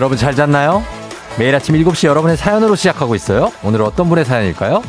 여러분 0.00 0.16
잘 0.16 0.34
잤나요? 0.34 0.82
매일 1.38 1.54
아침 1.54 1.74
7시 1.74 2.06
여러분의 2.06 2.38
사연으로 2.38 2.74
시작하고 2.74 3.14
있어요. 3.14 3.52
오늘 3.62 3.82
어떤 3.82 4.08
분의 4.08 4.24
사연일까요? 4.24 4.82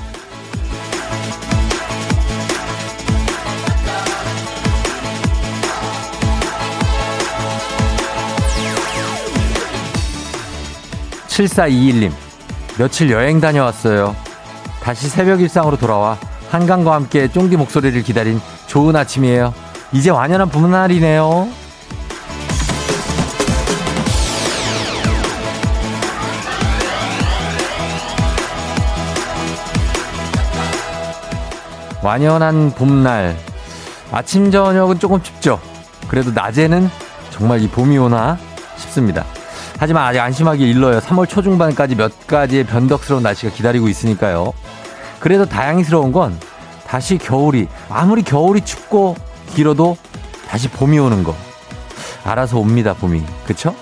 7421님, 11.27 12.13
며칠 12.77 13.11
여행 13.11 13.41
다녀왔어요. 13.41 14.15
다시 14.81 15.09
새벽 15.09 15.41
일상으로 15.41 15.75
돌아와 15.75 16.17
한강과 16.51 16.93
함께 16.95 17.27
쫑디 17.27 17.57
목소리를 17.57 18.01
기다린 18.03 18.39
좋은 18.67 18.95
아침이에요. 18.95 19.53
이제 19.91 20.09
완연한 20.09 20.47
봄날이네요. 20.47 21.60
완연한 32.01 32.71
봄날. 32.71 33.37
아침, 34.11 34.51
저녁은 34.51 34.99
조금 34.99 35.21
춥죠. 35.21 35.59
그래도 36.07 36.31
낮에는 36.31 36.89
정말 37.29 37.61
이 37.61 37.67
봄이 37.67 37.97
오나 37.97 38.37
싶습니다. 38.77 39.23
하지만 39.79 40.03
아직 40.03 40.19
안심하기 40.19 40.67
일러요. 40.69 40.99
3월 40.99 41.27
초중반까지 41.27 41.95
몇 41.95 42.27
가지의 42.27 42.65
변덕스러운 42.65 43.23
날씨가 43.23 43.53
기다리고 43.53 43.87
있으니까요. 43.87 44.53
그래도 45.19 45.45
다양스러운 45.45 46.11
건 46.11 46.37
다시 46.87 47.17
겨울이, 47.17 47.67
아무리 47.89 48.21
겨울이 48.21 48.61
춥고 48.61 49.15
길어도 49.53 49.97
다시 50.47 50.67
봄이 50.67 50.99
오는 50.99 51.23
거. 51.23 51.35
알아서 52.23 52.57
옵니다, 52.59 52.93
봄이. 52.93 53.23
그쵸? 53.45 53.73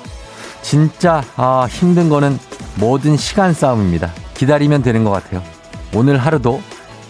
진짜, 0.62 1.24
아, 1.36 1.68
힘든 1.70 2.10
거는 2.10 2.38
모든 2.76 3.18
시간 3.18 3.54
싸움입니다. 3.54 4.12
기다리면 4.36 4.84
되는 4.84 5.04
것 5.04 5.10
같아요. 5.10 5.42
오늘 5.94 6.18
하루도 6.18 6.62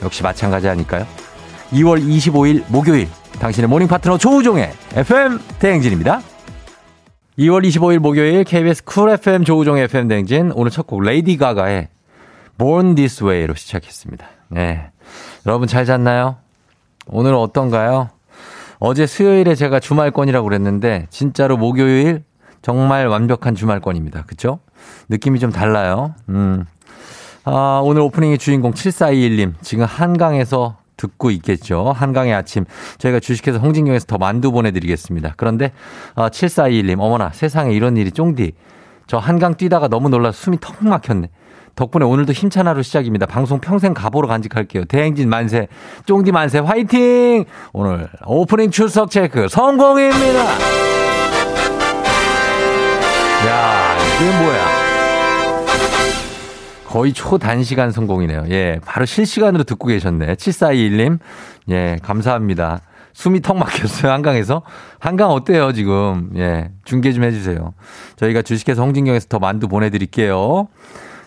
역시 0.03 0.23
마찬가지 0.23 0.67
아닐까요? 0.69 1.05
2월 1.71 2.01
25일 2.03 2.63
목요일 2.69 3.07
당신의 3.39 3.67
morning 3.69 3.87
파트너 3.87 4.17
조우종의 4.17 4.71
FM 4.95 5.39
대행진입니다. 5.59 6.21
2월 7.37 7.65
25일 7.67 7.99
목요일 7.99 8.43
KBS 8.43 8.83
쿨 8.83 9.09
FM 9.11 9.43
조우종의 9.45 9.83
FM 9.85 10.07
대행진 10.07 10.51
오늘 10.55 10.71
첫 10.71 10.87
곡 10.87 11.01
레이디 11.01 11.37
가가의 11.37 11.87
Born 12.57 12.95
This 12.95 13.23
Way로 13.23 13.53
시작했습니다. 13.55 14.25
네. 14.49 14.89
여러분 15.45 15.67
잘 15.67 15.85
잤나요? 15.85 16.37
오늘 17.07 17.33
어떤가요? 17.33 18.09
어제 18.79 19.05
수요일에 19.05 19.55
제가 19.55 19.79
주말권이라고 19.79 20.45
그랬는데 20.47 21.07
진짜로 21.09 21.55
목요일 21.57 22.23
정말 22.61 23.07
완벽한 23.07 23.55
주말권입니다. 23.55 24.23
그쵸? 24.23 24.59
느낌이 25.07 25.39
좀 25.39 25.51
달라요. 25.51 26.13
음. 26.29 26.65
아, 27.51 27.81
오늘 27.83 28.03
오프닝의 28.03 28.37
주인공 28.37 28.73
7421님. 28.73 29.53
지금 29.61 29.85
한강에서 29.85 30.77
듣고 30.97 31.31
있겠죠. 31.31 31.91
한강의 31.95 32.31
아침. 32.31 32.65
저희가 32.99 33.19
주식회사 33.19 33.57
홍진경에서 33.57 34.05
더 34.05 34.19
만두 34.19 34.51
보내드리겠습니다. 34.51 35.33
그런데, 35.35 35.71
아, 36.13 36.29
7421님. 36.29 36.99
어머나, 36.99 37.31
세상에 37.33 37.73
이런 37.73 37.97
일이 37.97 38.11
쫑디. 38.11 38.51
저 39.07 39.17
한강 39.17 39.55
뛰다가 39.55 39.87
너무 39.87 40.09
놀라 40.09 40.31
숨이 40.31 40.57
턱 40.61 40.75
막혔네. 40.85 41.31
덕분에 41.75 42.05
오늘도 42.05 42.33
힘찬 42.33 42.67
하루 42.67 42.83
시작입니다. 42.83 43.25
방송 43.25 43.59
평생 43.59 43.95
가보로 43.95 44.27
간직할게요. 44.27 44.85
대행진 44.85 45.27
만세, 45.29 45.67
쫑디 46.05 46.31
만세, 46.31 46.59
화이팅! 46.59 47.45
오늘 47.73 48.09
오프닝 48.25 48.69
출석 48.69 49.09
체크 49.09 49.47
성공입니다! 49.47 50.43
야, 53.47 53.97
이게 53.97 54.43
뭐야. 54.43 54.88
거의 56.89 57.13
초단시간 57.13 57.91
성공이네요. 57.91 58.45
예, 58.49 58.79
바로 58.83 59.05
실시간으로 59.05 59.63
듣고 59.63 59.89
계셨네. 59.89 60.33
7421님. 60.33 61.19
예, 61.69 61.99
감사합니다. 62.01 62.81
숨이 63.13 63.41
턱 63.41 63.57
막혔어요, 63.57 64.11
한강에서. 64.11 64.63
한강 64.97 65.29
어때요, 65.29 65.71
지금? 65.71 66.31
예, 66.35 66.71
중계 66.85 67.11
좀 67.11 67.25
해주세요. 67.25 67.75
저희가 68.15 68.41
주식회사 68.41 68.81
홍진경에서 68.81 69.27
더 69.27 69.37
만두 69.37 69.67
보내드릴게요. 69.67 70.67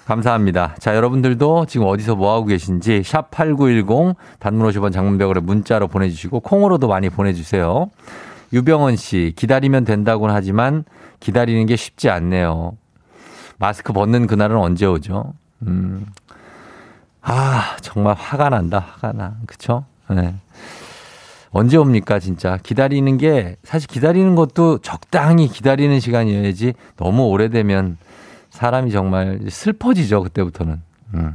감사합니다. 0.04 0.74
자, 0.80 0.96
여러분들도 0.96 1.66
지금 1.66 1.86
어디서 1.86 2.16
뭐하고 2.16 2.46
계신지, 2.46 3.02
샵8910, 3.02 4.16
단문 4.40 4.68
50원 4.68 4.92
장문벽으로 4.92 5.42
문자로 5.42 5.86
보내주시고, 5.86 6.40
콩으로도 6.40 6.88
많이 6.88 7.08
보내주세요. 7.08 7.88
유병원 8.52 8.96
씨, 8.96 9.32
기다리면 9.36 9.84
된다고는 9.84 10.34
하지만, 10.34 10.84
기다리는 11.20 11.66
게 11.66 11.76
쉽지 11.76 12.10
않네요. 12.10 12.72
마스크 13.58 13.92
벗는 13.92 14.26
그날은 14.26 14.56
언제 14.56 14.86
오죠? 14.86 15.34
음. 15.66 16.06
아, 17.22 17.76
정말 17.80 18.14
화가 18.14 18.48
난다, 18.48 18.84
화가 18.94 19.12
나. 19.12 19.36
그쵸? 19.46 19.84
네. 20.10 20.34
언제 21.52 21.76
옵니까, 21.76 22.18
진짜? 22.18 22.58
기다리는 22.62 23.18
게, 23.18 23.56
사실 23.62 23.86
기다리는 23.86 24.34
것도 24.34 24.78
적당히 24.78 25.48
기다리는 25.48 26.00
시간이어야지 26.00 26.74
너무 26.96 27.26
오래되면 27.28 27.98
사람이 28.50 28.90
정말 28.90 29.40
슬퍼지죠, 29.48 30.22
그때부터는. 30.22 30.82
음. 31.14 31.34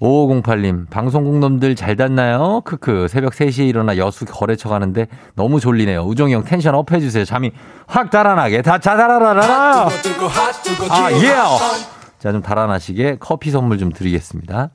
5508님, 0.00 0.88
방송국 0.88 1.38
놈들 1.40 1.76
잘 1.76 1.94
잤나요? 1.96 2.62
크크, 2.64 3.08
새벽 3.08 3.34
3시에 3.34 3.68
일어나 3.68 3.98
여수 3.98 4.24
거래처 4.24 4.70
가는데 4.70 5.08
너무 5.34 5.60
졸리네요. 5.60 6.00
우종이 6.02 6.32
형 6.32 6.42
tension 6.42 6.74
up 6.74 6.90
해주세요. 6.90 7.26
잠이 7.26 7.52
확 7.86 8.10
달아나게. 8.10 8.62
다 8.62 8.78
잠 8.78 9.06
달아나라! 9.06 9.88
아, 10.88 11.12
예! 11.12 11.34
자, 12.20 12.32
좀 12.32 12.42
달아나시게 12.42 13.16
커피 13.18 13.50
선물 13.50 13.78
좀 13.78 13.90
드리겠습니다. 13.90 14.70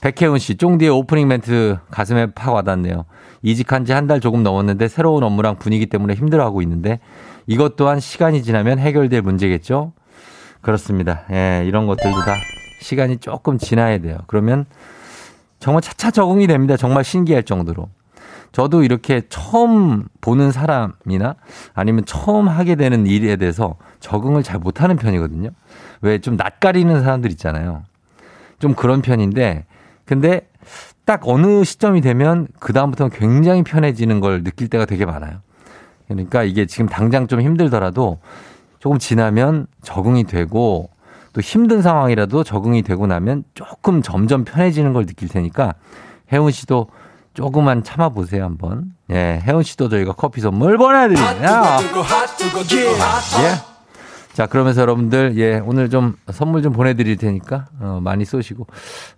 백혜훈 0.00 0.38
씨, 0.38 0.56
쫑디의 0.56 0.90
오프닝 0.92 1.26
멘트 1.26 1.78
가슴에 1.90 2.26
팍 2.32 2.52
와닿네요. 2.54 3.04
이직한 3.42 3.84
지 3.84 3.92
한 3.92 4.06
달 4.06 4.20
조금 4.20 4.42
넘었는데 4.44 4.86
새로운 4.88 5.22
업무랑 5.24 5.56
분위기 5.56 5.86
때문에 5.86 6.14
힘들어하고 6.14 6.62
있는데 6.62 7.00
이것 7.46 7.74
또한 7.76 7.98
시간이 7.98 8.42
지나면 8.44 8.78
해결될 8.78 9.22
문제겠죠? 9.22 9.92
그렇습니다. 10.60 11.22
예, 11.32 11.64
이런 11.66 11.86
것들도 11.86 12.20
다 12.20 12.34
시간이 12.80 13.18
조금 13.18 13.58
지나야 13.58 13.98
돼요. 13.98 14.18
그러면 14.28 14.66
정말 15.58 15.82
차차 15.82 16.12
적응이 16.12 16.46
됩니다. 16.46 16.76
정말 16.76 17.02
신기할 17.02 17.42
정도로. 17.42 17.88
저도 18.52 18.82
이렇게 18.82 19.22
처음 19.28 20.04
보는 20.20 20.52
사람이나 20.52 21.34
아니면 21.74 22.04
처음 22.06 22.48
하게 22.48 22.76
되는 22.76 23.06
일에 23.06 23.36
대해서 23.36 23.76
적응을 24.00 24.42
잘 24.42 24.58
못하는 24.58 24.96
편이거든요. 24.96 25.50
왜 26.00 26.18
좀 26.18 26.36
낯가리는 26.36 27.02
사람들 27.02 27.30
있잖아요. 27.32 27.84
좀 28.58 28.74
그런 28.74 29.02
편인데, 29.02 29.64
근데 30.04 30.48
딱 31.04 31.22
어느 31.24 31.64
시점이 31.64 32.00
되면 32.00 32.48
그다음부터는 32.60 33.10
굉장히 33.16 33.62
편해지는 33.62 34.20
걸 34.20 34.44
느낄 34.44 34.68
때가 34.68 34.84
되게 34.84 35.06
많아요. 35.06 35.38
그러니까 36.06 36.42
이게 36.42 36.66
지금 36.66 36.86
당장 36.88 37.26
좀 37.26 37.40
힘들더라도 37.40 38.18
조금 38.78 38.98
지나면 38.98 39.66
적응이 39.82 40.24
되고 40.24 40.90
또 41.32 41.40
힘든 41.40 41.82
상황이라도 41.82 42.44
적응이 42.44 42.82
되고 42.82 43.06
나면 43.06 43.44
조금 43.54 44.02
점점 44.02 44.44
편해지는 44.44 44.92
걸 44.92 45.06
느낄 45.06 45.28
테니까 45.28 45.74
혜훈 46.32 46.50
씨도 46.50 46.88
조금만 47.34 47.84
참아 47.84 48.08
보세요, 48.10 48.44
한번. 48.44 48.92
예, 49.10 49.40
혜훈 49.44 49.62
씨도 49.62 49.88
저희가 49.88 50.12
커피 50.12 50.40
선물 50.40 50.76
보내드립니다. 50.78 51.78
예. 53.42 53.67
자, 54.38 54.46
그러면서 54.46 54.82
여러분들, 54.82 55.36
예, 55.38 55.60
오늘 55.66 55.90
좀 55.90 56.14
선물 56.30 56.62
좀 56.62 56.72
보내드릴 56.72 57.16
테니까, 57.16 57.66
어, 57.80 57.98
많이 58.00 58.24
쏘시고, 58.24 58.68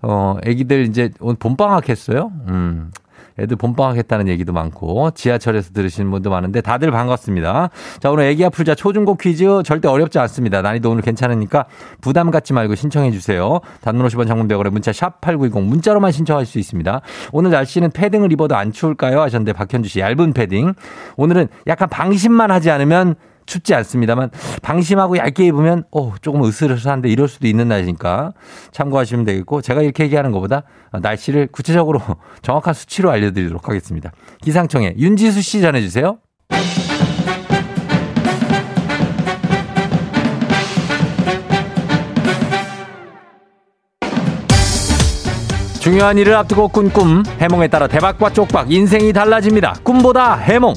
어, 0.00 0.38
애기들 0.46 0.86
이제 0.86 1.10
오늘 1.20 1.36
봄방학 1.38 1.90
했어요. 1.90 2.32
음. 2.48 2.90
애들 3.38 3.56
봄방학 3.56 3.96
했다는 3.96 4.28
얘기도 4.28 4.52
많고 4.52 5.12
지하철에서 5.12 5.72
들으시는 5.72 6.10
분도 6.10 6.30
많은데 6.30 6.60
다들 6.60 6.90
반갑습니다. 6.90 7.70
자 8.00 8.10
오늘 8.10 8.24
애기 8.24 8.44
아플자 8.44 8.74
초중고 8.74 9.14
퀴즈 9.16 9.62
절대 9.64 9.88
어렵지 9.88 10.18
않습니다. 10.18 10.62
난이도 10.62 10.90
오늘 10.90 11.02
괜찮으니까 11.02 11.66
부담 12.00 12.30
갖지 12.30 12.52
말고 12.52 12.74
신청해 12.74 13.12
주세요. 13.12 13.60
단문 13.82 14.06
50원 14.06 14.26
장문대거래 14.26 14.70
문자 14.70 14.92
샵 14.92 15.20
8910 15.20 15.62
문자로만 15.62 16.12
신청할 16.12 16.44
수 16.44 16.58
있습니다. 16.58 17.00
오늘 17.32 17.50
날씨는 17.50 17.92
패딩을 17.92 18.32
입어도 18.32 18.56
안 18.56 18.72
추울까요? 18.72 19.20
하셨는데 19.20 19.52
박현주 19.52 19.88
씨 19.88 20.00
얇은 20.00 20.32
패딩. 20.32 20.74
오늘은 21.16 21.48
약간 21.66 21.88
방심만 21.88 22.50
하지 22.50 22.70
않으면 22.70 23.14
춥지 23.50 23.74
않습니다만 23.74 24.30
방심하고 24.62 25.18
얇게 25.18 25.44
입으면 25.46 25.84
어 25.90 26.14
조금 26.22 26.44
으스스한데 26.44 27.08
이럴 27.08 27.28
수도 27.28 27.48
있는 27.48 27.68
날이니까 27.68 28.32
참고하시면 28.70 29.24
되겠고 29.24 29.60
제가 29.60 29.82
이렇게 29.82 30.04
얘기하는 30.04 30.30
것보다 30.30 30.62
날씨를 30.92 31.48
구체적으로 31.48 32.00
정확한 32.42 32.72
수치로 32.74 33.10
알려드리도록 33.10 33.68
하겠습니다. 33.68 34.12
기상청에 34.40 34.94
윤지수 34.96 35.42
씨 35.42 35.60
전해주세요. 35.60 36.18
중요한 45.80 46.18
일을 46.18 46.34
앞두고 46.34 46.68
꾼 46.68 46.90
꿈, 46.90 47.22
해몽에 47.40 47.68
따라 47.68 47.86
대박과 47.88 48.30
쪽박, 48.34 48.70
인생이 48.70 49.14
달라집니다. 49.14 49.76
꿈보다 49.82 50.36
해몽. 50.36 50.74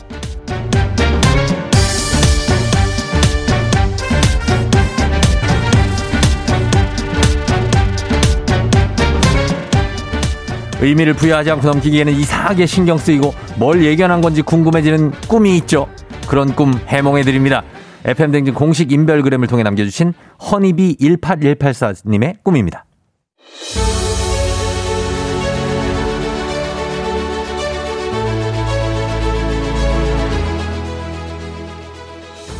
의미를 10.83 11.13
부여하지 11.13 11.49
않고 11.51 11.65
넘기기에는 11.65 12.11
이상하게 12.13 12.65
신경 12.65 12.97
쓰이고 12.97 13.33
뭘 13.57 13.85
예견한 13.85 14.19
건지 14.19 14.41
궁금해지는 14.41 15.11
꿈이 15.29 15.55
있죠. 15.59 15.87
그런 16.27 16.53
꿈 16.53 16.73
해몽해드립니다. 16.73 17.63
FM댕진 18.03 18.53
공식 18.53 18.91
인별그램을 18.91 19.47
통해 19.47 19.63
남겨주신 19.63 20.13
허니비 20.51 20.97
18184님의 20.99 22.43
꿈입니다. 22.43 22.83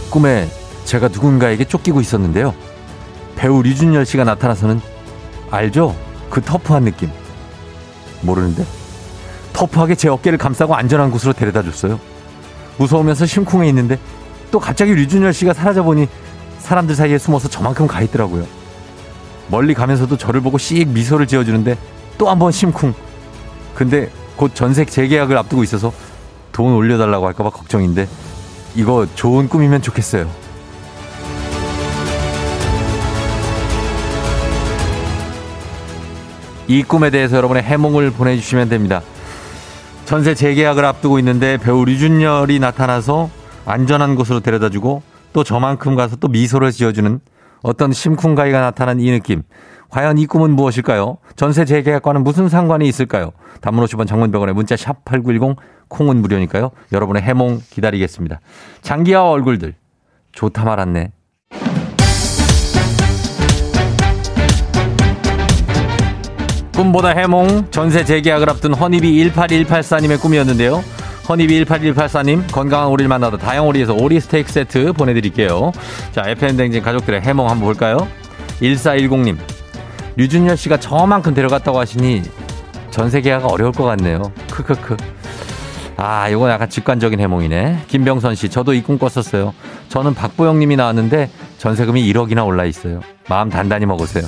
꿈에 0.09 0.47
제가 0.85 1.09
누군가에게 1.09 1.65
쫓기고 1.65 1.99
있었는데요. 1.99 2.53
배우 3.35 3.61
류준열 3.61 4.05
씨가 4.05 4.23
나타나서는 4.23 4.79
알죠? 5.51 5.93
그 6.29 6.39
터프한 6.41 6.85
느낌. 6.85 7.09
모르는데? 8.23 8.65
터프하게 9.53 9.95
제 9.95 10.09
어깨를 10.09 10.37
감싸고 10.37 10.75
안전한 10.75 11.11
곳으로 11.11 11.33
데려다 11.33 11.61
줬어요. 11.61 11.99
무서우면서 12.77 13.25
심쿵해 13.25 13.67
있는데 13.69 13.99
또 14.51 14.59
갑자기 14.59 14.93
류준열 14.93 15.33
씨가 15.33 15.53
사라져 15.53 15.83
보니 15.83 16.07
사람들 16.59 16.95
사이에 16.95 17.17
숨어서 17.17 17.47
저만큼 17.49 17.87
가 17.87 18.01
있더라고요. 18.01 18.45
멀리 19.49 19.73
가면서도 19.73 20.17
저를 20.17 20.41
보고 20.41 20.57
씩 20.57 20.87
미소를 20.87 21.27
지어주는데 21.27 21.77
또 22.17 22.27
한 22.29 22.39
번 22.39 22.51
심쿵. 22.51 22.93
근데 23.75 24.09
곧 24.35 24.55
전색 24.55 24.89
재계약을 24.89 25.37
앞두고 25.37 25.63
있어서 25.63 25.91
돈 26.51 26.73
올려달라고 26.73 27.27
할까봐 27.27 27.49
걱정인데 27.51 28.07
이거 28.75 29.05
좋은 29.15 29.49
꿈이면 29.49 29.81
좋겠어요. 29.81 30.27
이 36.67 36.83
꿈에 36.83 37.09
대해서 37.09 37.37
여러분의 37.37 37.63
해몽을 37.63 38.11
보내주시면 38.11 38.69
됩니다. 38.69 39.01
전세 40.05 40.33
재계약을 40.35 40.83
앞두고 40.85 41.19
있는데 41.19 41.57
배우 41.57 41.85
류준열이 41.85 42.59
나타나서 42.59 43.29
안전한 43.65 44.15
곳으로 44.15 44.39
데려다주고 44.39 45.01
또 45.33 45.43
저만큼 45.43 45.95
가서 45.95 46.15
또 46.17 46.27
미소를 46.27 46.71
지어주는 46.71 47.19
어떤 47.63 47.91
심쿵가이가 47.91 48.59
나타난 48.59 48.99
이 48.99 49.09
느낌. 49.11 49.43
과연 49.89 50.17
이 50.17 50.25
꿈은 50.25 50.51
무엇일까요? 50.51 51.17
전세 51.35 51.65
재계약과는 51.65 52.23
무슨 52.23 52.49
상관이 52.49 52.87
있을까요? 52.87 53.31
단문 53.61 53.85
50원 53.85 54.07
장문병원에 54.07 54.51
문자 54.53 54.75
샵 54.75 55.05
8910 55.05 55.55
콩은 55.87 56.17
무료니까요. 56.17 56.71
여러분의 56.91 57.21
해몽 57.21 57.61
기다리겠습니다. 57.69 58.39
장기하와 58.81 59.29
얼굴들. 59.29 59.75
좋다 60.31 60.65
말았네. 60.65 61.11
꿈보다 66.75 67.09
해몽 67.09 67.67
전세 67.71 68.03
재계약을 68.03 68.49
앞둔 68.49 68.73
허니비 68.73 69.31
18184님의 69.31 70.19
꿈이었는데요. 70.19 70.83
허니비 71.29 71.63
18184님 71.65 72.51
건강한 72.51 72.89
오리를 72.89 73.07
만나다 73.07 73.37
다양오리에서 73.37 73.93
오리 73.93 74.19
스테이크 74.19 74.51
세트 74.51 74.93
보내드릴게요. 74.93 75.71
자 76.11 76.23
FM댕진 76.27 76.81
가족들의 76.81 77.21
해몽 77.21 77.49
한번 77.49 77.65
볼까요? 77.67 78.07
1410님 78.61 79.37
류준열 80.15 80.57
씨가 80.57 80.79
저만큼 80.79 81.33
데려갔다고 81.33 81.79
하시니 81.79 82.23
전세 82.91 83.21
계약가 83.21 83.47
어려울 83.47 83.71
것 83.71 83.83
같네요. 83.85 84.21
크크크. 84.51 84.97
아, 85.95 86.27
이건 86.27 86.49
약간 86.51 86.69
직관적인 86.69 87.19
해몽이네. 87.19 87.83
김병선 87.87 88.35
씨, 88.35 88.49
저도 88.49 88.73
이 88.73 88.81
꿈 88.81 88.97
꿨었어요. 88.99 89.53
저는 89.89 90.13
박보영 90.15 90.59
님이 90.59 90.75
나왔는데 90.75 91.29
전세금이 91.59 92.11
1억이나 92.11 92.45
올라 92.45 92.65
있어요. 92.65 92.99
마음 93.29 93.49
단단히 93.49 93.85
먹으세요. 93.85 94.23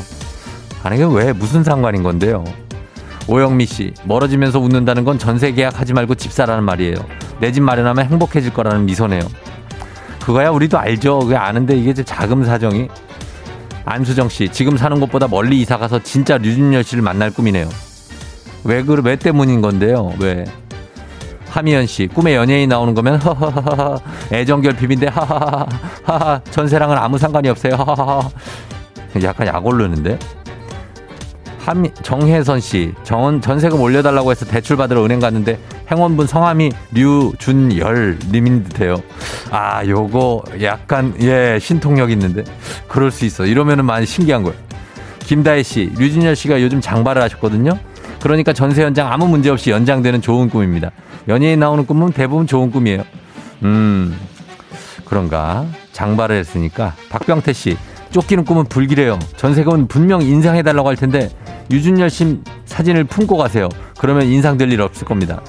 아니, 0.86 1.04
왜, 1.04 1.34
무슨 1.34 1.64
상관인 1.64 2.04
건데요? 2.04 2.44
오영미 3.28 3.66
씨, 3.66 3.92
멀어지면서 4.04 4.60
웃는다는 4.60 5.04
건 5.04 5.18
전세 5.18 5.52
계약하지 5.52 5.94
말고 5.94 6.14
집 6.14 6.32
사라는 6.32 6.64
말이에요. 6.64 6.94
내 7.40 7.52
집 7.52 7.64
마련하면 7.64 8.06
행복해질 8.06 8.54
거라는 8.54 8.86
미소네요. 8.86 9.22
그거야 10.24 10.52
우리도 10.52 10.78
알죠. 10.78 11.20
그게 11.20 11.36
아는데 11.36 11.76
이게 11.76 11.92
자금 11.94 12.44
사정이. 12.46 12.88
안수정 13.84 14.30
씨, 14.30 14.48
지금 14.50 14.78
사는 14.78 15.00
곳보다 15.00 15.28
멀리 15.28 15.60
이사 15.60 15.78
가서 15.80 15.98
진짜 16.04 16.38
류준열 16.38 16.84
씨를 16.84 17.02
만날 17.02 17.32
꿈이네요. 17.32 17.68
왜, 18.64 18.84
그, 18.84 19.02
왜 19.04 19.16
때문인 19.16 19.62
건데요? 19.62 20.14
왜? 20.20 20.44
하미연 21.50 21.88
씨, 21.88 22.06
꿈에 22.06 22.36
연예인 22.36 22.70
나오는 22.70 22.94
거면 22.94 23.20
허허허허 23.22 24.00
애정 24.34 24.62
결핍인데 24.62 25.08
하하하하 25.08 26.42
전세랑은 26.52 26.96
아무 26.96 27.18
상관이 27.18 27.50
없어요. 27.50 27.74
약간 29.24 29.48
약 29.48 29.66
오르는데. 29.66 30.20
한미, 31.66 31.90
정혜선 32.04 32.60
씨, 32.60 32.94
정원 33.04 33.42
전세금 33.42 33.82
올려달라고 33.82 34.30
해서 34.30 34.46
대출 34.46 34.78
받으러 34.78 35.04
은행 35.04 35.20
갔는데 35.20 35.58
행원분 35.90 36.28
성함이 36.28 36.72
류준열 36.92 38.20
님인 38.32 38.64
듯해요. 38.66 39.02
아, 39.50 39.84
요거 39.84 40.44
약간 40.62 41.16
예 41.22 41.58
신통력 41.60 42.12
있는데 42.12 42.44
그럴 42.88 43.10
수 43.10 43.26
있어. 43.26 43.48
이러면은 43.48 43.84
많이 43.86 44.06
신기한 44.06 44.44
거예요. 44.44 44.56
김다혜 45.22 45.64
씨, 45.64 45.92
류준열 45.98 46.36
씨가 46.36 46.62
요즘 46.62 46.82
장발을 46.82 47.20
하셨거든요. 47.24 47.80
그러니까 48.22 48.54
전세 48.54 48.84
연장 48.84 49.12
아무 49.12 49.28
문제 49.28 49.50
없이 49.50 49.72
연장되는 49.72 50.22
좋은 50.22 50.50
꿈입니다. 50.50 50.92
연예인 51.28 51.60
나오는 51.60 51.84
꿈은 51.88 52.12
대부분 52.12 52.46
좋은 52.46 52.70
꿈이에요. 52.70 53.04
음, 53.64 54.16
그런가. 55.06 55.66
장발을 55.94 56.36
했으니까. 56.36 56.94
박병태 57.10 57.54
씨, 57.54 57.76
쫓기는 58.16 58.46
꿈은 58.46 58.66
불길해요. 58.66 59.20
전세금은 59.36 59.88
분명 59.88 60.22
인상해달라고 60.22 60.88
할 60.88 60.96
텐데, 60.96 61.30
유준열 61.70 62.10
씨 62.10 62.40
사진을 62.64 63.04
품고 63.04 63.36
가세요. 63.36 63.68
그러면 64.00 64.28
인상될 64.28 64.72
일 64.72 64.82
없을 64.82 65.06
겁니다. 65.06 65.42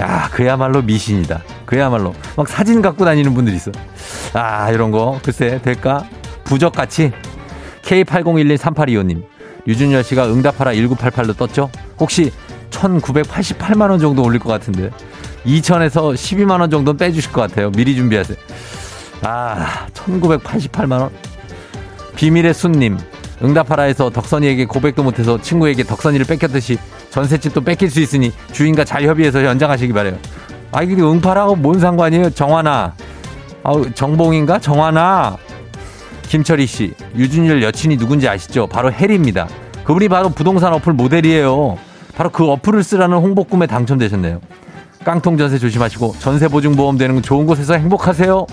야, 0.00 0.28
그야말로 0.32 0.82
미신이다. 0.82 1.42
그야말로. 1.64 2.14
막 2.36 2.48
사진 2.48 2.82
갖고 2.82 3.04
다니는 3.04 3.34
분들이 3.34 3.54
있어. 3.54 3.70
아, 4.32 4.68
이런 4.72 4.90
거. 4.90 5.20
글쎄, 5.22 5.60
될까? 5.62 6.04
부적같이. 6.42 7.12
K80113825님. 7.82 9.22
유준열 9.68 10.02
씨가 10.02 10.26
응답하라 10.26 10.72
1988로 10.72 11.36
떴죠? 11.36 11.70
혹시 12.00 12.32
1988만 12.70 13.90
원 13.90 14.00
정도 14.00 14.24
올릴 14.24 14.40
것 14.40 14.48
같은데. 14.48 14.90
2천에서 15.46 16.14
12만 16.14 16.60
원 16.60 16.68
정도 16.68 16.96
빼주실 16.96 17.32
것 17.32 17.42
같아요. 17.42 17.70
미리 17.70 17.94
준비하세요. 17.94 18.36
아, 19.22 19.86
1988만 19.94 21.00
원. 21.00 21.10
비밀의 22.18 22.52
순님. 22.52 22.98
응답하라에서 23.44 24.10
덕선이에게 24.10 24.64
고백도 24.64 25.04
못해서 25.04 25.40
친구에게 25.40 25.84
덕선이를 25.84 26.26
뺏겼듯이 26.26 26.76
전셋집도 27.10 27.60
뺏길 27.60 27.88
수 27.90 28.00
있으니 28.00 28.32
주인과 28.50 28.84
잘 28.84 29.04
협의해서 29.04 29.44
연장하시기 29.44 29.92
바래요. 29.92 30.18
아, 30.72 30.82
이게 30.82 31.00
응파라고 31.00 31.54
뭔 31.54 31.78
상관이에요? 31.78 32.30
정화나. 32.30 32.92
아우, 33.62 33.88
정봉인가? 33.92 34.58
정화나. 34.58 35.36
김철희 36.22 36.66
씨, 36.66 36.92
유준열 37.16 37.62
여친이 37.62 37.96
누군지 37.96 38.28
아시죠? 38.28 38.66
바로 38.66 38.90
혜리입니다. 38.90 39.46
그분이 39.84 40.08
바로 40.08 40.28
부동산 40.28 40.72
어플 40.74 40.94
모델이에요. 40.94 41.78
바로 42.16 42.30
그 42.30 42.50
어플을 42.50 42.82
쓰라는 42.82 43.16
홍보 43.16 43.44
꿈에 43.44 43.68
당첨되셨네요. 43.68 44.40
깡통 45.04 45.38
전세 45.38 45.56
조심하시고 45.56 46.16
전세 46.18 46.48
보증 46.48 46.74
보험 46.74 46.98
되는 46.98 47.22
좋은 47.22 47.46
곳에서 47.46 47.74
행복하세요. 47.74 48.46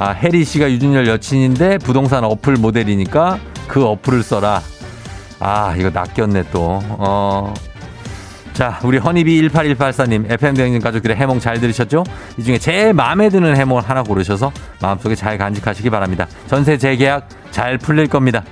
아, 0.00 0.12
혜리 0.12 0.44
씨가 0.44 0.70
유준열 0.70 1.06
여친인데 1.06 1.76
부동산 1.76 2.24
어플 2.24 2.54
모델이니까 2.54 3.38
그 3.68 3.84
어플을 3.84 4.22
써라. 4.22 4.62
아, 5.38 5.74
이거 5.76 5.90
낚였네 5.90 6.44
또. 6.50 6.80
어. 6.82 7.52
자, 8.54 8.80
우리 8.82 8.96
허니비 8.96 9.46
18184님, 9.48 10.30
FM대행진 10.30 10.80
가족들의 10.80 11.14
해몽 11.16 11.38
잘 11.38 11.60
들으셨죠? 11.60 12.04
이 12.38 12.42
중에 12.42 12.56
제일 12.56 12.94
마음에 12.94 13.28
드는 13.28 13.54
해몽을 13.56 13.82
하나 13.82 14.02
고르셔서 14.02 14.50
마음속에 14.80 15.14
잘 15.14 15.36
간직하시기 15.36 15.90
바랍니다. 15.90 16.26
전세 16.46 16.78
재계약 16.78 17.28
잘 17.50 17.76
풀릴 17.76 18.06
겁니다. 18.06 18.42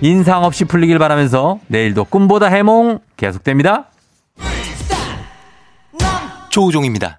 인상 0.00 0.44
없이 0.44 0.64
풀리길 0.64 0.98
바라면서 0.98 1.60
내일도 1.66 2.04
꿈보다 2.04 2.46
해몽 2.46 3.00
계속됩니다. 3.18 3.88
조우종입니다. 6.48 7.18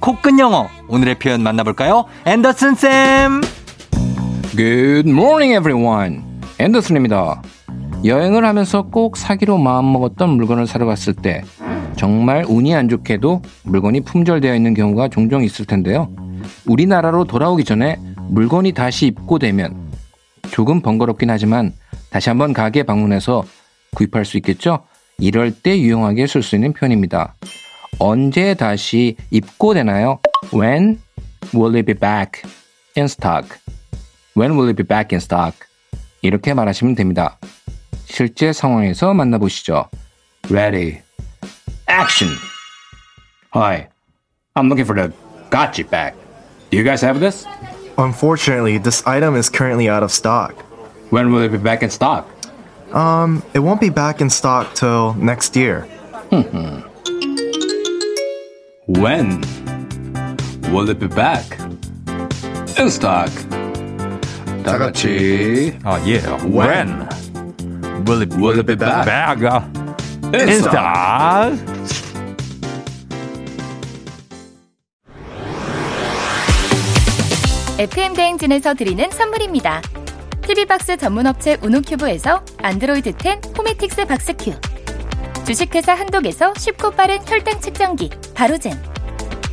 코끝 0.00 0.38
영어. 0.38 0.68
오늘의 0.88 1.18
표현 1.18 1.42
만나볼까요? 1.42 2.04
앤더슨 2.26 2.74
쌤. 2.74 3.40
Good 4.56 5.08
morning, 5.08 5.54
everyone. 5.54 6.22
앤더슨입니다. 6.58 7.42
여행을 8.04 8.44
하면서 8.44 8.82
꼭 8.82 9.16
사기로 9.16 9.58
마음먹었던 9.58 10.28
물건을 10.30 10.66
사러 10.66 10.86
갔을 10.86 11.12
때 11.14 11.42
정말 11.96 12.44
운이 12.46 12.74
안 12.74 12.88
좋게도 12.88 13.42
물건이 13.64 14.02
품절되어 14.02 14.54
있는 14.54 14.74
경우가 14.74 15.08
종종 15.08 15.42
있을 15.42 15.64
텐데요. 15.64 16.08
우리나라로 16.66 17.24
돌아오기 17.24 17.64
전에 17.64 17.96
물건이 18.28 18.72
다시 18.72 19.06
입고되면 19.06 19.92
조금 20.50 20.80
번거롭긴 20.80 21.30
하지만 21.30 21.72
다시 22.10 22.28
한번 22.28 22.52
가게 22.52 22.82
방문해서 22.82 23.44
구입할 23.94 24.24
수 24.24 24.36
있겠죠? 24.36 24.80
이럴 25.18 25.50
때 25.50 25.78
유용하게 25.78 26.26
쓸 26.26 26.42
수 26.42 26.54
있는 26.54 26.72
표현입니다. 26.72 27.34
언제 27.99 28.53
다시 28.53 29.15
입고되나요? 29.29 30.19
When 30.53 30.99
will 31.53 31.75
it 31.75 31.85
be 31.85 31.93
back 31.93 32.41
in 32.97 33.05
stock? 33.05 33.57
When 34.35 34.57
will 34.57 34.69
it 34.69 34.75
be 34.75 34.85
back 34.85 35.13
in 35.13 35.19
stock? 35.21 35.57
이렇게 36.21 36.53
말하시면 36.53 36.95
됩니다. 36.95 37.37
실제 38.05 38.53
상황에서 38.53 39.13
만나보시죠. 39.13 39.89
Ready. 40.49 41.01
Action. 41.87 42.33
Hi. 43.53 43.87
I'm 44.55 44.67
looking 44.67 44.85
for 44.85 44.95
the 44.95 45.13
gotcha 45.49 45.83
bag. 45.83 46.13
Do 46.69 46.77
you 46.77 46.83
guys 46.83 47.01
have 47.01 47.19
this? 47.19 47.45
Unfortunately, 47.97 48.77
this 48.77 49.05
item 49.05 49.35
is 49.35 49.49
currently 49.49 49.89
out 49.89 50.03
of 50.03 50.11
stock. 50.11 50.53
When 51.11 51.31
will 51.31 51.43
it 51.43 51.51
be 51.51 51.57
back 51.57 51.83
in 51.83 51.89
stock? 51.89 52.27
Um, 52.93 53.43
it 53.53 53.59
won't 53.59 53.79
be 53.81 53.89
back 53.89 54.21
in 54.21 54.29
stock 54.29 54.73
till 54.73 55.13
next 55.15 55.55
year. 55.55 55.85
When 58.86 59.40
will 60.70 60.88
it 60.90 61.00
be 61.00 61.08
back 61.08 61.58
in 62.78 62.86
stock? 62.86 63.30
다 64.62 64.78
같이 64.78 65.76
아, 65.82 66.00
예. 66.06 66.18
When 66.44 67.08
will 68.06 68.22
it, 68.22 68.36
will 68.36 68.58
it 68.58 68.66
be 68.66 68.76
back 68.76 69.04
back 69.04 69.42
in 70.32 70.48
in 70.48 70.58
stock? 70.60 71.56
stock? 71.56 71.86
FM 77.78 78.14
대행진에서 78.14 78.74
드리는 78.74 79.10
선물입니다. 79.10 79.82
TV박스 80.42 80.96
전문 80.96 81.26
업체 81.26 81.58
우노큐브에서 81.62 82.42
안드로이드 82.62 83.14
10 83.20 83.58
호메틱스 83.58 84.06
박스큐 84.06 84.52
주식회사 85.46 85.94
한독에서 85.94 86.54
쉽고 86.56 86.90
빠른 86.90 87.20
혈당 87.24 87.60
측정기 87.60 88.10
바로젠. 88.34 88.82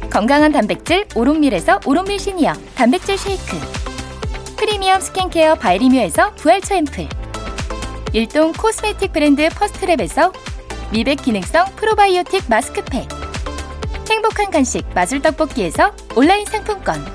건강한 0.09 0.51
단백질 0.51 1.05
오롯밀에서 1.13 1.81
오롯밀 1.85 2.17
시니어 2.17 2.53
단백질 2.73 3.15
쉐이크. 3.15 3.59
프리미엄 4.57 4.99
스킨케어 4.99 5.53
바이리뮤에서 5.53 6.33
부활초 6.33 6.73
앰플. 6.73 7.07
일동 8.13 8.53
cosmetic 8.53 9.13
브랜드 9.13 9.47
퍼스트랩에서 9.49 10.33
미백 10.91 11.21
기능성 11.21 11.75
프로바이오틱 11.75 12.45
마스크팩. 12.49 13.07
행복한 14.09 14.49
간식 14.49 14.87
마술 14.95 15.21
떡볶이에서 15.21 15.93
온라인 16.15 16.43
상품권. 16.47 17.05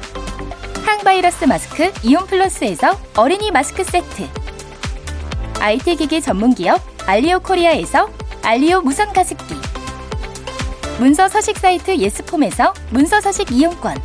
항바이러스 0.86 1.46
마스크 1.46 1.92
이온 2.04 2.24
플러스에서 2.26 2.96
어린이 3.16 3.50
마스크 3.50 3.82
세트. 3.82 4.28
IT 5.58 5.96
기기 5.96 6.20
전문 6.20 6.54
기업 6.54 6.80
알리오 7.06 7.40
코리아에서 7.40 8.08
알리오 8.42 8.80
무선 8.80 9.12
가습기. 9.12 9.54
문서 10.98 11.28
서식 11.28 11.58
사이트 11.58 11.96
예스폼에서 11.96 12.72
문서 12.90 13.20
서식 13.20 13.52
이용권. 13.52 13.96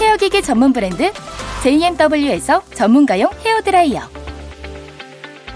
헤어기기 0.00 0.42
전문 0.42 0.72
브랜드 0.72 1.12
JMW에서 1.62 2.62
전문가용 2.74 3.30
헤어드라이어. 3.44 4.02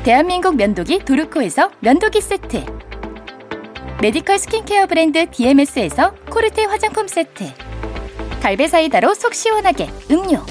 대한민국 0.03 0.57
면도기 0.57 1.05
도르코에서 1.05 1.71
면도기 1.81 2.21
세트. 2.21 2.65
medical 4.01 4.39
skincare 4.39 4.87
브랜드 4.87 5.31
DMS에서 5.31 6.13
코르테 6.31 6.65
화장품 6.65 7.07
세트. 7.09 7.53
갈배 8.43 8.67
사이다로 8.67 9.15
속 9.15 9.35
시원하게 9.35 9.89
음료. 10.11 10.45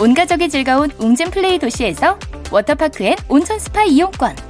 온 0.00 0.14
가족이 0.14 0.48
즐거운 0.48 0.90
웅진 0.98 1.30
플레이 1.30 1.58
도시에서 1.58 2.18
워터파크 2.50 3.04
and 3.04 3.16
온천 3.28 3.58
스파 3.58 3.84
이용권. 3.84 4.49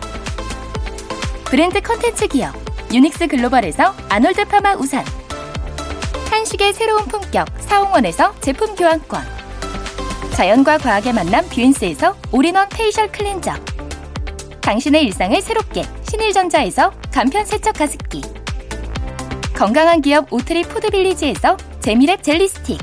브랜드 1.51 1.81
컨텐츠 1.81 2.29
기업 2.29 2.55
유닉스 2.93 3.27
글로벌에서 3.27 3.93
아놀드 4.07 4.45
파마 4.45 4.73
우산. 4.75 5.03
한식의 6.29 6.71
새로운 6.71 7.03
품격 7.07 7.45
사홍원에서 7.59 8.33
제품 8.39 8.73
교환권. 8.73 9.21
자연과 10.31 10.77
과학의 10.77 11.11
만남 11.11 11.45
뷰인스에서 11.49 12.15
all-in-one 12.31 12.69
facial 12.69 13.11
cleanser. 13.11 13.53
당신의 14.61 15.03
일상을 15.03 15.41
새롭게 15.41 15.83
신일전자에서 16.09 16.93
간편 17.11 17.45
세척 17.45 17.75
가습기. 17.75 18.21
건강한 19.53 19.99
기업 20.01 20.31
오트리 20.31 20.63
푸드빌리지에서 20.63 21.57
재미랩 21.81 22.23
젤리 22.23 22.47
스틱. 22.47 22.79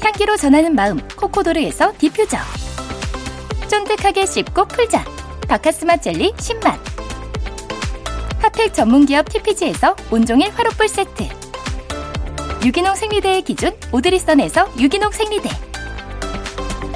향기로 0.00 0.36
전하는 0.36 0.76
마음 0.76 1.00
코코도르에서 1.16 1.92
디퓨저. 1.98 2.38
쫀득하게 3.66 4.26
씹고 4.26 4.66
풀자. 4.66 5.04
박카스맛 5.48 5.96
젤리 5.96 6.34
10만 6.34 6.91
핫팩 8.62 8.74
전문기업 8.74 9.28
TPG에서 9.28 9.96
온종일 10.10 10.50
화롯불 10.50 10.88
세트 10.88 11.24
유기농 12.64 12.94
생리대의 12.94 13.42
기준 13.42 13.72
오드리선에서 13.90 14.68
유기농 14.78 15.10
생리대 15.10 15.48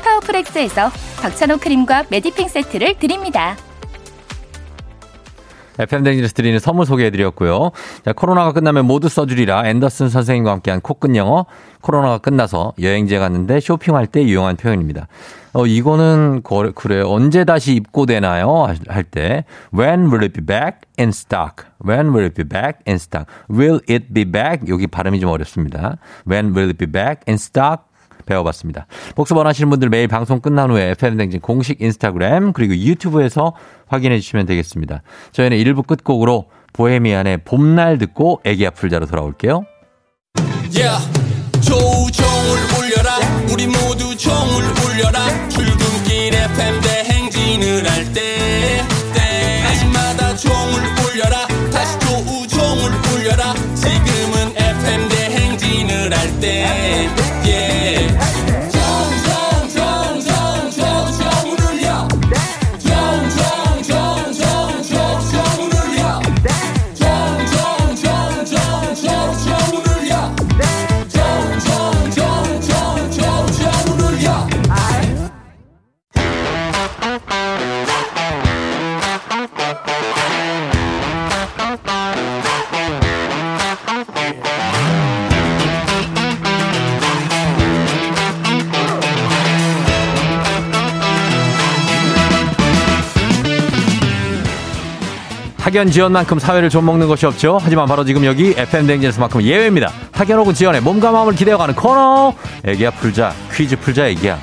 파워프렉스에서 0.02 0.90
박찬호 1.20 1.56
크림과 1.56 2.04
메디핑 2.10 2.48
세트를 2.48 2.98
드립니다. 2.98 3.56
FM 5.78 6.04
대행진에서 6.04 6.32
드리는 6.32 6.58
선물 6.58 6.86
소개해드렸고요. 6.86 7.72
자, 8.04 8.12
코로나가 8.12 8.52
끝나면 8.52 8.86
모두 8.86 9.08
써주리라 9.08 9.68
앤더슨 9.68 10.08
선생님과 10.08 10.52
함께한 10.52 10.80
코끝 10.80 11.14
영어. 11.16 11.46
코로나가 11.80 12.18
끝나서 12.18 12.72
여행지에 12.80 13.18
갔는데 13.18 13.60
쇼핑할 13.60 14.06
때 14.06 14.22
유용한 14.22 14.56
표현입니다. 14.56 15.08
어, 15.56 15.66
이거는 15.66 16.42
거- 16.42 16.70
그래요. 16.74 17.08
언제 17.10 17.44
다시 17.44 17.74
입고되나요? 17.74 18.66
할 18.88 19.04
때 19.04 19.44
When 19.74 20.06
will 20.12 20.22
it 20.24 20.32
be 20.32 20.44
back 20.44 20.80
in 20.98 21.08
stock? 21.08 21.64
When 21.82 22.08
will 22.10 22.24
it 22.26 22.34
be 22.34 22.46
back 22.46 22.80
in 22.86 22.96
stock? 22.96 23.24
Will 23.50 23.80
it 23.88 24.12
be 24.12 24.24
back? 24.30 24.68
여기 24.68 24.86
발음이 24.86 25.18
좀 25.18 25.30
어렵습니다. 25.30 25.96
When 26.30 26.54
will 26.54 26.68
it 26.68 26.76
be 26.76 26.90
back 26.90 27.20
in 27.26 27.34
stock? 27.36 27.84
배워봤습니다. 28.26 28.86
복습 29.14 29.36
원하시는 29.36 29.70
분들 29.70 29.88
매일 29.88 30.08
방송 30.08 30.40
끝난 30.40 30.70
후에 30.70 30.90
FM댕진 30.90 31.40
공식 31.40 31.80
인스타그램 31.80 32.52
그리고 32.52 32.74
유튜브에서 32.76 33.54
확인해 33.86 34.18
주시면 34.18 34.46
되겠습니다. 34.46 35.02
저희는 35.32 35.56
1부 35.58 35.86
끝곡으로 35.86 36.46
보헤미안의 36.72 37.38
봄날 37.44 37.98
듣고 37.98 38.40
애기 38.44 38.66
아플자로 38.66 39.06
돌아올게요. 39.06 39.64
Yeah. 40.74 40.98
우리 43.56 43.66
모두 43.68 44.14
종을 44.14 44.64
울려라. 44.84 45.48
출근길 45.48 46.34
FM 46.34 46.80
대행진을 46.82 47.90
할때 47.90 48.86
때마다 49.14 50.36
종을 50.36 50.94
울려라 50.96 51.05
학연 95.76 95.90
지연만큼 95.90 96.38
사회를 96.38 96.70
좀 96.70 96.86
먹는 96.86 97.06
것이 97.06 97.26
없죠. 97.26 97.58
하지만 97.60 97.86
바로 97.86 98.02
지금 98.02 98.24
여기 98.24 98.54
FM 98.56 98.86
댕진에서만큼 98.86 99.42
예외입니다. 99.42 99.92
학연 100.10 100.38
혹은 100.38 100.54
지연의 100.54 100.80
몸과 100.80 101.12
마음을 101.12 101.34
기대어가는 101.34 101.74
코너. 101.74 102.32
애기야 102.64 102.92
풀자 102.92 103.34
퀴즈 103.52 103.76
풀자 103.76 104.06
애기야. 104.06 104.38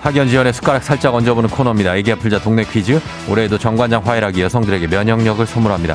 학연 0.00 0.28
지연의 0.28 0.52
숟가락 0.52 0.82
살짝 0.82 1.14
얹어보는 1.14 1.48
코너입니다. 1.48 1.94
애기야 1.94 2.16
풀자 2.16 2.40
동네 2.40 2.64
퀴즈. 2.64 3.00
올해에도 3.30 3.56
정관장 3.56 4.02
화이락이 4.04 4.42
여성들에게 4.42 4.88
면역력을 4.88 5.46
선물합니다. 5.46 5.94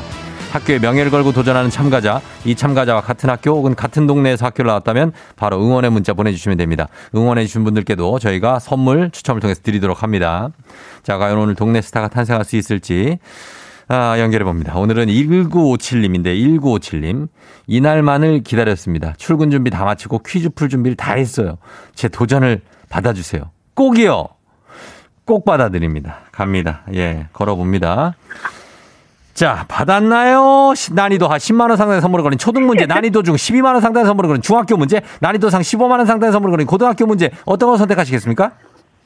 학교에 0.50 0.78
명예를 0.78 1.10
걸고 1.10 1.32
도전하는 1.32 1.70
참가자, 1.70 2.20
이 2.44 2.54
참가자와 2.54 3.00
같은 3.00 3.30
학교 3.30 3.52
혹은 3.52 3.74
같은 3.74 4.06
동네에서 4.06 4.46
학교를 4.46 4.68
나왔다면 4.68 5.12
바로 5.36 5.62
응원의 5.62 5.90
문자 5.90 6.12
보내주시면 6.12 6.58
됩니다. 6.58 6.88
응원해주신 7.14 7.64
분들께도 7.64 8.18
저희가 8.18 8.58
선물 8.58 9.10
추첨을 9.10 9.40
통해서 9.40 9.60
드리도록 9.62 10.02
합니다. 10.02 10.50
자, 11.02 11.18
과연 11.18 11.38
오늘 11.38 11.54
동네 11.54 11.80
스타가 11.80 12.08
탄생할 12.08 12.44
수 12.44 12.56
있을지. 12.56 13.18
아, 13.88 14.18
연결해 14.18 14.44
봅니다. 14.44 14.76
오늘은 14.76 15.06
1957님인데 15.06 16.26
1957님. 16.26 17.28
이날만을 17.66 18.42
기다렸습니다. 18.42 19.14
출근 19.16 19.50
준비 19.50 19.70
다 19.70 19.84
마치고 19.84 20.20
퀴즈 20.20 20.50
풀 20.50 20.68
준비를 20.68 20.96
다 20.96 21.14
했어요. 21.14 21.58
제 21.94 22.08
도전을 22.08 22.60
받아주세요. 22.88 23.50
꼭이요. 23.74 24.28
꼭 25.24 25.44
받아드립니다. 25.44 26.20
갑니다. 26.32 26.82
예, 26.94 27.28
걸어봅니다. 27.32 28.14
자, 29.40 29.64
받았나요? 29.68 30.74
시- 30.76 30.92
난이도 30.92 31.26
하 31.26 31.38
10만원 31.38 31.78
상당의 31.78 32.02
선물을 32.02 32.22
거린 32.22 32.38
초등 32.38 32.66
문제, 32.66 32.84
난이도 32.84 33.22
중 33.22 33.36
12만원 33.36 33.80
상당의 33.80 34.04
선물을 34.04 34.28
거린 34.28 34.42
중학교 34.42 34.76
문제, 34.76 35.00
난이도 35.22 35.48
상 35.48 35.62
15만원 35.62 36.04
상당의 36.04 36.30
선물을 36.32 36.50
거린 36.52 36.66
고등학교 36.66 37.06
문제, 37.06 37.30
어떤 37.46 37.70
걸 37.70 37.78
선택하시겠습니까? 37.78 38.50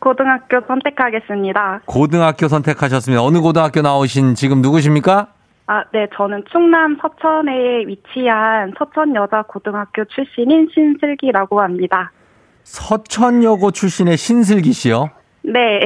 고등학교 0.01 0.61
선택하겠습니다. 0.67 1.83
고등학교 1.85 2.49
선택하셨습니다. 2.49 3.23
어느 3.23 3.41
고등학교 3.41 3.81
나오신 3.81 4.35
지금 4.35 4.61
누구십니까? 4.61 5.29
아, 5.69 5.85
네, 5.93 6.09
저는 6.17 6.43
충남 6.51 6.99
서천에 7.01 7.87
위치한 7.87 8.75
서천여자고등학교 8.77 10.05
출신인 10.07 10.69
신슬기라고 10.75 11.61
합니다. 11.61 12.11
서천여고 12.65 13.71
출신의 13.71 14.17
신슬기 14.17 14.73
씨요. 14.73 15.11
네. 15.45 15.81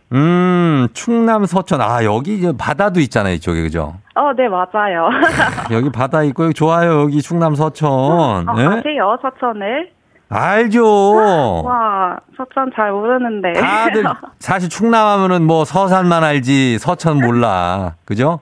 음, 0.12 0.88
충남 0.92 1.44
서천. 1.44 1.80
아, 1.80 2.04
여기 2.04 2.40
바다도 2.56 3.00
있잖아요, 3.00 3.34
이쪽에, 3.34 3.62
그죠? 3.62 3.96
어, 4.14 4.32
네, 4.36 4.48
맞아요. 4.48 5.10
여기 5.72 5.90
바다 5.90 6.22
있고, 6.22 6.44
여기 6.44 6.54
좋아요, 6.54 7.00
여기 7.00 7.20
충남 7.20 7.54
서천. 7.54 7.88
어, 7.90 8.54
예? 8.58 8.66
아세요, 8.66 9.18
서천을? 9.20 9.90
알죠. 10.28 10.84
와, 11.66 12.18
서천 12.36 12.70
잘 12.76 12.92
모르는데. 12.92 13.52
다들 13.54 14.04
사실 14.38 14.68
충남하면은 14.68 15.44
뭐 15.44 15.64
서산만 15.64 16.22
알지 16.22 16.78
서천 16.78 17.18
몰라. 17.18 17.94
그죠? 18.04 18.40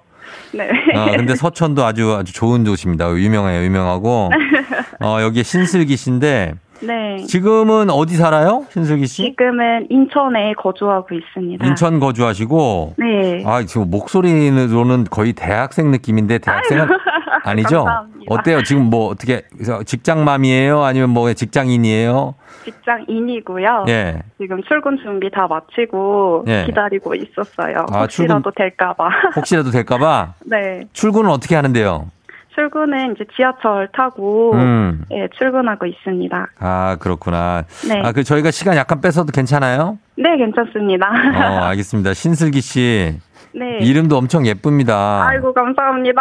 네. 0.53 0.69
어, 0.95 1.17
근데 1.17 1.35
서천도 1.35 1.85
아주 1.85 2.15
아주 2.15 2.35
좋은 2.35 2.63
도시입니다. 2.65 3.11
유명해요, 3.11 3.63
유명하고. 3.65 4.31
어, 5.01 5.19
여기 5.23 5.43
신슬기 5.43 5.97
씨인데 5.97 6.55
네. 6.81 7.17
지금은 7.27 7.91
어디 7.91 8.15
살아요? 8.17 8.65
신슬기 8.71 9.07
씨? 9.07 9.25
지금은 9.25 9.87
인천에 9.91 10.53
거주하고 10.55 11.09
있습니다. 11.15 11.67
인천 11.67 11.99
거주하시고 12.01 12.95
네. 12.99 13.43
아, 13.47 13.63
지금 13.65 13.91
목소리로는 13.91 15.05
거의 15.11 15.33
대학생 15.33 15.91
느낌인데 15.91 16.39
대학생은 16.39 16.87
아니죠? 17.45 17.85
감사합니다. 17.85 18.19
어때요? 18.29 18.63
지금 18.63 18.91
뭐 18.91 19.09
어떻게 19.09 19.43
직장맘이에요? 19.87 20.83
아니면 20.83 21.11
뭐 21.11 21.33
직장인이에요? 21.33 22.35
직장인이고요. 22.65 23.85
예. 23.89 24.23
지금 24.41 24.63
출근 24.65 24.99
준비 25.03 25.31
다 25.31 25.47
마치고 25.49 26.45
예. 26.49 26.65
기다리고 26.67 27.15
있었어요. 27.15 27.87
아, 27.91 28.03
혹시라도 28.03 28.51
될까봐. 28.55 29.09
혹시라도 29.37 29.71
될까봐 29.71 30.35
네. 30.47 30.83
출근은 30.93 31.31
어떻게 31.31 31.55
하는데요? 31.57 32.07
출근은 32.59 33.15
이제 33.15 33.25
지하철 33.37 33.89
타고 33.93 34.53
음. 34.55 35.05
예, 35.13 35.29
출근하고 35.39 35.87
있습니다. 35.87 36.49
아, 36.59 36.97
그렇구나. 36.99 37.63
네. 37.89 38.01
아, 38.03 38.11
그 38.11 38.25
저희가 38.25 38.51
시간 38.51 38.77
약간 38.77 39.01
뺏어도 39.01 39.31
괜찮아요? 39.31 39.99
네, 40.17 40.37
괜찮습니다. 40.37 41.07
어, 41.07 41.65
알겠습니다. 41.67 42.15
신슬기 42.15 42.61
씨. 42.61 43.15
네. 43.53 43.79
이름도 43.81 44.17
엄청 44.17 44.47
예쁩니다. 44.47 45.27
아이고 45.29 45.53
감사합니다. 45.55 46.21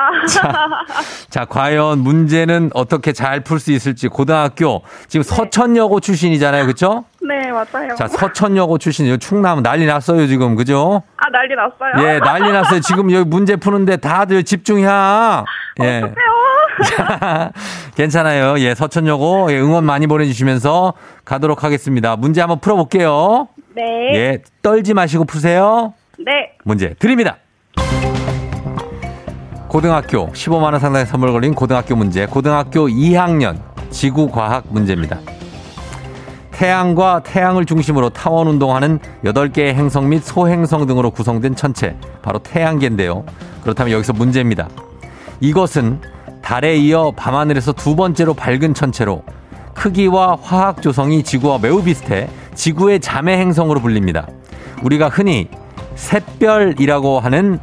자, 1.30 1.46
과연 1.46 2.00
문제는 2.00 2.72
어떻게 2.74 3.12
잘 3.14 3.42
풀 3.42 3.60
수 3.60 3.72
있을지 3.72 4.08
고등학교 4.08 4.82
지금 5.08 5.24
서천여고 5.24 6.00
출신이잖아요. 6.00 6.66
그렇죠? 6.66 7.06
네, 7.22 7.52
맞아요. 7.52 7.96
자, 7.98 8.08
서천여고 8.08 8.78
출신 8.78 9.08
요 9.08 9.18
충남 9.18 9.62
난리 9.62 9.86
났어요, 9.86 10.28
지금. 10.28 10.56
그죠? 10.56 11.04
아, 11.18 11.30
난리 11.30 11.56
났어요. 11.56 12.08
예, 12.08 12.20
난리 12.20 12.52
났어요. 12.52 12.80
지금 12.82 13.12
여기 13.12 13.28
문제 13.28 13.56
푸는데 13.56 13.98
다들 13.98 14.44
집중해야. 14.44 15.44
예. 15.82 16.02
괜찮아요. 17.96 18.60
예, 18.60 18.76
서천여고 18.76 19.52
예, 19.52 19.60
응원 19.60 19.84
많이 19.86 20.08
보내 20.08 20.26
주시면서 20.26 20.94
가도록 21.26 21.64
하겠습니다. 21.64 22.16
문제 22.16 22.42
한번 22.42 22.60
풀어 22.60 22.76
볼게요. 22.76 23.48
네. 23.76 23.84
예, 24.16 24.42
떨지 24.62 24.94
마시고 24.94 25.26
푸세요. 25.26 25.94
네. 26.20 26.52
문제 26.68 26.94
드립니다. 27.00 27.38
고등학교 29.70 30.28
15만 30.34 30.64
원 30.64 30.80
상당의 30.80 31.06
선물 31.06 31.32
걸린 31.32 31.56
고등학교 31.56 31.96
문제. 31.96 32.26
고등학교 32.26 32.88
2학년 32.88 33.58
지구 33.90 34.30
과학 34.30 34.66
문제입니다. 34.70 35.18
태양과 36.52 37.24
태양을 37.24 37.66
중심으로 37.66 38.10
타원 38.10 38.48
운동하는 38.48 39.00
8개의 39.24 39.76
행성 39.76 40.10
및 40.10 40.22
소행성 40.24 40.88
등으로 40.88 41.12
구성된 41.12 41.56
천체, 41.56 41.96
바로 42.22 42.40
태양계인데요. 42.40 43.24
그렇다면 43.62 43.94
여기서 43.94 44.14
문제입니다. 44.14 44.68
이것은 45.40 46.02
달에 46.42 46.76
이어 46.78 47.14
밤하늘에서 47.16 47.74
두 47.74 47.96
번째로 47.96 48.34
밝은 48.34 48.74
천체로 48.74 49.24
크기와 49.74 50.38
화학 50.42 50.82
조성이 50.82 51.24
지구와 51.24 51.60
매우 51.60 51.84
비슷해 51.84 52.28
지구의 52.56 53.00
자매 53.00 53.38
행성으로 53.38 53.80
불립니다. 53.80 54.28
우리가 54.82 55.10
흔히 55.10 55.50
샛별이라고 55.98 57.20
하는 57.20 57.60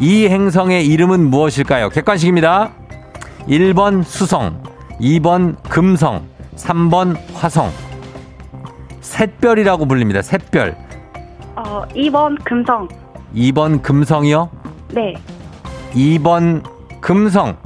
이 0.00 0.26
행성의 0.26 0.86
이름은 0.88 1.30
무엇일까요? 1.30 1.90
객관식입니다. 1.90 2.70
1번 3.48 4.02
수성, 4.02 4.62
2번 5.00 5.56
금성, 5.68 6.26
3번 6.56 7.16
화성. 7.34 7.70
샛별이라고 9.00 9.86
불립니다. 9.86 10.22
샛별. 10.22 10.76
어, 11.56 11.82
2번 11.94 12.42
금성. 12.42 12.88
2번 13.34 13.82
금성이요? 13.82 14.50
네. 14.92 15.14
2번 15.92 16.62
금성. 17.00 17.56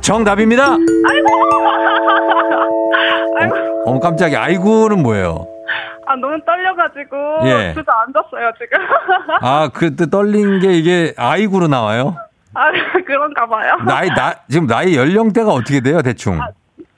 정답입니다. 0.00 0.72
아이고. 0.72 1.26
어, 3.86 4.00
깜짝이야. 4.00 4.42
아이고는 4.42 5.02
뭐예요? 5.02 5.46
아, 6.06 6.16
너무 6.16 6.38
떨려가지고. 6.44 7.16
예. 7.44 7.74
주저앉았어요, 7.74 8.52
지금. 8.58 8.78
아, 9.42 9.68
그때 9.72 10.08
떨린 10.08 10.60
게 10.60 10.72
이게 10.72 11.14
아이고로 11.16 11.68
나와요? 11.68 12.16
아, 12.54 12.70
그런가 13.06 13.46
봐요. 13.46 13.76
나이, 13.86 14.08
나, 14.08 14.34
지금 14.48 14.66
나이 14.66 14.96
연령대가 14.96 15.50
어떻게 15.50 15.80
돼요, 15.80 16.02
대충? 16.02 16.38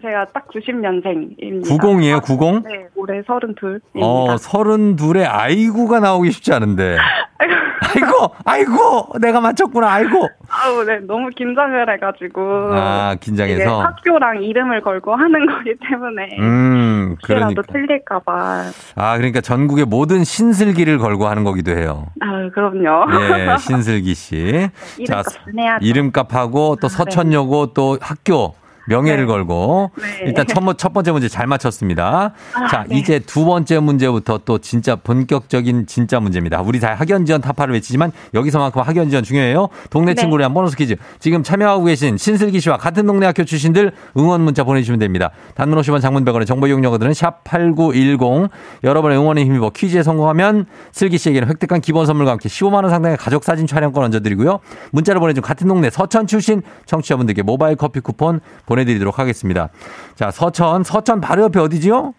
제가 0.03 0.27
딱 0.35 0.47
90년생입니다. 0.49 1.65
90이에요, 1.67 2.23
90? 2.23 2.63
네, 2.69 2.87
올해 2.95 3.23
32입니다. 3.23 3.81
어, 4.03 4.37
서른 4.37 4.97
둘에 4.97 5.25
아이고가 5.25 6.01
나오기 6.01 6.31
쉽지 6.31 6.53
않은데. 6.53 6.99
아이고, 7.95 8.35
아이고, 8.45 9.19
내가 9.21 9.41
맞췄구나, 9.41 9.91
아이고. 9.91 10.29
아우, 10.65 10.85
네, 10.85 10.99
너무 11.07 11.29
긴장을 11.31 11.93
해가지고. 11.93 12.41
아, 12.73 13.15
긴장해서. 13.21 13.83
학교랑 13.83 14.43
이름을 14.43 14.81
걸고 14.81 15.15
하는 15.15 15.47
거기 15.47 15.75
때문에. 15.89 16.37
음, 16.41 17.17
그러니까. 17.23 17.63
틀릴까봐. 17.71 18.63
아, 18.97 19.17
그러니까 19.19 19.41
전국의 19.41 19.85
모든 19.85 20.25
신슬기를 20.25 20.99
걸고 20.99 21.27
하는 21.27 21.45
거기도 21.45 21.73
해요. 21.73 22.07
아, 22.21 22.49
그럼요. 22.53 23.07
예, 23.21 23.57
신슬기 23.59 24.15
씨. 24.15 24.35
이름값은 24.99 25.59
해야죠. 25.59 25.85
이름값하고 25.85 26.77
또 26.81 26.87
아, 26.87 26.89
네. 26.91 26.97
서천여고 26.97 27.75
또 27.75 27.99
학교 28.01 28.55
명예를 28.87 29.25
네. 29.25 29.27
걸고 29.27 29.91
네. 29.97 30.25
일단 30.27 30.47
첫, 30.47 30.61
번- 30.61 30.77
첫 30.77 30.93
번째 30.93 31.13
문제 31.13 31.29
잘 31.29 31.47
맞췄습니다. 31.47 32.33
아, 32.55 32.69
자, 32.69 32.85
네. 32.89 32.99
이제 32.99 33.19
두 33.19 33.45
번째 33.45 33.79
문제부터 33.79 34.41
또 34.45 34.59
진짜 34.59 34.97
본격적인 34.97 35.87
진짜 35.87 36.21
문제입니다. 36.21 36.61
우리 36.61 36.81
다 36.81 36.95
학연지원 36.95 37.41
타파를 37.41 37.75
외치지만 37.75 38.13
여기서만큼 38.35 38.83
학연지원 38.83 39.25
중요해요. 39.25 39.69
동네 39.91 40.15
네. 40.15 40.21
친구를 40.21 40.43
위한 40.43 40.53
보너스 40.55 40.77
퀴즈. 40.77 40.97
지금 41.19 41.43
참여하고 41.43 41.85
계신 41.85 42.17
신슬기 42.17 42.61
씨와 42.61 42.77
같은 42.77 43.07
동네 43.07 43.27
학교 43.27 43.45
출신들 43.45 43.93
응원 44.17 44.41
문자 44.43 44.65
보내주시면 44.65 44.99
됩니다. 44.99 45.31
단문 45.55 45.79
50원 45.81 46.01
장문 46.01 46.25
100원의 46.25 46.47
정보 46.47 46.67
이용료들은 46.67 47.13
샵8910 47.13 48.51
여러분의 48.85 49.19
응원에 49.19 49.45
힘입어 49.45 49.71
퀴즈에 49.71 50.03
성공하면 50.03 50.67
슬기 50.93 51.19
씨에게는 51.19 51.49
획득한 51.49 51.81
기본 51.81 52.07
선물과 52.07 52.33
함께 52.33 52.49
15만 52.49 52.75
원 52.83 52.91
상당의 52.91 53.17
가족 53.17 53.45
사진 53.45 53.67
촬영권 53.67 54.05
얹어드리고요. 54.05 54.61
문자를 54.93 55.21
보내준 55.21 55.43
같은 55.43 55.69
동네 55.69 55.91
서천 55.91 56.27
출신 56.27 56.63
청취자분들께 56.87 57.43
모바일 57.43 57.77
커피 57.77 58.01
쿠폰 58.01 58.41
보내 58.67 58.74
보내드리도록 58.79 59.19
하겠습니다. 59.19 59.69
자, 60.15 60.31
서천, 60.31 60.83
서천 60.85 61.21
바로 61.21 61.45
옆에 61.45 61.61
어디지요? 61.61 62.15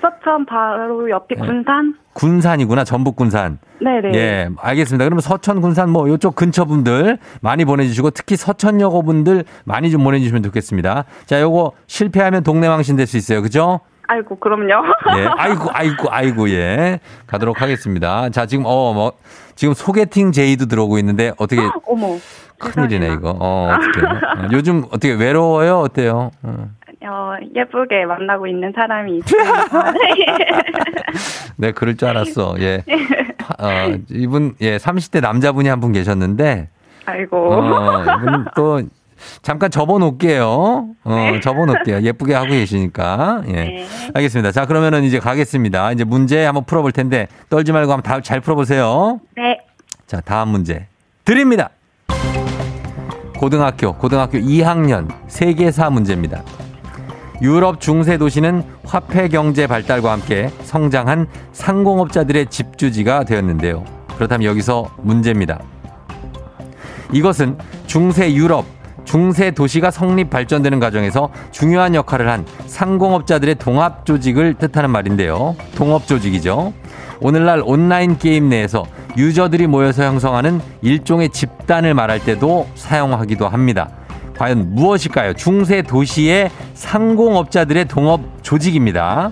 서천 0.00 0.46
바로 0.46 1.10
옆에 1.10 1.34
네. 1.34 1.46
군산? 1.46 1.94
군산이구나, 2.12 2.84
전북 2.84 3.16
군산. 3.16 3.58
네네. 3.80 4.14
예, 4.14 4.48
알겠습니다. 4.58 5.04
그러면 5.04 5.20
서천, 5.20 5.60
군산 5.60 5.90
뭐 5.90 6.08
요쪽 6.08 6.34
근처 6.36 6.64
분들 6.64 7.18
많이 7.40 7.64
보내주시고 7.64 8.10
특히 8.10 8.36
서천여고 8.36 9.02
분들 9.02 9.44
많이 9.64 9.90
좀 9.90 10.02
보내주시면 10.04 10.42
좋겠습니다. 10.44 11.04
자, 11.26 11.40
요거 11.40 11.72
실패하면 11.86 12.42
동네 12.42 12.68
망신 12.68 12.96
될 12.96 13.06
수 13.06 13.16
있어요. 13.16 13.42
그죠? 13.42 13.80
아이고, 14.08 14.36
그럼요. 14.38 14.68
예, 15.18 15.26
아이고, 15.36 15.68
아이고, 15.72 16.08
아이고, 16.10 16.50
예. 16.50 17.00
가도록 17.26 17.60
하겠습니다. 17.60 18.30
자, 18.30 18.46
지금, 18.46 18.64
어, 18.66 18.92
뭐, 18.94 19.12
지금 19.56 19.74
소개팅 19.74 20.30
제의도 20.32 20.66
들어오고 20.66 20.98
있는데 20.98 21.32
어떻게, 21.38 21.60
어머. 21.86 22.16
큰일이네. 22.58 23.12
이거. 23.14 23.36
어, 23.38 23.70
어떻게. 23.72 24.06
어, 24.06 24.48
요즘 24.52 24.84
어떻게 24.90 25.12
외로워요? 25.12 25.78
어때요? 25.80 26.30
어. 26.42 26.68
어, 27.08 27.34
예쁘게 27.54 28.04
만나고 28.04 28.46
있는 28.48 28.72
사람이 28.74 29.18
있습니다. 29.18 29.92
네, 31.56 31.70
그럴 31.72 31.96
줄 31.96 32.08
알았어. 32.08 32.56
예. 32.60 32.82
어, 33.58 33.96
이분, 34.10 34.54
예, 34.60 34.76
30대 34.76 35.20
남자분이 35.20 35.68
한 35.68 35.80
분 35.80 35.92
계셨는데, 35.92 36.68
아이고. 37.04 37.52
어, 37.54 38.02
이분은 38.02 38.44
또, 38.56 38.82
잠깐 39.42 39.70
접어 39.70 39.98
놓을게요. 39.98 40.86
어, 41.04 41.30
접어 41.42 41.64
놓을게요. 41.66 42.00
예쁘게 42.02 42.34
하고 42.34 42.48
계시니까. 42.48 43.42
예. 43.48 43.52
네. 43.52 43.86
알겠습니다. 44.14 44.50
자, 44.50 44.66
그러면은 44.66 45.04
이제 45.04 45.18
가겠습니다. 45.20 45.92
이제 45.92 46.02
문제 46.04 46.44
한번 46.44 46.64
풀어볼 46.64 46.90
텐데, 46.92 47.28
떨지 47.48 47.70
말고 47.72 47.92
한번 47.92 48.02
다 48.02 48.20
잘 48.20 48.40
풀어보세요. 48.40 49.20
네. 49.36 49.58
자, 50.06 50.20
다음 50.20 50.48
문제 50.48 50.86
드립니다. 51.24 51.70
고등학교, 53.38 53.92
고등학교 53.92 54.38
2학년 54.38 55.08
세계사 55.28 55.90
문제입니다. 55.90 56.42
유럽 57.42 57.80
중세 57.80 58.16
도시는 58.16 58.64
화폐 58.84 59.28
경제 59.28 59.66
발달과 59.66 60.10
함께 60.10 60.50
성장한 60.62 61.26
상공업자들의 61.52 62.46
집주지가 62.46 63.24
되었는데요. 63.24 63.84
그렇다면 64.16 64.48
여기서 64.48 64.90
문제입니다. 65.02 65.60
이것은 67.12 67.58
중세 67.86 68.32
유럽, 68.32 68.64
중세 69.06 69.52
도시가 69.52 69.90
성립 69.90 70.28
발전되는 70.28 70.78
과정에서 70.80 71.30
중요한 71.52 71.94
역할을 71.94 72.28
한 72.28 72.44
상공업자들의 72.66 73.54
동합 73.54 74.04
조직을 74.04 74.54
뜻하는 74.54 74.90
말인데요. 74.90 75.56
동업 75.74 76.06
조직이죠. 76.06 76.74
오늘날 77.20 77.62
온라인 77.64 78.18
게임 78.18 78.50
내에서 78.50 78.84
유저들이 79.16 79.68
모여서 79.68 80.04
형성하는 80.04 80.60
일종의 80.82 81.30
집단을 81.30 81.94
말할 81.94 82.22
때도 82.22 82.66
사용하기도 82.74 83.48
합니다. 83.48 83.88
과연 84.36 84.74
무엇일까요? 84.74 85.32
중세 85.32 85.80
도시의 85.80 86.50
상공업자들의 86.74 87.86
동업 87.86 88.20
조직입니다. 88.42 89.30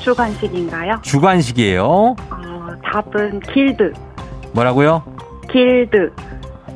주관식인가요? 0.00 0.98
주관식이에요. 1.02 1.82
어, 1.84 2.16
답은 2.92 3.40
길드. 3.40 3.94
뭐라고요? 4.52 5.02
길드. 5.50 6.12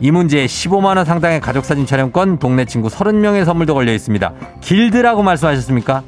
이 0.00 0.11
문제에 0.11 0.46
15만 0.46 0.96
원 0.96 1.04
상당의 1.04 1.40
가족 1.40 1.64
사진 1.64 1.87
촬영권, 1.87 2.38
동네 2.38 2.64
친구 2.64 2.88
30명의 2.88 3.44
선물도 3.44 3.74
걸려 3.74 3.92
있습니다. 3.92 4.32
길드라고 4.61 5.22
말씀하셨습니까? 5.22 6.02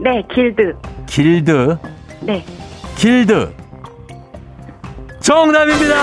네, 0.00 0.22
길드. 0.32 0.74
길드, 1.06 1.76
네. 2.22 2.44
길드. 2.96 3.52
정답입니다. 5.20 5.94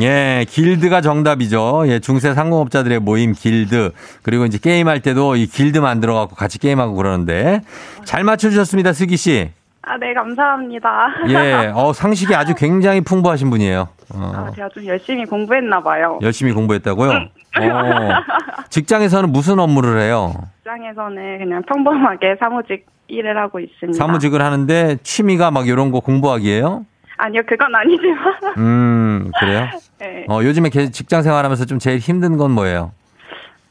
예, 0.00 0.46
길드가 0.48 1.00
정답이죠. 1.00 1.82
예, 1.88 1.98
중세 1.98 2.32
상공업자들의 2.32 3.00
모임 3.00 3.32
길드. 3.32 3.90
그리고 4.22 4.46
이제 4.46 4.58
게임할 4.58 5.00
때도 5.00 5.34
이 5.34 5.46
길드 5.46 5.78
만들어 5.78 6.14
갖고 6.14 6.36
같이 6.36 6.60
게임하고 6.60 6.94
그러는데. 6.94 7.62
잘 8.04 8.22
맞춰주셨습니다, 8.22 8.92
슬기 8.92 9.16
씨. 9.16 9.50
아, 9.82 9.96
네, 9.96 10.12
감사합니다. 10.12 11.08
예, 11.28 11.72
어, 11.74 11.92
상식이 11.92 12.34
아주 12.34 12.54
굉장히 12.54 13.00
풍부하신 13.00 13.48
분이에요. 13.50 13.88
어, 14.14 14.32
아, 14.34 14.50
제가 14.54 14.68
좀 14.70 14.84
열심히 14.86 15.24
공부했나 15.24 15.80
봐요. 15.82 16.18
열심히 16.22 16.52
공부했다고요? 16.52 17.10
어, 17.10 17.24
직장에서는 18.68 19.30
무슨 19.32 19.58
업무를 19.58 20.00
해요? 20.00 20.32
직장에서는 20.58 21.38
그냥 21.38 21.62
평범하게 21.62 22.36
사무직 22.38 22.86
일을 23.08 23.38
하고 23.38 23.60
있습니다. 23.60 23.96
사무직을 23.96 24.42
하는데 24.42 24.96
취미가 25.02 25.50
막 25.50 25.66
이런 25.66 25.90
거 25.90 26.00
공부하기예요? 26.00 26.84
아니요, 27.20 27.40
그건 27.48 27.74
아니지만. 27.74 28.34
음, 28.58 29.30
그래요? 29.40 29.66
네. 29.98 30.24
어, 30.28 30.40
요즘에 30.42 30.68
개- 30.68 30.90
직장 30.90 31.22
생활하면서 31.22 31.64
좀 31.64 31.78
제일 31.78 31.98
힘든 31.98 32.36
건 32.36 32.50
뭐예요? 32.52 32.92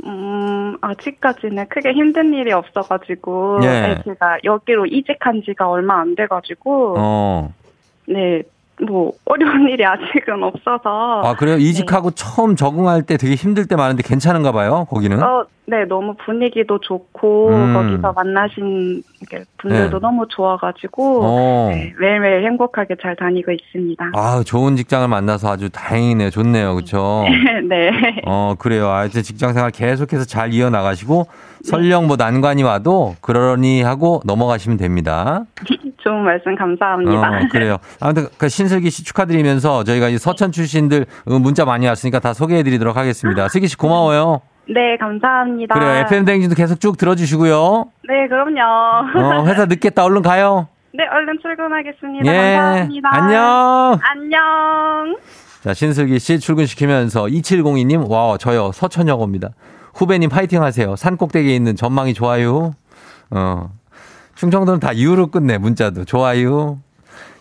음, 0.06 0.78
아직까지는 0.82 1.68
크게 1.70 1.94
힘든 1.94 2.34
일이 2.34 2.52
없어가지고. 2.52 3.60
예. 3.64 3.68
네, 3.68 4.02
제가 4.04 4.40
여기로 4.44 4.86
이직한 4.86 5.42
지가 5.44 5.70
얼마 5.70 6.00
안 6.00 6.16
돼가지고. 6.16 6.96
어. 6.98 7.54
네, 8.08 8.44
뭐, 8.86 9.12
어려운 9.26 9.68
일이 9.70 9.84
아직은 9.84 10.44
없어서. 10.44 11.22
아, 11.24 11.36
그래요? 11.36 11.58
이직하고 11.58 12.12
처음 12.12 12.56
적응할 12.56 13.04
때 13.04 13.18
되게 13.18 13.34
힘들 13.34 13.66
때 13.66 13.76
많은데 13.76 14.04
괜찮은가 14.04 14.52
봐요, 14.52 14.86
거기는? 14.90 15.22
어, 15.24 15.46
네, 15.66 15.86
너무 15.86 16.14
분위기도 16.24 16.80
좋고, 16.80 17.50
음. 17.50 17.74
거기서 17.74 18.14
만나신 18.14 19.02
분들도 19.58 19.98
네. 19.98 20.02
너무 20.02 20.28
좋아가지고, 20.30 21.22
어. 21.24 21.70
네, 21.72 21.92
매일매일 22.00 22.46
행복하게 22.46 22.98
잘 23.02 23.16
다니고 23.16 23.52
있습니다. 23.52 24.12
아, 24.14 24.44
좋은 24.46 24.76
직장을 24.76 25.08
만나서 25.08 25.52
아주 25.52 25.70
다행이네요. 25.70 26.30
좋네요. 26.30 26.76
그쵸? 26.76 27.26
네. 27.68 27.90
어, 28.28 28.54
그래요. 28.60 28.90
아, 28.90 29.06
이제 29.06 29.24
직장 29.24 29.54
생활 29.54 29.72
계속해서 29.72 30.26
잘 30.26 30.54
이어 30.54 30.70
나가시고, 30.70 31.26
설령 31.64 32.06
뭐 32.06 32.16
난관이 32.16 32.62
와도 32.62 33.16
그러니 33.22 33.82
하고 33.82 34.22
넘어가시면 34.26 34.78
됩니다. 34.78 35.46
좋은 36.04 36.24
말씀 36.24 36.56
감사합니다. 36.56 37.30
어, 37.30 37.48
그래요. 37.52 37.78
아무튼 38.00 38.28
그 38.38 38.50
신슬기 38.50 38.90
씨 38.90 39.04
축하드리면서 39.04 39.84
저희가 39.84 40.10
이 40.10 40.18
서천 40.18 40.52
출신들 40.52 41.06
문자 41.26 41.66
많이 41.66 41.88
왔으니까 41.88 42.20
다 42.20 42.34
소개해 42.34 42.64
드리도록 42.64 42.96
하겠습니다. 42.98 43.48
슬기 43.50 43.68
씨 43.68 43.78
고마워요. 43.78 44.42
네, 44.70 44.98
감사합니다. 45.00 45.74
그래요. 45.76 45.92
FM 46.08 46.26
댕진도 46.26 46.56
계속 46.56 46.80
쭉 46.80 46.98
들어주시고요. 46.98 47.86
네, 48.08 48.28
그럼요. 48.28 49.42
어, 49.42 49.46
회사 49.48 49.66
늦겠다. 49.66 50.04
얼른 50.04 50.22
가요. 50.22 50.68
네, 50.94 51.06
얼른 51.08 51.40
출근하겠습니다. 51.42 52.26
예. 52.26 52.56
감사합니다. 52.56 53.10
안녕. 53.12 54.00
안녕. 54.04 55.18
자, 55.62 55.74
신슬기 55.74 56.20
씨 56.20 56.40
출근시키면서 56.40 57.24
2702님, 57.26 58.10
와, 58.10 58.38
저요. 58.38 58.72
서천여고입니다. 58.74 59.50
후배님 59.94 60.30
파이팅 60.30 60.62
하세요. 60.64 60.96
산 60.96 61.18
꼭대기에 61.18 61.56
있는 61.56 61.76
전망이 61.76 62.14
좋아요. 62.14 62.74
어. 63.32 63.70
충청도는 64.38 64.80
다 64.80 64.92
이유로 64.92 65.28
끝내, 65.28 65.58
문자도. 65.58 66.06
좋아요. 66.06 66.78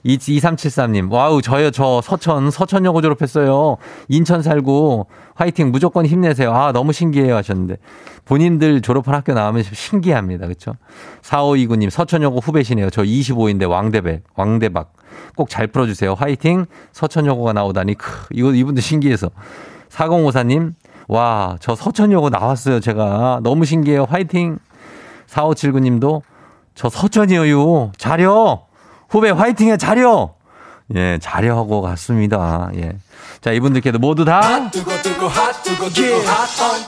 2373님, 0.06 1.10
와우, 1.10 1.42
저요, 1.42 1.70
저 1.70 2.00
서천, 2.00 2.50
서천여고 2.50 3.02
졸업했어요. 3.02 3.76
인천 4.08 4.40
살고, 4.40 5.06
화이팅, 5.34 5.72
무조건 5.72 6.06
힘내세요. 6.06 6.54
아, 6.54 6.72
너무 6.72 6.92
신기해요 6.92 7.34
하셨는데. 7.36 7.76
본인들 8.24 8.80
졸업한 8.80 9.14
학교 9.14 9.34
나오면 9.34 9.64
신기합니다. 9.64 10.46
그쵸? 10.46 10.74
4529님, 11.22 11.90
서천여고 11.90 12.38
후배시네요. 12.38 12.88
저 12.90 13.02
25인데 13.02 13.68
왕대백, 13.68 14.22
왕대박. 14.34 14.92
꼭 15.34 15.50
잘 15.50 15.66
풀어주세요. 15.66 16.14
화이팅! 16.14 16.66
서천여고가 16.92 17.52
나오다니, 17.52 17.94
크, 17.94 18.26
이거, 18.30 18.52
이분도 18.52 18.80
신기해서. 18.80 19.30
4054님, 19.90 20.72
와, 21.08 21.56
저 21.60 21.74
서천여고 21.74 22.30
나왔어요. 22.30 22.80
제가. 22.80 23.40
너무 23.42 23.64
신기해요. 23.64 24.04
화이팅! 24.08 24.58
4579님도, 25.26 26.22
저 26.76 26.88
서천이에요. 26.90 27.90
잘요! 27.96 28.66
후배 29.08 29.30
화이팅해, 29.30 29.78
잘요! 29.78 30.34
예, 30.94 31.18
잘요 31.20 31.56
하고 31.56 31.80
갔습니다. 31.82 32.70
예. 32.76 32.92
자, 33.40 33.52
이분들께도 33.52 33.98
모두 33.98 34.24
다핫 34.24 34.72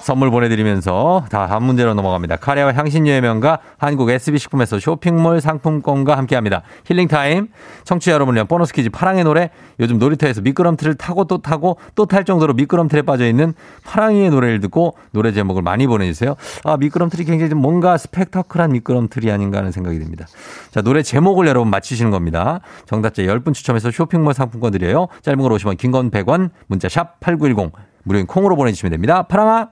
선물 0.03 0.31
보내드리면서 0.31 1.25
다 1.31 1.47
다음 1.47 1.65
문제로 1.65 1.95
넘어갑니다. 1.95 2.37
카레와 2.37 2.73
향신료의 2.75 3.21
명가 3.21 3.59
한국 3.77 4.11
SB식품에서 4.11 4.81
쇼핑몰 4.81 5.41
상품권과 5.41 6.17
함께합니다. 6.17 6.63
힐링타임 6.87 7.49
청취자 7.85 8.13
여러분을 8.13 8.37
위한 8.39 8.47
보너스 8.49 8.73
퀴즈 8.73 8.91
파랑의 8.91 9.25
노래 9.25 9.51
요즘 9.79 9.99
놀이터에서 9.99 10.41
미끄럼틀을 10.41 10.95
타고 10.97 11.25
또 11.25 11.39
타고 11.39 11.77
또 11.95 12.07
탈 12.09 12.25
정도로 12.25 12.55
미끄럼틀에 12.55 13.03
빠져있는 13.03 13.53
파랑이의 13.85 14.31
노래를 14.31 14.61
듣고 14.61 14.95
노래 15.11 15.31
제목을 15.33 15.61
많이 15.63 15.87
보내주세요. 15.87 16.37
아 16.65 16.79
미끄럼틀이 16.79 17.25
굉장히 17.25 17.51
좀 17.51 17.61
뭔가 17.61 17.99
스펙터클한 17.99 18.73
미끄럼틀이 18.73 19.31
아닌가 19.31 19.59
하는 19.59 19.71
생각이 19.73 19.99
듭니다. 19.99 20.27
자 20.71 20.81
노래 20.81 21.03
제목을 21.03 21.47
여러분 21.47 21.69
맞히시는 21.71 22.11
겁니다. 22.11 22.61
정답자 22.87 23.23
10분 23.23 23.53
추첨해서 23.53 23.91
쇼핑몰 23.91 24.33
상품권 24.33 24.73
드려요. 24.73 25.09
짧은 25.23 25.41
걸 25.43 25.53
50원 25.53 25.77
긴 25.77 25.89
건 25.93 26.11
100원 26.11 26.38
문자 26.67 26.89
샵 26.89 27.21
8910 27.21 27.73
무료인 28.05 28.27
콩으로 28.27 28.57
보내주시면 28.57 28.91
됩니다. 28.93 29.23
파랑아! 29.25 29.69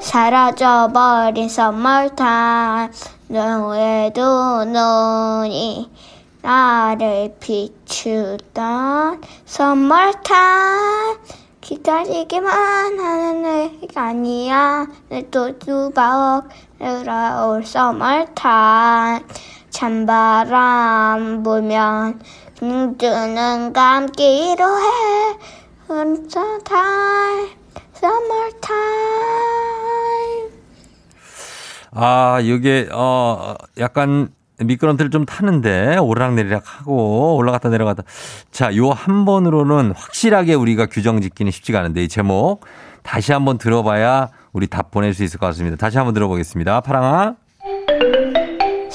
사라져버린 0.00 1.48
선물탄 1.48 2.92
눈에도 3.28 4.64
눈이 4.64 5.90
나를 6.42 7.36
비추던 7.40 9.20
선물탄. 9.44 11.18
기다리기만 11.60 12.98
하는 12.98 13.42
내가 13.42 14.04
아니야. 14.06 14.86
내또 15.10 15.52
수박 15.62 16.48
돌아올 16.78 17.64
선물탄. 17.64 19.24
찬바람 19.70 21.42
불면 21.42 22.20
눈뜨는 22.60 23.72
감기로 23.72 24.64
해 24.64 25.38
Summertime, 25.90 27.50
summertime. 27.96 28.58
아, 31.92 32.38
이게, 32.42 32.86
어, 32.92 33.54
약간 33.78 34.28
미끄럼틀을 34.60 35.10
좀 35.10 35.24
타는데 35.24 35.96
오르락내리락 35.96 36.62
하고 36.66 37.36
올라갔다 37.36 37.70
내려갔다. 37.70 38.02
자, 38.50 38.74
요 38.76 38.90
한 38.90 39.24
번으로는 39.24 39.92
확실하게 39.96 40.54
우리가 40.54 40.86
규정 40.86 41.20
짓기는 41.22 41.50
쉽지가 41.52 41.78
않은데 41.80 42.02
이 42.04 42.08
제목 42.08 42.60
다시 43.02 43.32
한번 43.32 43.56
들어봐야 43.56 44.28
우리 44.52 44.66
답 44.66 44.90
보낼 44.90 45.14
수 45.14 45.22
있을 45.24 45.38
것 45.40 45.46
같습니다. 45.46 45.76
다시 45.76 45.96
한번 45.96 46.12
들어보겠습니다. 46.14 46.80
파랑아. 46.82 47.36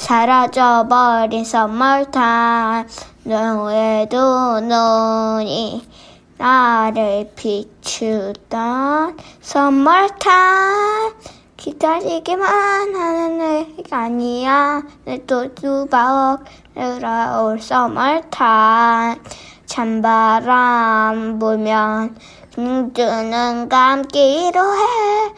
사라져버린 0.04 1.40
summertime. 1.40 2.86
너에도 3.22 4.60
눈이 4.60 5.88
나를 6.36 7.32
비추던 7.34 9.16
선물탄 9.40 11.14
기다리기만 11.56 12.94
하는 12.94 13.38
내가 13.38 14.00
아니야. 14.00 14.82
내또 15.06 15.48
수박 15.58 16.44
돌아올 16.74 17.58
선물탄 17.58 19.22
찬바람 19.64 21.38
불면 21.38 22.14
눈뜨는 22.58 23.70
감기로 23.70 24.60
해. 24.60 25.34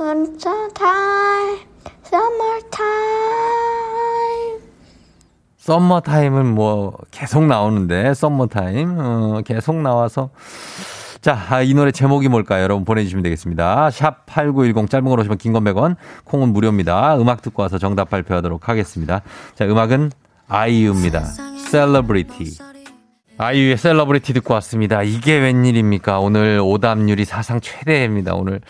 Summertime, 0.00 1.67
summertime. 2.08 3.68
썸머타임은 5.58 6.46
뭐 6.46 6.96
계속 7.10 7.44
나오는데 7.44 8.14
썸머타임 8.14 8.96
어, 8.98 9.40
계속 9.44 9.76
나와서 9.76 10.30
자, 11.20 11.38
아, 11.50 11.60
이 11.62 11.74
노래 11.74 11.90
제목이 11.90 12.28
뭘까요? 12.28 12.62
여러분 12.62 12.84
보내주시면 12.84 13.22
되겠습니다. 13.24 13.90
샵 13.90 14.24
8910 14.26 14.88
짧은 14.88 15.08
글 15.08 15.18
50원 15.20 15.36
긴 15.36 15.48
글 15.48 15.64
100원, 15.64 15.96
콩은 16.24 16.50
무료입니다. 16.50 17.18
음악 17.18 17.42
듣고 17.42 17.62
와서 17.62 17.76
정답 17.76 18.08
발표하도록 18.08 18.68
하겠습니다. 18.68 19.22
자, 19.54 19.66
음악은 19.66 20.12
아이유입니다. 20.48 21.24
셀러브리티. 21.70 22.58
아이유의 23.36 23.76
셀러브리티 23.76 24.32
듣고 24.32 24.54
왔습니다. 24.54 25.02
이게 25.02 25.38
웬일입니까? 25.38 26.20
오늘 26.20 26.60
오답률이 26.62 27.24
사상 27.24 27.60
최대입니다. 27.60 28.34
오늘. 28.34 28.60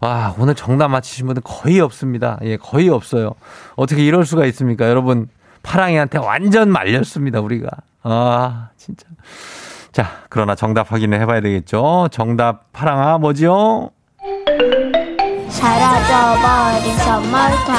와, 0.00 0.34
오늘 0.38 0.54
정답 0.54 0.88
맞히신 0.88 1.26
분들 1.26 1.42
거의 1.44 1.78
없습니다. 1.80 2.38
예, 2.42 2.56
거의 2.56 2.88
없어요. 2.88 3.34
어떻게 3.76 4.02
이럴 4.04 4.24
수가 4.24 4.46
있습니까? 4.46 4.88
여러분, 4.88 5.28
파랑이한테 5.62 6.18
완전 6.18 6.70
말렸습니다, 6.70 7.40
우리가. 7.40 7.68
아, 8.02 8.68
진짜. 8.78 9.06
자, 9.92 10.06
그러나 10.30 10.54
정답 10.54 10.90
확인을 10.90 11.20
해봐야 11.20 11.42
되겠죠? 11.42 12.08
정답 12.12 12.72
파랑아, 12.72 13.18
뭐지요? 13.18 13.90
사라져버린 15.50 16.96
선물탄 16.98 17.76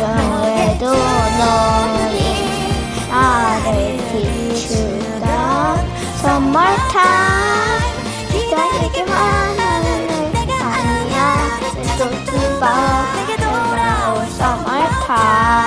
영에도 0.00 0.86
너니 1.38 2.36
나를 3.08 3.96
비추다 4.12 5.76
선물탄 6.20 7.45
두번 12.66 13.36
돌아올 13.36 14.26
선물탄 14.26 15.66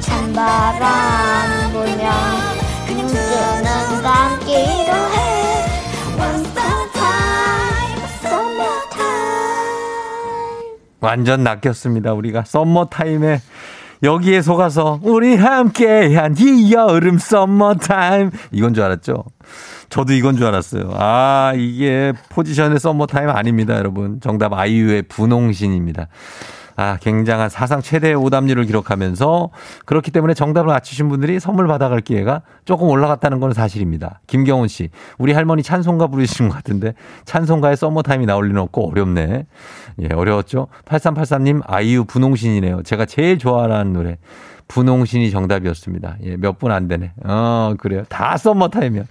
찬바람 0.00 1.72
불면 1.72 2.12
눈뜨는 2.88 4.02
감기로 4.02 4.92
해 4.92 5.30
Summertime, 6.20 8.04
summertime. 8.20 9.10
완전 11.00 11.42
낚였습니다, 11.42 12.12
우리가. 12.12 12.44
Summertime에 12.44 13.40
여기에 14.02 14.42
속아서 14.42 15.00
우리 15.02 15.36
함께한 15.36 16.36
이 16.38 16.72
여름 16.72 17.18
썸머 17.18 17.74
타임. 17.74 18.30
이건 18.52 18.72
줄 18.74 18.84
알았죠? 18.84 19.24
저도 19.90 20.12
이건 20.12 20.36
줄 20.36 20.46
알았어요. 20.46 20.90
아, 20.94 21.52
이게 21.56 22.12
포지션의 22.30 22.78
썸머타임 22.78 23.28
아닙니다, 23.28 23.76
여러분. 23.76 24.20
정답 24.20 24.52
아이유의 24.52 25.02
분홍신입니다. 25.02 26.06
아, 26.76 26.96
굉장한 27.00 27.50
사상 27.50 27.82
최대의 27.82 28.14
오답률을 28.14 28.64
기록하면서 28.64 29.50
그렇기 29.84 30.12
때문에 30.12 30.32
정답을 30.32 30.68
맞추신 30.68 31.08
분들이 31.10 31.38
선물 31.40 31.66
받아갈 31.66 32.00
기회가 32.00 32.40
조금 32.64 32.88
올라갔다는 32.88 33.40
건 33.40 33.52
사실입니다. 33.52 34.20
김경훈 34.28 34.68
씨, 34.68 34.88
우리 35.18 35.32
할머니 35.34 35.62
찬송가 35.62 36.06
부르시는 36.06 36.48
것 36.48 36.54
같은데 36.56 36.94
찬송가에 37.26 37.76
썸머타임이 37.76 38.24
나올 38.24 38.46
리는 38.48 38.62
없고 38.62 38.92
어렵네. 38.92 39.44
예, 40.02 40.14
어려웠죠? 40.14 40.68
8383님, 40.86 41.60
아이유 41.66 42.04
분홍신이네요. 42.06 42.84
제가 42.84 43.04
제일 43.04 43.38
좋아하는 43.38 43.92
노래. 43.92 44.16
분홍신이 44.68 45.32
정답이었습니다. 45.32 46.16
예, 46.24 46.36
몇 46.36 46.58
분 46.60 46.70
안 46.70 46.86
되네. 46.86 47.10
어, 47.24 47.74
그래요. 47.76 48.04
다 48.08 48.36
썸머타임이야. 48.38 49.02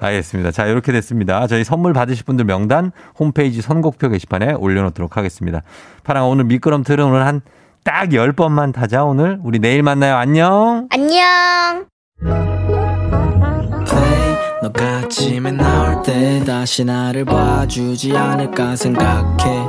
알겠습니다. 0.00 0.50
자, 0.50 0.66
이렇게 0.66 0.92
됐습니다. 0.92 1.46
저희 1.46 1.64
선물 1.64 1.92
받으실 1.92 2.24
분들 2.24 2.44
명단 2.44 2.92
홈페이지 3.18 3.60
선곡표 3.62 4.08
게시판에 4.10 4.52
올려놓도록 4.54 5.16
하겠습니다. 5.16 5.62
파랑 6.02 6.28
오늘 6.28 6.44
미끄럼틀은 6.44 7.04
오늘 7.04 7.26
한 7.26 7.40
딱 7.84 8.08
10번만 8.08 8.72
타자, 8.72 9.04
오늘. 9.04 9.38
우리 9.42 9.58
내일 9.58 9.82
만나요. 9.82 10.16
안녕. 10.16 10.88
안녕. 10.90 11.84
너가 14.62 14.84
아침에 15.04 15.52
나올 15.52 16.02
때 16.02 16.42
다시 16.46 16.82
나를 16.86 17.26
봐주지 17.26 18.16
않을까 18.16 18.74
생각해 18.74 19.68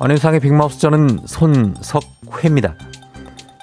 안윤상의 0.00 0.40
빅마우스 0.40 0.78
저는 0.78 1.18
손석회입니다. 1.26 2.74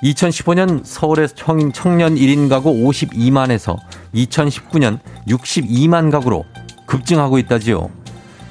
2015년 0.04 0.82
서울의 0.84 1.30
청, 1.30 1.72
청년 1.72 2.16
1인 2.16 2.50
가구 2.50 2.72
52만에서 2.74 3.78
2019년 4.14 5.00
62만 5.30 6.12
가구로 6.12 6.44
급증하고 6.86 7.38
있다지요. 7.40 7.90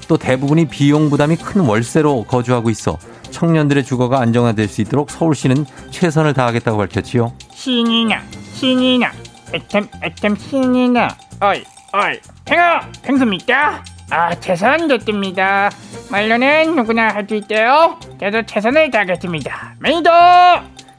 또 0.09 0.17
대부분이 0.17 0.67
비용 0.69 1.11
부담이 1.11 1.37
큰 1.37 1.61
월세로 1.63 2.25
거주하고 2.25 2.71
있어 2.71 2.99
청년들의 3.31 3.85
주거가 3.85 4.21
안정화될 4.21 4.69
수 4.69 4.81
있도록 4.81 5.11
서울시는 5.11 5.67
최선을 5.91 6.33
다하겠다고 6.33 6.79
밝혔지요. 6.79 7.35
신이 7.53 8.07
나 8.07 8.23
신이 8.55 8.99
나 8.99 9.13
애템 9.53 9.89
애템 10.03 10.37
신이 10.37 10.89
나 10.89 11.09
어이 11.41 11.63
어이 11.93 12.19
팽아 12.47 12.81
팽수 13.03 13.27
믿다 13.27 13.85
아 14.11 14.35
최선 14.39 14.87
됐습니다 14.89 15.71
말로는 16.11 16.77
누구나 16.77 17.09
할 17.09 17.27
수 17.29 17.35
있대요 17.37 17.99
저도 18.21 18.43
최선을 18.45 18.91
다하겠습니다 18.91 19.75
매니저 19.81 20.11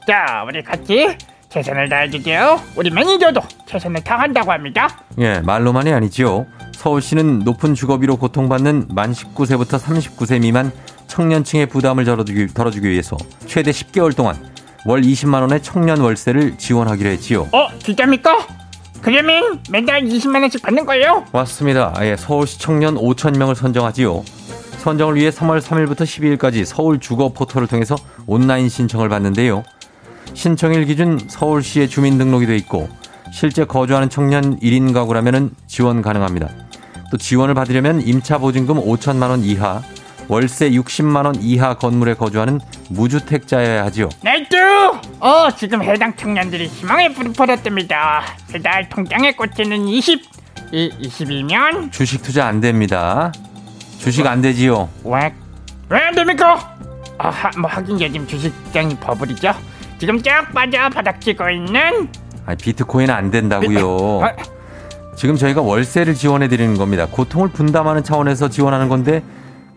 자 0.06 0.44
우리 0.46 0.62
같이 0.62 1.16
최선을 1.48 1.88
다해줄게요 1.88 2.60
우리 2.74 2.90
매니저도 2.90 3.40
최선을 3.66 4.02
다한다고 4.02 4.52
합니다 4.52 4.88
예, 5.18 5.40
말로만이 5.40 5.92
아니지요. 5.92 6.46
서울시는 6.72 7.38
높은 7.38 7.74
주거비로 7.74 8.16
고통받는 8.16 8.88
만 8.90 9.12
19세부터 9.12 9.80
39세 9.80 10.40
미만 10.42 10.70
청년층의 11.06 11.66
부담을 11.66 12.04
덜어주기, 12.04 12.48
덜어주기 12.48 12.86
위해서 12.90 13.16
최대 13.46 13.70
10개월 13.70 14.14
동안 14.14 14.36
월 14.84 15.00
20만 15.00 15.40
원의 15.40 15.62
청년 15.62 16.00
월세를 16.00 16.58
지원하기로 16.58 17.08
했지요. 17.08 17.48
어 17.52 17.68
진짜입니까? 17.78 18.46
그러면 19.06 19.60
매달 19.70 20.02
20만 20.02 20.40
원씩 20.40 20.62
받는 20.62 20.84
거예요? 20.84 21.24
맞습니다. 21.32 21.94
예, 22.00 22.16
서울시 22.16 22.58
청년 22.58 22.96
5천 22.96 23.38
명을 23.38 23.54
선정하지요. 23.54 24.24
선정을 24.78 25.14
위해 25.14 25.30
3월 25.30 25.60
3일부터 25.60 26.00
12일까지 26.00 26.64
서울 26.64 26.98
주거 26.98 27.28
포털을 27.28 27.68
통해서 27.68 27.94
온라인 28.26 28.68
신청을 28.68 29.08
받는데요. 29.08 29.62
신청일 30.34 30.86
기준 30.86 31.20
서울시에 31.28 31.86
주민등록이 31.86 32.46
돼 32.46 32.56
있고 32.56 32.88
실제 33.32 33.64
거주하는 33.64 34.10
청년 34.10 34.58
1인 34.58 34.92
가구라면 34.92 35.52
지원 35.68 36.02
가능합니다. 36.02 36.50
또 37.12 37.16
지원을 37.16 37.54
받으려면 37.54 38.00
임차 38.00 38.38
보증금 38.38 38.74
5천만 38.84 39.30
원 39.30 39.44
이하, 39.44 39.82
월세 40.28 40.70
60만 40.70 41.24
원 41.26 41.34
이하 41.40 41.74
건물에 41.74 42.14
거주하는 42.14 42.60
무주택자여야 42.90 43.84
하지요. 43.84 44.08
나이트! 44.22 44.56
어, 45.20 45.50
지금 45.56 45.82
해당 45.82 46.14
청년들이 46.16 46.66
희망에 46.66 47.12
불을 47.12 47.32
벌었답니다. 47.32 48.22
배달 48.52 48.88
통장에 48.88 49.32
꽂히는 49.32 49.86
20, 49.86 50.20
이 50.72 50.90
20이면 51.00 51.92
주식 51.92 52.22
투자 52.22 52.46
안 52.46 52.60
됩니다. 52.60 53.32
주식 53.98 54.26
안 54.26 54.40
되지요. 54.42 54.88
왜? 55.04 55.32
왜 55.88 55.98
안 56.00 56.14
됩니까? 56.14 56.74
아, 57.18 57.28
하, 57.28 57.50
뭐 57.58 57.70
하긴 57.70 58.00
요즘 58.00 58.26
주식장이 58.26 58.96
버블이죠. 58.96 59.54
지금 59.98 60.20
쫙 60.22 60.52
빠져 60.52 60.88
바닥치고 60.90 61.48
있는 61.50 62.08
아, 62.44 62.54
비트코인 62.54 63.10
안 63.10 63.30
된다고요. 63.30 64.22
아, 64.24 64.32
지금 65.16 65.36
저희가 65.36 65.62
월세를 65.62 66.14
지원해 66.14 66.48
드리는 66.48 66.76
겁니다. 66.76 67.06
고통을 67.10 67.48
분담하는 67.50 68.02
차원에서 68.04 68.48
지원하는 68.50 68.88
건데 68.88 69.22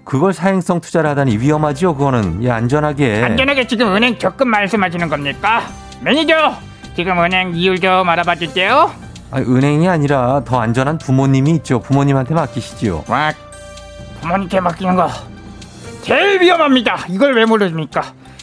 그걸 0.10 0.34
사행성 0.34 0.82
투자를 0.82 1.08
하다니 1.12 1.38
위험하지요. 1.38 1.94
그거는 1.94 2.44
예, 2.44 2.50
안전하게. 2.50 3.24
안전하게 3.24 3.68
지금 3.68 3.96
은행 3.96 4.18
적금 4.18 4.48
말씀하시는 4.48 5.08
겁니까? 5.08 5.62
매니저, 6.02 6.56
지금 6.96 7.20
은행 7.20 7.54
이율 7.54 7.80
좀 7.80 8.10
알아봐 8.10 8.36
주세요. 8.36 8.92
아, 9.30 9.38
은행이 9.38 9.88
아니라 9.88 10.42
더 10.44 10.60
안전한 10.60 10.98
부모님이 10.98 11.52
있죠. 11.58 11.80
부모님한테 11.80 12.34
맡기시지요. 12.34 13.04
와, 13.08 13.32
부모님께 14.22 14.60
맡기는 14.60 14.96
거 14.96 15.08
제일 16.02 16.42
위험합니다. 16.42 17.06
이걸 17.10 17.36
왜 17.36 17.46
모르십니까? 17.46 18.02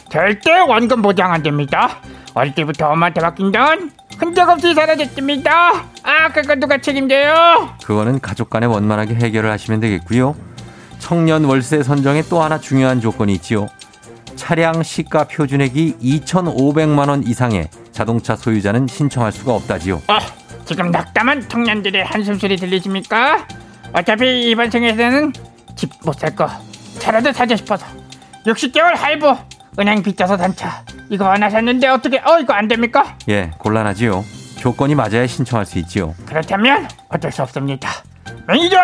절대 0.09 0.59
원금 0.59 1.01
보장 1.01 1.33
안 1.33 1.43
됩니다. 1.43 1.97
어릴 2.33 2.55
때부터 2.55 2.91
엄마한테 2.91 3.19
맡긴 3.19 3.51
돈 3.51 3.91
흔적 4.17 4.47
없이 4.47 4.73
사라졌습니다. 4.73 5.51
아, 6.03 6.29
그거 6.33 6.55
누가 6.55 6.77
책임져요? 6.77 7.71
그거는 7.83 8.21
가족 8.21 8.49
간에 8.49 8.65
원만하게 8.67 9.15
해결을 9.15 9.51
하시면 9.51 9.81
되겠고요. 9.81 10.33
청년 10.99 11.45
월세 11.45 11.83
선정에 11.83 12.23
또 12.29 12.41
하나 12.41 12.59
중요한 12.59 12.99
조건이 13.01 13.33
있지요. 13.35 13.67
차량 14.35 14.83
시가 14.83 15.25
표준액이 15.25 15.97
2,500만 16.01 17.09
원 17.09 17.23
이상의 17.23 17.69
자동차 17.91 18.35
소유자는 18.35 18.87
신청할 18.87 19.31
수가 19.31 19.53
없다지요. 19.55 20.01
아, 20.07 20.19
지금 20.65 20.91
낙담한 20.91 21.49
청년들의 21.49 22.05
한숨 22.05 22.37
소리 22.37 22.55
들리십니까? 22.57 23.47
어차피 23.93 24.49
이번 24.51 24.69
생에서는 24.69 25.33
집 25.75 25.89
못 26.05 26.19
살 26.19 26.35
거 26.35 26.49
차라도 26.99 27.31
사자 27.31 27.55
싶어서 27.55 27.85
60개월 28.45 28.95
할부 28.95 29.35
은행 29.79 30.01
빚져서 30.03 30.37
단차 30.37 30.83
이거 31.09 31.29
하나 31.31 31.49
샀는데 31.49 31.87
어떻게 31.87 32.17
어 32.19 32.39
이거 32.39 32.53
안 32.53 32.67
됩니까? 32.67 33.15
예, 33.29 33.51
곤란하지요. 33.59 34.25
조건이 34.57 34.95
맞아야 34.95 35.25
신청할 35.27 35.65
수 35.65 35.77
있지요. 35.79 36.15
그렇다면 36.25 36.87
어쩔 37.09 37.31
수 37.31 37.43
없습니다. 37.43 37.89
매니저 38.47 38.77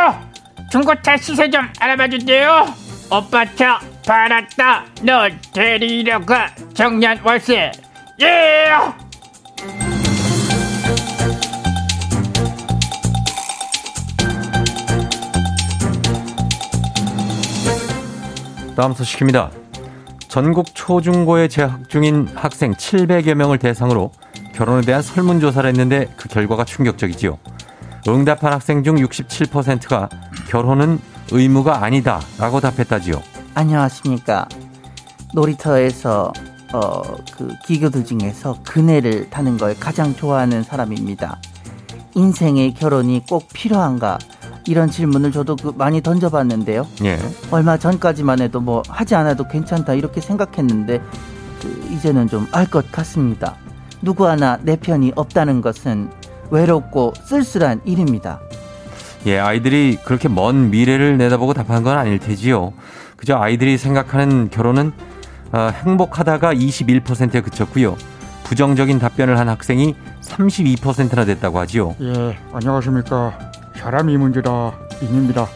중고차 0.73 1.17
시세 1.17 1.51
좀 1.51 1.69
알아봐 1.79 2.07
주세요. 2.07 2.65
오빠 3.11 3.45
차 3.53 3.79
팔았다 4.07 4.85
너 5.03 5.29
데리러 5.53 6.19
가 6.25 6.49
정년 6.73 7.19
월세 7.23 7.71
예. 8.19 8.73
다음 18.75 18.93
소식입니다. 18.95 19.51
전국 20.27 20.73
초중고에 20.73 21.49
재학 21.49 21.87
중인 21.87 22.29
학생 22.33 22.73
700여 22.73 23.35
명을 23.35 23.59
대상으로 23.59 24.11
결혼에 24.55 24.81
대한 24.81 25.03
설문조사를 25.03 25.69
했는데 25.69 26.07
그 26.17 26.27
결과가 26.27 26.65
충격적이지요. 26.65 27.37
응답한 28.07 28.53
학생 28.53 28.83
중 28.83 28.95
67%가 28.95 30.09
결혼은 30.47 30.99
의무가 31.31 31.83
아니다 31.83 32.19
라고 32.37 32.59
답했다지요. 32.59 33.21
안녕하십니까. 33.55 34.47
놀이터에서 35.33 36.31
어, 36.73 37.01
그 37.37 37.49
기교들 37.65 38.03
중에서 38.05 38.57
그네를 38.63 39.29
타는 39.29 39.57
걸 39.57 39.75
가장 39.79 40.15
좋아하는 40.15 40.63
사람입니다. 40.63 41.39
인생의 42.15 42.73
결혼이 42.73 43.23
꼭 43.29 43.47
필요한가? 43.53 44.17
이런 44.65 44.89
질문을 44.89 45.31
저도 45.31 45.55
그 45.55 45.73
많이 45.75 46.01
던져봤는데요. 46.01 46.87
예. 47.03 47.19
얼마 47.51 47.77
전까지만 47.77 48.41
해도 48.41 48.59
뭐 48.59 48.81
하지 48.87 49.13
않아도 49.15 49.47
괜찮다 49.47 49.93
이렇게 49.93 50.21
생각했는데 50.21 50.99
그 51.61 51.87
이제는 51.91 52.27
좀 52.27 52.47
알 52.51 52.65
것 52.67 52.91
같습니다. 52.91 53.55
누구 54.01 54.27
하나 54.27 54.57
내 54.61 54.75
편이 54.75 55.13
없다는 55.15 55.61
것은 55.61 56.09
외롭고 56.53 57.13
쓸쓸한 57.23 57.81
일입니다. 57.83 58.39
예, 59.25 59.39
아이들이 59.39 59.97
그렇게 60.03 60.29
먼 60.29 60.69
미래를 60.69 61.17
내다보고 61.17 61.53
답한 61.53 61.83
건 61.83 61.97
아닐 61.97 62.19
테지요. 62.19 62.73
그저 63.17 63.37
아이들이 63.37 63.77
생각하는 63.77 64.49
결혼은 64.49 64.91
어, 65.51 65.71
행복하다가 65.73 66.53
21%에 66.53 67.41
그쳤고요. 67.41 67.97
부정적인 68.43 68.99
답변을 68.99 69.39
한 69.39 69.49
학생이 69.49 69.95
32%나 70.21 71.25
됐다고 71.25 71.59
하지요. 71.59 71.95
예, 72.01 72.37
안녕하십니까. 72.51 73.51
사람이 73.77 74.17
문제다. 74.17 74.73
인입니다. 75.01 75.47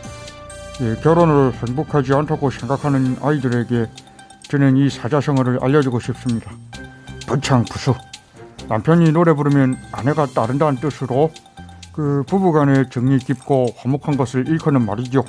예, 0.82 0.96
결혼을 1.02 1.54
행복하지 1.54 2.14
않다고 2.14 2.50
생각하는 2.50 3.18
아이들에게 3.22 3.88
저는 4.50 4.78
이 4.78 4.90
사자성어를 4.90 5.60
알려주고 5.62 6.00
싶습니다. 6.00 6.52
부창부수. 7.28 7.94
남편이 8.70 9.12
노래 9.12 9.34
부르면 9.34 9.78
아내가 9.92 10.26
따른다는 10.26 10.80
뜻으로 10.80 11.32
그 11.94 12.24
부부간의 12.28 12.90
정이 12.90 13.20
깊고 13.20 13.68
화목한 13.78 14.18
것을 14.18 14.48
일컫는 14.48 14.86
말이죠. 14.86 15.24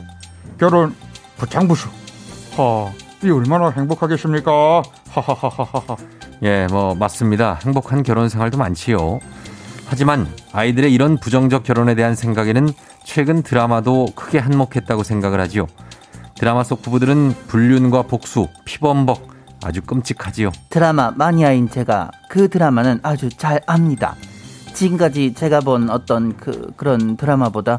결혼 0.59 0.95
부창부수. 1.36 1.89
하, 2.57 2.93
이 3.24 3.30
얼마나 3.30 3.70
행복하겠습니까? 3.70 4.82
하하하하하. 5.09 5.97
예, 6.43 6.66
뭐 6.70 6.95
맞습니다. 6.95 7.59
행복한 7.62 8.03
결혼 8.03 8.28
생활도 8.28 8.59
많지요. 8.59 9.20
하지만 9.86 10.28
아이들의 10.53 10.93
이런 10.93 11.16
부정적 11.16 11.62
결혼에 11.62 11.95
대한 11.95 12.14
생각에는 12.14 12.68
최근 13.05 13.43
드라마도 13.43 14.07
크게 14.14 14.39
한몫했다고 14.39 15.03
생각을 15.03 15.41
하지요. 15.41 15.66
드라마 16.34 16.62
속 16.62 16.82
부부들은 16.82 17.34
불륜과 17.47 18.03
복수, 18.03 18.49
피범벅 18.64 19.38
아주 19.63 19.83
끔찍하지요. 19.83 20.53
드라마 20.71 21.11
마니아인 21.11 21.69
제가 21.69 22.11
그 22.29 22.49
드라마는 22.49 23.01
아주 23.03 23.29
잘 23.29 23.61
압니다. 23.67 24.15
지금까지 24.75 25.35
제가 25.35 25.61
본 25.61 25.91
어떤 25.91 26.37
그 26.37 26.73
그런 26.77 27.17
드라마보다 27.17 27.79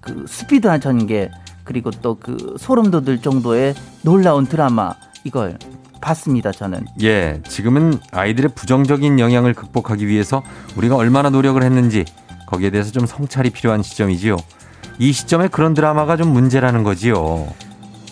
그 0.00 0.24
스피드한 0.26 0.80
전개 0.80 1.30
그리고 1.64 1.90
또 1.90 2.14
그 2.14 2.56
소름 2.58 2.90
돋을 2.90 3.20
정도의 3.20 3.74
놀라운 4.02 4.46
드라마 4.46 4.94
이걸 5.24 5.58
봤습니다. 6.00 6.52
저는 6.52 6.86
예, 7.02 7.42
지금은 7.46 7.98
아이들의 8.12 8.52
부정적인 8.54 9.18
영향을 9.18 9.52
극복하기 9.52 10.06
위해서 10.06 10.42
우리가 10.76 10.96
얼마나 10.96 11.28
노력을 11.28 11.62
했는지 11.62 12.04
거기에 12.46 12.70
대해서 12.70 12.90
좀 12.92 13.04
성찰이 13.04 13.50
필요한 13.50 13.82
시점이지요. 13.82 14.36
이 14.98 15.12
시점에 15.12 15.48
그런 15.48 15.74
드라마가 15.74 16.16
좀 16.16 16.32
문제라는 16.32 16.82
거지요. 16.84 17.48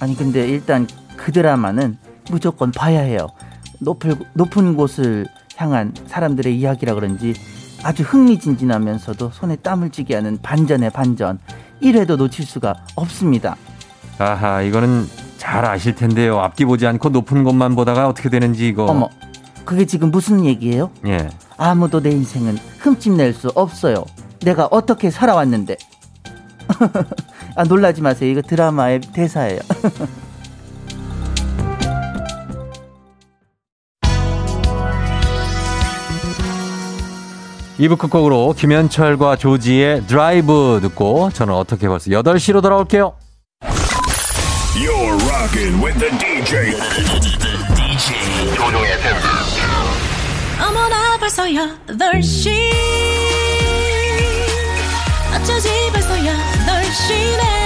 아니 0.00 0.14
근데 0.16 0.46
일단 0.48 0.86
그 1.16 1.32
드라마는 1.32 1.96
무조건 2.30 2.70
봐야 2.72 3.00
해요. 3.00 3.28
높을, 3.78 4.16
높은 4.34 4.76
곳을 4.76 5.26
향한 5.56 5.94
사람들의 6.06 6.56
이야기라 6.58 6.94
그런지 6.94 7.34
아주 7.82 8.02
흥미진진하면서도 8.02 9.30
손에 9.32 9.56
땀을 9.56 9.90
쥐게 9.90 10.14
하는 10.14 10.38
반전의 10.42 10.90
반전 10.90 11.38
1회도 11.82 12.16
놓칠 12.16 12.44
수가 12.44 12.74
없습니다. 12.94 13.56
아하, 14.18 14.62
이거는 14.62 15.06
잘 15.36 15.64
아실 15.64 15.94
텐데요. 15.94 16.40
앞뒤 16.40 16.64
보지 16.64 16.86
않고 16.86 17.10
높은 17.10 17.44
곳만 17.44 17.74
보다가 17.76 18.08
어떻게 18.08 18.28
되는지 18.30 18.66
이거. 18.68 18.86
어머 18.86 19.08
그게 19.64 19.84
지금 19.84 20.10
무슨 20.10 20.44
얘기예요? 20.44 20.90
예. 21.06 21.28
아무도 21.58 22.00
내 22.00 22.10
인생은 22.10 22.56
흠집낼 22.78 23.34
수 23.34 23.48
없어요. 23.54 24.04
내가 24.40 24.66
어떻게 24.70 25.10
살아왔는데. 25.10 25.76
아 27.56 27.64
놀라지 27.64 28.00
마세요. 28.00 28.30
이거 28.30 28.42
드라마의 28.42 29.00
대사예요. 29.00 29.60
이부 37.78 37.96
끝곡으로 37.96 38.54
김현철과 38.56 39.36
조지의 39.36 40.06
드라이브 40.06 40.78
듣고 40.82 41.30
저는 41.32 41.52
어떻게 41.54 41.88
벌써 41.88 42.10
8시로 42.10 42.62
돌아올게요. 42.62 43.12
You're 44.74 45.16
rocking 45.28 45.82
with 45.84 45.98
the 45.98 46.10
DJ. 46.18 46.72
DJ 47.74 48.54
조종의 48.54 48.92
FM. 48.92 49.16
어머나 50.68 51.18
벌써 51.18 51.44
8시 51.44 52.50
어쩌지 55.34 55.68
벌써 55.92 56.14
8시네 56.14 57.65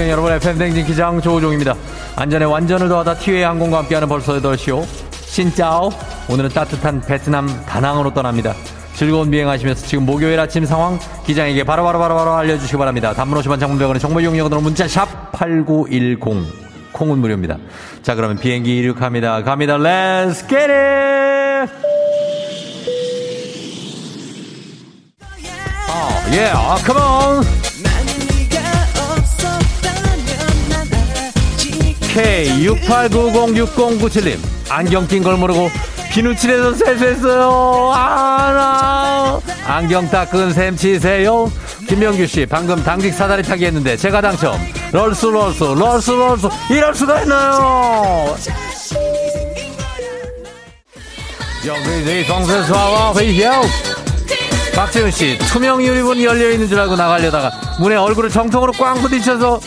안녕 0.00 0.12
여러분 0.12 0.32
FM 0.32 0.56
댕진 0.56 0.86
기장 0.86 1.20
조우종입니다. 1.20 1.74
안전에 2.16 2.46
완전을 2.46 2.88
더하다 2.88 3.16
티웨이 3.16 3.42
항공과 3.42 3.80
함께하는 3.80 4.08
벌써 4.08 4.32
8시오. 4.40 4.82
신짜오. 5.26 5.90
오늘은 6.30 6.48
따뜻한 6.48 7.02
베트남 7.02 7.46
다낭으로 7.66 8.14
떠납니다. 8.14 8.54
즐거운 8.94 9.30
비행하시면서 9.30 9.86
지금 9.86 10.06
목요일 10.06 10.40
아침 10.40 10.64
상황 10.64 10.98
기장에게 11.26 11.64
바로바로바로바로 11.64 12.14
바로 12.14 12.30
바로 12.30 12.36
알려주시기 12.38 12.78
바랍니다. 12.78 13.12
단문 13.12 13.38
50원 13.42 13.60
장문병원의 13.60 14.00
정보 14.00 14.20
이용료으로 14.20 14.62
문자 14.62 14.88
샵 14.88 15.32
8910 15.32 16.92
콩은 16.92 17.18
무료입니다. 17.18 17.58
자 18.02 18.14
그러면 18.14 18.38
비행기 18.38 18.78
이륙합니다. 18.78 19.42
갑니다. 19.42 19.76
Let's 19.76 20.48
get 20.48 20.72
it! 20.72 21.70
어, 25.90 26.08
yeah, 26.32 26.56
oh, 26.56 26.82
come 26.86 26.98
on! 26.98 27.59
K68906097님 32.14 34.38
안경 34.68 35.06
낀 35.06 35.22
걸 35.22 35.36
모르고 35.36 35.70
비누칠해서 36.12 36.74
세수했어요. 36.74 37.92
아, 37.94 38.52
나. 38.52 39.40
안경 39.72 40.10
닦은 40.10 40.52
셈 40.52 40.74
치세요. 40.76 41.48
김명규 41.88 42.26
씨, 42.26 42.44
방금 42.46 42.82
당직 42.82 43.14
사다리 43.14 43.44
타기 43.44 43.64
했는데 43.66 43.96
제가 43.96 44.20
당첨. 44.20 44.58
럴스, 44.90 45.26
럴스, 45.26 45.62
럴스, 45.62 46.10
럴스. 46.10 46.48
이럴 46.70 46.92
수가 46.96 47.22
있나요? 47.22 48.34
여기, 51.64 52.26
동세수와 52.26 53.14
회의요. 53.14 53.62
박재훈 54.74 55.12
씨, 55.12 55.38
투명 55.38 55.80
유리문이 55.80 56.24
열려있는 56.24 56.68
줄 56.68 56.80
알고 56.80 56.96
나가려다가 56.96 57.52
문에 57.78 57.94
얼굴을 57.94 58.30
정통으로 58.30 58.72
꽝 58.72 59.00
부딪혀서 59.00 59.60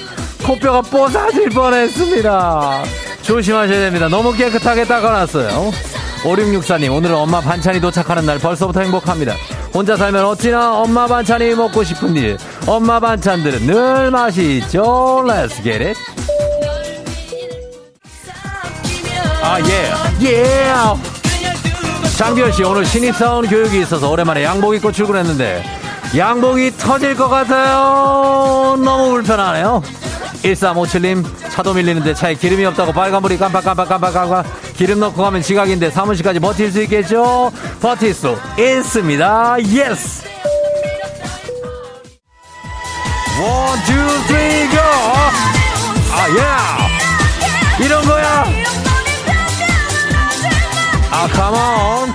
코뼈가 0.46 0.82
뽀사질 0.82 1.50
뻔했습니다. 1.50 2.84
조심하셔야 3.22 3.80
됩니다. 3.80 4.08
너무 4.10 4.34
깨끗하게 4.34 4.86
닦아놨어요. 4.86 5.72
5664님, 6.24 6.94
오늘은 6.94 7.16
엄마 7.16 7.42
반찬이 7.42 7.82
도착하는 7.82 8.26
날 8.26 8.40
벌써부터 8.40 8.82
행복합니다. 8.82 9.34
혼자 9.74 9.98
살면 9.98 10.24
어찌나 10.26 10.80
엄마 10.80 11.08
반찬이 11.08 11.56
먹고 11.56 11.84
싶은 11.84 12.16
일. 12.16 12.38
엄마 12.68 13.00
반찬들은 13.00 13.66
늘 13.66 14.12
맛이 14.12 14.58
있죠. 14.58 15.24
Let's 15.26 15.62
get 15.64 15.84
it. 15.84 16.00
아, 19.42 19.60
예. 19.60 19.92
예. 20.26 20.74
장기현 22.18 22.52
씨, 22.52 22.64
오늘 22.64 22.86
신입사원 22.86 23.48
교육이 23.48 23.82
있어서 23.82 24.10
오랜만에 24.10 24.44
양복 24.44 24.76
입고 24.76 24.92
출근했는데, 24.92 25.64
양복이 26.16 26.78
터질 26.78 27.16
것 27.16 27.28
같아요. 27.28 28.78
너무 28.84 29.10
불편하네요. 29.12 29.82
1357님, 30.44 31.24
차도 31.50 31.74
밀리는데 31.74 32.14
차에 32.14 32.36
기름이 32.36 32.66
없다고 32.66 32.92
빨간불이 32.92 33.38
깜빡깜빡깜빡깜빡 33.38 34.74
기름 34.74 35.00
넣고 35.00 35.22
가면 35.22 35.42
지각인데 35.42 35.90
사무실까지 35.90 36.40
버틸 36.40 36.72
수 36.72 36.82
있겠죠? 36.84 37.52
버틸 37.82 38.14
수 38.14 38.38
있습니다. 38.60 39.58
Yes! 39.62 40.24
One, 43.42 43.80
two, 43.86 43.94
three, 44.28 44.70
go! 44.70 44.78
아, 46.12 46.28
예! 47.80 47.86
이런 47.86 48.06
거야! 48.06 48.46
아, 51.10 51.28
컴온! 51.28 52.14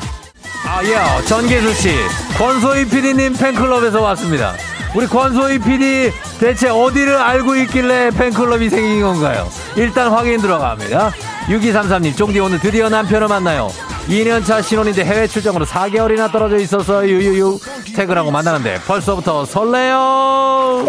아, 0.66 0.84
예, 0.84 1.24
전계수 1.26 1.74
씨, 1.74 1.94
권소희 2.36 2.84
PD님 2.84 3.32
팬클럽에서 3.34 4.00
왔습니다. 4.02 4.54
우리 4.94 5.06
권소희 5.06 5.58
PD 5.58 6.10
대체 6.40 6.68
어디를 6.68 7.16
알고 7.16 7.56
있길래 7.56 8.10
팬클럽이 8.10 8.70
생긴 8.70 9.02
건가요? 9.02 9.48
일단 9.76 10.10
확인 10.10 10.40
들어갑니다. 10.40 11.10
6233님, 11.48 12.16
쫑디 12.16 12.38
오늘 12.40 12.58
드디어 12.58 12.88
남편을 12.88 13.28
만나요. 13.28 13.68
2년차 14.08 14.62
신혼인데 14.62 15.04
해외 15.04 15.26
출장으로 15.26 15.66
4개월이나 15.66 16.32
떨어져 16.32 16.56
있어서 16.56 17.06
유유유 17.06 17.58
퇴근하고 17.94 18.30
만나는데 18.30 18.80
벌써부터 18.86 19.44
설레요. 19.44 20.86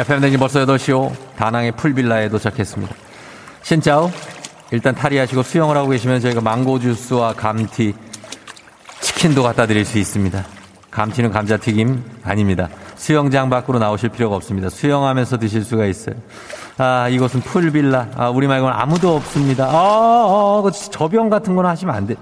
FM댕이 0.00 0.38
벌써 0.38 0.64
8시오. 0.64 1.12
다낭의 1.36 1.72
풀빌라에 1.72 2.30
도착했습니다. 2.30 2.94
신짜오. 3.62 4.10
일단 4.70 4.94
탈의하시고 4.94 5.42
수영을 5.42 5.76
하고 5.76 5.90
계시면 5.90 6.20
저희가 6.20 6.40
망고 6.40 6.78
주스와 6.78 7.34
감튀, 7.34 7.92
치킨도 9.02 9.42
갖다 9.42 9.66
드릴 9.66 9.84
수 9.84 9.98
있습니다. 9.98 10.42
감튀는 10.90 11.30
감자튀김 11.30 12.02
아닙니다. 12.24 12.70
수영장 12.96 13.50
밖으로 13.50 13.78
나오실 13.78 14.08
필요가 14.08 14.36
없습니다. 14.36 14.70
수영하면서 14.70 15.38
드실 15.38 15.64
수가 15.64 15.84
있어요. 15.84 16.16
아, 16.78 17.08
이곳은 17.10 17.40
풀빌라. 17.40 18.08
아, 18.16 18.30
우리 18.30 18.46
말고는 18.46 18.74
아무도 18.74 19.16
없습니다. 19.16 19.66
아, 19.66 19.70
아, 19.70 20.62
아 20.66 20.70
저병 20.70 21.28
같은 21.28 21.54
거는 21.54 21.68
하시면 21.68 21.94
안 21.94 22.06
돼. 22.06 22.14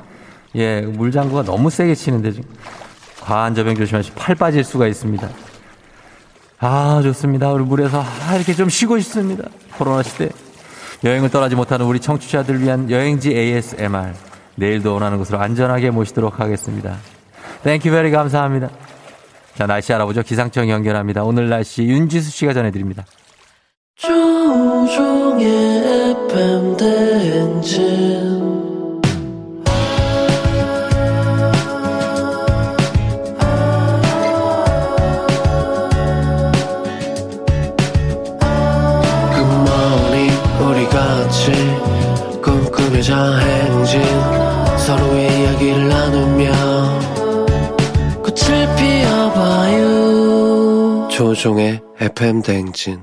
예, 0.57 0.81
물장구가 0.81 1.45
너무 1.45 1.71
세게 1.71 1.95
치는데 1.95 2.33
지금. 2.33 2.51
과한 3.21 3.55
저병 3.55 3.77
조심하시고 3.77 4.17
팔 4.17 4.35
빠질 4.35 4.65
수가 4.65 4.89
있습니다. 4.89 5.29
아, 6.61 7.01
좋습니다. 7.03 7.53
우리 7.53 7.65
물에서 7.65 8.03
아, 8.03 8.35
이렇게 8.37 8.53
좀 8.55 8.69
쉬고 8.69 8.99
싶습니다. 9.01 9.49
코로나 9.77 10.03
시대. 10.03 10.29
여행을 11.05 11.31
떠나지 11.31 11.55
못하는 11.55 11.87
우리 11.87 12.01
청취자들 12.01 12.61
위한 12.61 12.91
여행지 12.91 13.31
ASMR. 13.31 14.13
내일도 14.57 14.95
원하는 14.95 15.19
곳으로 15.19 15.39
안전하게 15.39 15.91
모시도록 15.91 16.41
하겠습니다. 16.41 16.97
Thank 17.63 17.91
you 17.91 17.99
very 17.99 18.11
감사합니다. 18.11 18.71
자, 19.55 19.67
날씨 19.67 19.93
알아보죠. 19.93 20.23
기상청 20.23 20.69
연결합니다. 20.69 21.23
오늘 21.23 21.49
날씨 21.49 21.85
윤지수 21.85 22.31
씨가 22.31 22.55
전해드립니다. 22.55 23.05
조우종의 23.97 25.47
FM 26.31 26.77
대행진 26.77 28.38
꿈꾸며자 42.99 43.39
행진 43.39 44.03
서로의 44.79 45.41
이야기를 45.41 45.89
나누며 45.89 46.53
꽃을 48.23 48.77
피워봐요 48.77 49.79
조종의 51.11 51.81
FM 52.01 52.43
대행진 52.43 53.01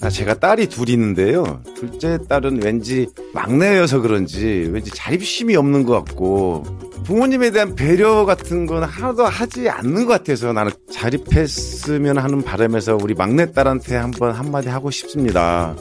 아, 0.00 0.10
제가 0.10 0.40
딸이 0.40 0.66
둘 0.66 0.88
있는데요. 0.88 1.62
둘째 1.76 2.18
딸은 2.28 2.60
왠지 2.64 3.06
막내여서 3.32 4.00
그런지 4.00 4.68
왠지 4.72 4.90
자립심이 4.90 5.54
없는 5.54 5.84
것 5.84 6.04
같고 6.04 6.64
부모님에 7.04 7.50
대한 7.50 7.74
배려 7.74 8.24
같은 8.24 8.66
건 8.66 8.84
하나도 8.84 9.24
하지 9.24 9.68
않는 9.68 10.06
것 10.06 10.12
같아서 10.12 10.52
나는 10.52 10.70
자립했으면 10.92 12.18
하는 12.18 12.42
바람에서 12.42 12.98
우리 13.00 13.14
막내딸한테 13.14 13.96
한번 13.96 14.32
한마디 14.32 14.68
하고 14.68 14.90
싶습니다. 14.90 15.74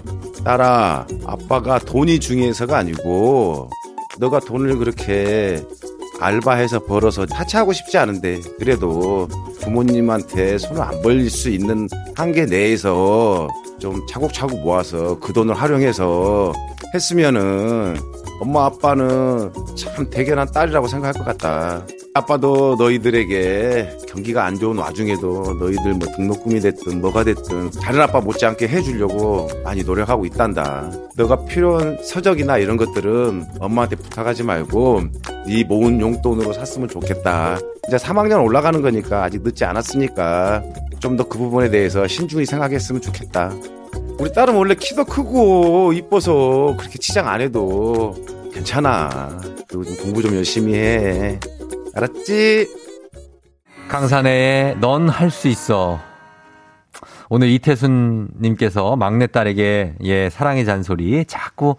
딸아, 0.43 1.07
아빠가 1.25 1.79
돈이 1.79 2.19
중요해서가 2.19 2.77
아니고 2.77 3.69
너가 4.19 4.39
돈을 4.39 4.77
그렇게 4.77 5.63
알바해서 6.19 6.85
벌어서 6.85 7.25
하차하고 7.29 7.73
싶지 7.73 7.97
않은데 7.97 8.39
그래도 8.59 9.27
부모님한테 9.61 10.57
손을 10.57 10.81
안 10.81 11.01
벌릴 11.01 11.29
수 11.29 11.49
있는 11.49 11.87
한계 12.15 12.45
내에서 12.45 13.47
좀 13.79 14.05
차곡차곡 14.07 14.61
모아서 14.61 15.17
그 15.19 15.33
돈을 15.33 15.55
활용해서 15.55 16.53
했으면은 16.93 17.97
엄마 18.41 18.65
아빠는 18.65 19.51
참 19.75 20.09
대견한 20.09 20.51
딸이라고 20.51 20.87
생각할 20.87 21.13
것 21.13 21.23
같다. 21.23 21.85
아빠도 22.15 22.75
너희들에게 22.75 23.97
경기가 24.09 24.45
안 24.45 24.57
좋은 24.57 24.77
와중에도 24.79 25.53
너희들 25.59 25.93
뭐 25.93 26.07
등록금이 26.15 26.59
됐든 26.59 27.01
뭐가 27.01 27.23
됐든 27.23 27.69
다른 27.81 28.01
아빠 28.01 28.19
못지않게 28.19 28.67
해주려고 28.67 29.47
많이 29.63 29.83
노력하고 29.83 30.25
있단다. 30.25 30.91
너가 31.15 31.45
필요한 31.45 31.99
서적이나 32.03 32.57
이런 32.57 32.77
것들은 32.77 33.45
엄마한테 33.59 33.95
부탁하지 33.97 34.41
말고 34.43 35.01
네 35.45 35.63
모은 35.63 36.01
용돈으로 36.01 36.51
샀으면 36.51 36.87
좋겠다. 36.89 37.59
이제 37.87 37.97
3학년 37.97 38.43
올라가는 38.43 38.81
거니까 38.81 39.23
아직 39.23 39.43
늦지 39.43 39.65
않았으니까 39.65 40.63
좀 40.99 41.15
더 41.15 41.23
그 41.29 41.37
부분에 41.37 41.69
대해서 41.69 42.07
신중히 42.07 42.45
생각했으면 42.45 43.01
좋겠다. 43.01 43.51
우리 44.19 44.31
딸은 44.31 44.53
원래 44.55 44.75
키도 44.75 45.05
크고 45.05 45.93
이뻐서 45.93 46.75
그렇게 46.77 46.99
치장 46.99 47.27
안 47.27 47.41
해도 47.41 48.15
괜찮아. 48.53 49.39
그리고 49.67 49.83
좀 49.83 49.95
공부 49.97 50.21
좀 50.21 50.35
열심히 50.35 50.75
해. 50.75 51.39
알았지? 51.95 52.67
강산의 53.89 54.77
넌 54.79 55.09
할 55.09 55.31
수 55.31 55.47
있어. 55.47 55.99
오늘 57.33 57.47
이태순님께서 57.47 58.97
막내딸에게 58.97 59.95
예 60.03 60.29
사랑의 60.29 60.65
잔소리. 60.65 61.23
자꾸 61.23 61.77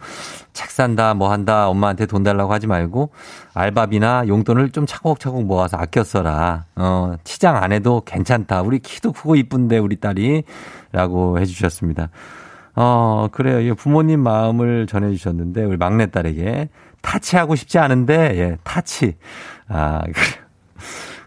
책 0.55 0.70
산다 0.70 1.12
뭐 1.12 1.30
한다 1.30 1.68
엄마한테 1.68 2.07
돈 2.07 2.22
달라고 2.22 2.50
하지 2.55 2.66
말고 2.66 3.11
알바비나 3.53 4.28
용돈을 4.28 4.70
좀 4.70 4.86
차곡차곡 4.86 5.44
모아서 5.44 5.76
아껴 5.76 6.05
써라. 6.05 6.64
어 6.74 7.16
치장 7.22 7.62
안 7.62 7.70
해도 7.70 8.00
괜찮다. 8.07 8.62
우리 8.62 8.78
키도 8.78 9.12
크고 9.12 9.36
이쁜데 9.36 9.76
우리 9.76 9.96
딸이 9.96 10.44
라고 10.90 11.38
해주셨습니다. 11.38 12.09
어 12.74 13.28
그래요. 13.30 13.61
이 13.61 13.74
부모님 13.74 14.20
마음을 14.20 14.86
전해주셨는데 14.86 15.64
우리 15.64 15.76
막내딸에게 15.76 16.70
타치하고 17.03 17.57
싶지 17.57 17.78
않은데 17.78 18.14
예 18.38 18.57
타치. 18.64 19.16
아 19.68 20.00
그래요. 20.00 20.41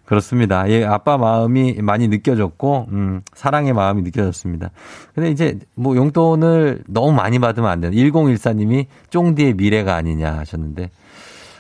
그렇습니다. 0.06 0.70
예, 0.70 0.86
아빠 0.86 1.18
마음이 1.18 1.82
많이 1.82 2.08
느껴졌고, 2.08 2.88
음, 2.92 3.22
사랑의 3.34 3.74
마음이 3.74 4.04
느껴졌습니다. 4.04 4.70
근데 5.14 5.32
이제 5.32 5.60
뭐 5.74 5.96
용돈을 5.96 6.84
너무 6.88 7.12
많이 7.12 7.40
받으면 7.40 7.70
안 7.70 7.82
되는 7.82 7.98
1014님이 7.98 8.86
쫑디의 9.10 9.56
미래가 9.56 9.96
아니냐 9.96 10.38
하셨는데, 10.38 10.92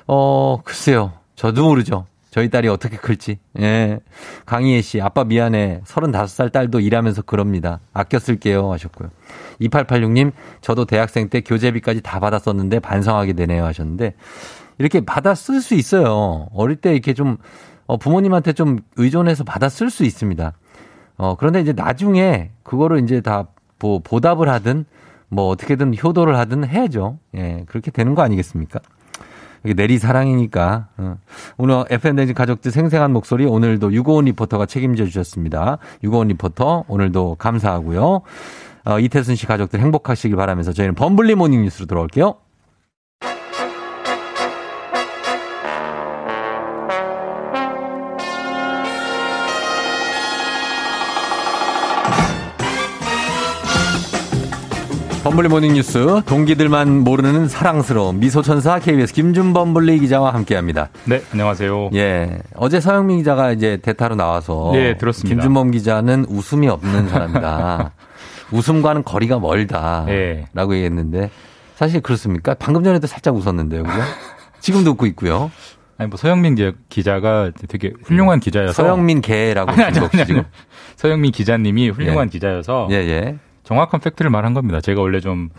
어, 0.08 0.62
글쎄요. 0.64 1.14
저도 1.36 1.68
모르죠. 1.68 2.06
저희 2.30 2.50
딸이 2.50 2.68
어떻게 2.68 2.98
클지. 2.98 3.39
예. 3.60 4.00
강희애 4.46 4.82
씨, 4.82 5.02
아빠 5.02 5.24
미안해. 5.24 5.82
35살 5.86 6.52
딸도 6.52 6.82
일하면서 6.82 7.22
그럽니다. 7.22 7.80
아껴 7.93 8.20
쓸게요. 8.20 8.74
하셨고요. 8.74 9.10
2886님, 9.62 10.34
저도 10.60 10.84
대학생 10.84 11.30
때 11.30 11.39
교재비까지 11.39 12.02
다 12.02 12.20
받았었는데 12.20 12.80
반성하게 12.80 13.34
되네요. 13.34 13.64
하셨는데, 13.64 14.16
이렇게 14.80 15.00
받아 15.00 15.34
쓸 15.34 15.62
수 15.62 15.76
있어요. 15.76 16.48
어릴 16.54 16.76
때 16.76 16.91
이렇게 16.91 17.14
좀, 17.14 17.38
어, 17.88 17.97
부모님한테 17.97 18.53
좀 18.53 18.79
의존해서 18.97 19.43
받아 19.43 19.69
쓸 19.69 19.89
수 19.89 20.03
있습니다. 20.03 20.53
어, 21.17 21.36
그런데 21.36 21.61
이제 21.61 21.73
나중에 21.73 22.51
그거를 22.63 23.03
이제 23.03 23.21
다 23.21 23.47
보, 23.79 23.99
보답을 23.99 24.49
하든 24.49 24.86
뭐 25.29 25.47
어떻게든 25.49 25.95
효도를 26.01 26.38
하든 26.38 26.67
해야죠. 26.67 27.19
예, 27.36 27.63
그렇게 27.67 27.91
되는 27.91 28.15
거 28.15 28.21
아니겠습니까? 28.21 28.79
이게 29.63 29.73
내리 29.73 29.97
사랑이니까. 29.97 30.88
어. 30.97 31.17
오늘 31.57 31.86
FM대행진 31.89 32.36
가족들 32.36 32.71
생생한 32.71 33.11
목소리 33.11 33.45
오늘도 33.45 33.93
유고원 33.93 34.25
리포터가 34.25 34.67
책임져 34.67 35.05
주셨습니다. 35.05 35.79
유고원 36.03 36.27
리포터 36.27 36.86
오늘도 36.88 37.36
감사하고요. 37.36 38.21
어, 38.86 38.99
이태순 38.99 39.36
씨 39.36 39.47
가족들 39.47 39.79
행복하시길 39.79 40.38
바라면서 40.38 40.71
저희는 40.71 40.93
범블리 40.93 41.33
모닝 41.33 41.63
뉴스로 41.63 41.88
돌아올게요. 41.88 42.36
범블리 55.26 55.49
모닝 55.49 55.73
뉴스 55.73 56.21
동기들만 56.28 56.99
모르는 56.99 57.47
사랑스러운 57.47 58.19
미소천사 58.19 58.78
KBS 58.78 59.11
김준범블리 59.11 59.97
기자와 60.01 60.32
함께합니다. 60.36 60.89
네, 61.05 61.19
안녕하세요. 61.32 61.89
예, 61.95 62.38
어제 62.55 62.80
서영민 62.80 63.17
기자가 63.17 63.51
이제 63.51 63.78
대타로 63.82 64.13
나와서 64.13 64.69
네, 64.73 64.95
들었습니다. 64.97 65.34
김준범 65.34 65.71
기자는 65.71 66.26
웃음이 66.30 66.67
없는 66.67 67.07
사람이다. 67.09 67.93
웃음과는 68.53 69.03
거리가 69.03 69.39
멀다라고 69.39 70.05
네. 70.11 70.45
얘기했는데 70.53 71.32
사실 71.73 72.01
그렇습니까? 72.01 72.53
방금 72.53 72.84
전에도 72.84 73.07
살짝 73.07 73.36
웃었는데요, 73.36 73.82
그죠? 73.82 73.97
지금도 74.61 74.91
웃고 74.91 75.07
있고요. 75.07 75.49
아니 75.97 76.07
뭐 76.07 76.17
서영민 76.17 76.53
기- 76.53 76.73
기자가 76.89 77.49
되게 77.67 77.93
훌륭한 78.03 78.39
기자여서 78.39 78.73
서영민 78.73 79.21
개라고 79.21 79.71
아니, 79.71 79.82
아니, 79.86 79.93
지금 79.95 80.07
아니, 80.13 80.21
아니. 80.21 80.28
지금 80.28 80.43
서영민 80.97 81.32
기자님이 81.32 81.89
훌륭한 81.89 82.28
예. 82.28 82.30
기자여서 82.30 82.89
예, 82.91 82.95
예. 82.95 83.36
정확한 83.66 83.99
팩트를 83.99 84.32
말한 84.32 84.53
겁니다. 84.53 84.80
제가 84.80 85.01
원래 85.01 85.20
좀 85.20 85.49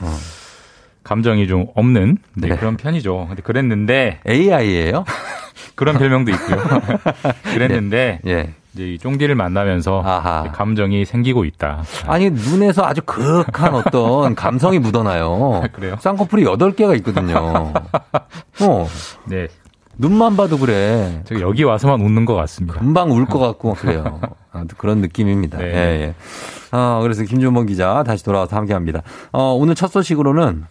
감정이 1.04 1.46
좀 1.46 1.66
없는 1.74 2.18
네, 2.34 2.48
네. 2.48 2.56
그런 2.56 2.76
편이죠. 2.76 3.26
근데 3.28 3.42
그랬는데 3.42 4.20
AI예요? 4.28 5.04
그런 5.74 5.98
별명도 5.98 6.30
있고요. 6.32 6.56
그랬는데 7.52 8.20
예. 8.26 8.54
이제 8.74 8.92
이 8.92 8.98
쫑디를 8.98 9.34
만나면서 9.34 10.04
이제 10.42 10.50
감정이 10.54 11.04
생기고 11.04 11.44
있다. 11.44 11.82
아니 12.06 12.30
눈에서 12.30 12.84
아주 12.84 13.00
극한 13.02 13.74
어떤 13.74 14.34
감성이 14.36 14.78
묻어나요. 14.78 15.62
그래요? 15.72 15.96
쌍꺼풀이 16.00 16.44
8개가 16.44 16.96
있거든요. 16.98 17.72
어. 18.60 18.86
네. 19.26 19.48
눈만 19.98 20.36
봐도 20.36 20.58
그래. 20.58 21.22
제가 21.24 21.40
여기 21.40 21.62
와서만 21.64 22.00
웃는 22.00 22.24
것 22.26 22.34
같습니다. 22.34 22.78
금방 22.78 23.10
울 23.10 23.26
것 23.26 23.38
같고 23.38 23.74
그래요. 23.74 24.20
그런 24.76 24.98
느낌입니다. 25.00 25.58
네. 25.58 25.64
예, 25.64 25.70
예. 26.02 26.14
어, 26.76 27.00
그래서 27.02 27.22
김준범 27.24 27.66
기자 27.66 28.02
다시 28.06 28.24
돌아와서 28.24 28.56
함께 28.56 28.72
합니다. 28.74 29.02
어, 29.32 29.52
오늘 29.54 29.74
첫 29.74 29.88
소식으로는 29.88 30.64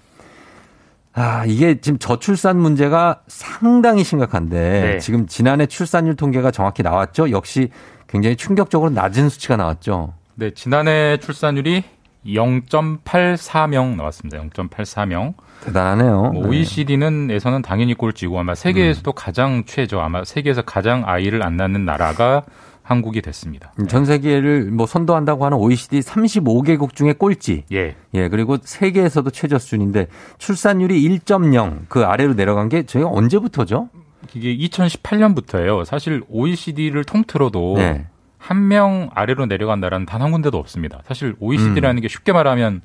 아, 1.14 1.46
이게 1.46 1.80
지금 1.80 1.98
저출산 1.98 2.58
문제가 2.58 3.22
상당히 3.28 4.04
심각한데 4.04 4.82
네. 4.82 5.00
지금 5.00 5.28
지난해 5.28 5.66
출산율 5.66 6.16
통계가 6.16 6.52
정확히 6.52 6.84
나왔죠. 6.84 7.32
역시 7.32 7.70
굉장히 8.08 8.36
충격적으로 8.36 8.90
낮은 8.90 9.30
수치가 9.30 9.56
나왔죠. 9.56 10.14
네, 10.36 10.52
지난해 10.54 11.18
출산율이 11.18 11.84
0.84명 12.26 13.96
나왔습니다. 13.96 14.42
0.84명. 14.42 15.34
대단하네요. 15.64 16.32
뭐 16.34 16.44
네. 16.44 16.50
OECD는 16.50 17.32
에서는 17.32 17.62
당연히 17.62 17.94
꼴찌고 17.94 18.40
아마 18.40 18.56
세계에서도 18.56 19.12
가장 19.14 19.64
최저 19.66 20.00
아마 20.00 20.24
세계에서 20.24 20.62
가장 20.62 21.04
아이를 21.06 21.44
안 21.44 21.58
낳는 21.58 21.86
나라가 21.86 22.44
한국이 22.84 23.22
됐습니다. 23.24 23.74
전 23.90 24.06
세계를 24.06 24.70
뭐 24.72 24.86
선도한다고 24.86 25.44
하는 25.44 25.58
OECD 25.58 26.02
35개국 26.02 26.94
중에 26.94 27.14
꼴찌. 27.14 27.64
예. 27.72 27.96
예, 28.14 28.30
그리고 28.30 28.58
세계에서도 28.62 29.28
최저 29.32 29.58
수준인데 29.58 30.08
출산율이 30.38 31.02
1.0 31.02 31.86
그 31.90 32.06
아래로 32.06 32.36
내려간 32.36 32.70
게 32.70 32.84
저희가 32.84 33.10
언제부터죠? 33.10 33.90
이게 34.36 34.56
2018년부터예요. 34.68 35.84
사실 35.86 36.22
OECD를 36.30 37.04
통틀어도 37.06 37.76
네. 37.78 38.06
한 38.48 38.68
명 38.68 39.10
아래로 39.14 39.46
내려간 39.48 39.80
나라는 39.80 40.06
단 40.06 40.22
한 40.22 40.32
군데도 40.32 40.58
없습니다. 40.58 41.00
사실 41.08 41.36
OECD라는 41.40 42.02
게 42.02 42.08
쉽게 42.08 42.32
말하면 42.32 42.82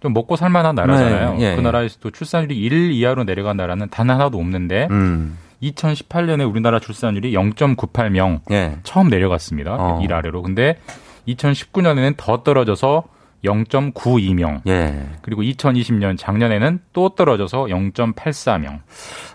좀 0.00 0.12
먹고 0.14 0.36
살만한 0.36 0.74
나라잖아요. 0.74 1.30
음. 1.32 1.38
네, 1.38 1.50
예, 1.50 1.54
그 1.54 1.58
예. 1.60 1.62
나라에서도 1.62 2.10
출산율이 2.10 2.56
1 2.56 2.92
이하로 2.92 3.24
내려간 3.24 3.56
나라는 3.58 3.88
단 3.90 4.08
하나도 4.08 4.38
없는데 4.38 4.88
음. 4.90 5.36
2018년에 5.62 6.48
우리나라 6.50 6.78
출산율이 6.80 7.32
0.98명 7.32 8.40
예. 8.50 8.78
처음 8.82 9.08
내려갔습니다. 9.08 9.76
어. 9.78 10.00
1 10.02 10.12
아래로. 10.12 10.40
근데 10.42 10.78
2019년에는 11.28 12.14
더 12.16 12.42
떨어져서 12.42 13.04
0.92명. 13.44 14.60
예. 14.66 15.06
그리고 15.22 15.42
2020년 15.42 16.16
작년에는 16.18 16.80
또 16.92 17.10
떨어져서 17.10 17.64
0.84명. 17.66 18.80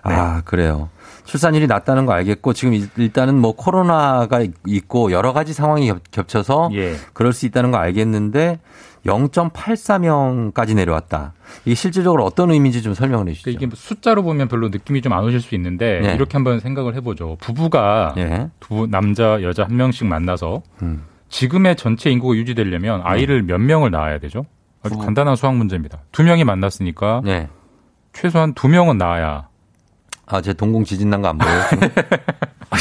아, 0.03 0.41
그래요. 0.45 0.89
출산율이 1.25 1.67
낮다는 1.67 2.05
거 2.05 2.13
알겠고 2.13 2.53
지금 2.53 2.73
일- 2.73 2.89
일단은 2.97 3.35
뭐 3.39 3.51
코로나가 3.55 4.45
있고 4.67 5.11
여러 5.11 5.33
가지 5.33 5.53
상황이 5.53 5.87
겹, 5.87 5.99
겹쳐서 6.11 6.69
예. 6.73 6.95
그럴 7.13 7.33
수 7.33 7.45
있다는 7.45 7.71
거 7.71 7.77
알겠는데 7.77 8.59
0.84명까지 9.05 10.75
내려왔다. 10.75 11.33
이게 11.65 11.75
실질적으로 11.75 12.23
어떤 12.25 12.51
의미인지 12.51 12.81
좀 12.81 12.93
설명을 12.93 13.27
해 13.27 13.33
주시죠. 13.33 13.43
그러니까 13.45 13.57
이게 13.59 13.65
뭐 13.67 13.75
숫자로 13.75 14.23
보면 14.23 14.47
별로 14.47 14.69
느낌이 14.69 15.01
좀 15.01 15.13
안 15.13 15.23
오실 15.23 15.41
수 15.41 15.55
있는데 15.55 16.01
예. 16.03 16.13
이렇게 16.13 16.33
한번 16.33 16.59
생각을 16.59 16.95
해보죠. 16.95 17.37
부부가 17.39 18.13
예. 18.17 18.49
두 18.59 18.87
남자 18.89 19.41
여자 19.43 19.63
한 19.63 19.75
명씩 19.77 20.07
만나서 20.07 20.61
음. 20.81 21.03
지금의 21.29 21.75
전체 21.75 22.09
인구가 22.09 22.35
유지되려면 22.35 23.01
아이를 23.03 23.43
몇 23.43 23.59
명을 23.59 23.91
낳아야 23.91 24.19
되죠? 24.19 24.45
아주 24.83 24.93
부부. 24.95 25.05
간단한 25.05 25.35
수학 25.35 25.55
문제입니다. 25.55 25.99
두 26.11 26.23
명이 26.23 26.43
만났으니까 26.43 27.21
네. 27.23 27.47
최소한 28.13 28.53
두 28.53 28.67
명은 28.67 28.97
낳아야 28.97 29.47
아, 30.27 30.41
제 30.41 30.53
동공 30.53 30.83
지진 30.83 31.09
난 31.09 31.21
거 31.21 31.29
안 31.29 31.37
보여요? 31.37 31.61
아, 32.69 32.77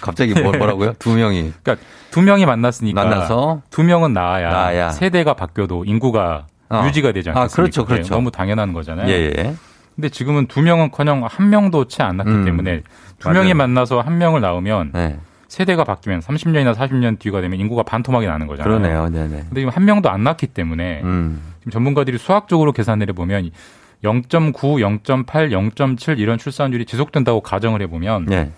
갑자기 0.00 0.34
뭐, 0.40 0.52
뭐라고요? 0.52 0.94
두 0.98 1.14
명이. 1.14 1.52
그러니까 1.62 1.84
두 2.10 2.22
명이 2.22 2.46
만났으니까 2.46 3.04
만나서 3.04 3.62
두 3.70 3.82
명은 3.82 4.12
낳아야, 4.12 4.50
낳아야. 4.50 4.90
세대가 4.90 5.34
바뀌어도 5.34 5.84
인구가 5.84 6.46
어. 6.68 6.84
유지가 6.86 7.12
되지 7.12 7.30
아, 7.30 7.32
않겠습니까? 7.42 7.54
그렇죠, 7.62 7.84
그렇죠. 7.84 8.06
예, 8.14 8.16
너무 8.16 8.30
당연한 8.30 8.72
거잖아요. 8.72 9.08
예, 9.08 9.32
예. 9.36 9.54
근데 9.94 10.08
지금은 10.08 10.46
두 10.46 10.62
명은커녕 10.62 11.24
한 11.30 11.50
명도 11.50 11.86
채안 11.86 12.16
낳기 12.18 12.30
음. 12.30 12.44
때문에 12.44 12.82
두 13.18 13.28
맞아요. 13.28 13.40
명이 13.40 13.54
만나서 13.54 14.00
한 14.00 14.18
명을 14.18 14.40
낳으면 14.40 14.90
네. 14.92 15.18
세대가 15.48 15.84
바뀌면 15.84 16.20
30년이나 16.20 16.74
40년 16.74 17.18
뒤가 17.18 17.40
되면 17.40 17.58
인구가 17.60 17.82
반토막이 17.82 18.26
나는 18.26 18.46
거잖아요. 18.46 18.78
그러네요. 18.78 19.08
네네. 19.08 19.44
근데 19.48 19.60
지금 19.60 19.68
한 19.70 19.84
명도 19.84 20.10
안 20.10 20.24
낳기 20.24 20.48
때문에 20.48 21.00
음. 21.04 21.40
지금 21.60 21.72
전문가들이 21.72 22.18
수학적으로 22.18 22.72
계산을 22.72 23.08
해보면 23.10 23.50
0.9, 24.04 24.52
0.8, 25.02 25.26
0.7 25.26 26.18
이런 26.18 26.38
출산율이 26.38 26.84
지속된다고 26.86 27.40
가정을 27.40 27.82
해보면 27.82 28.26
네. 28.26 28.50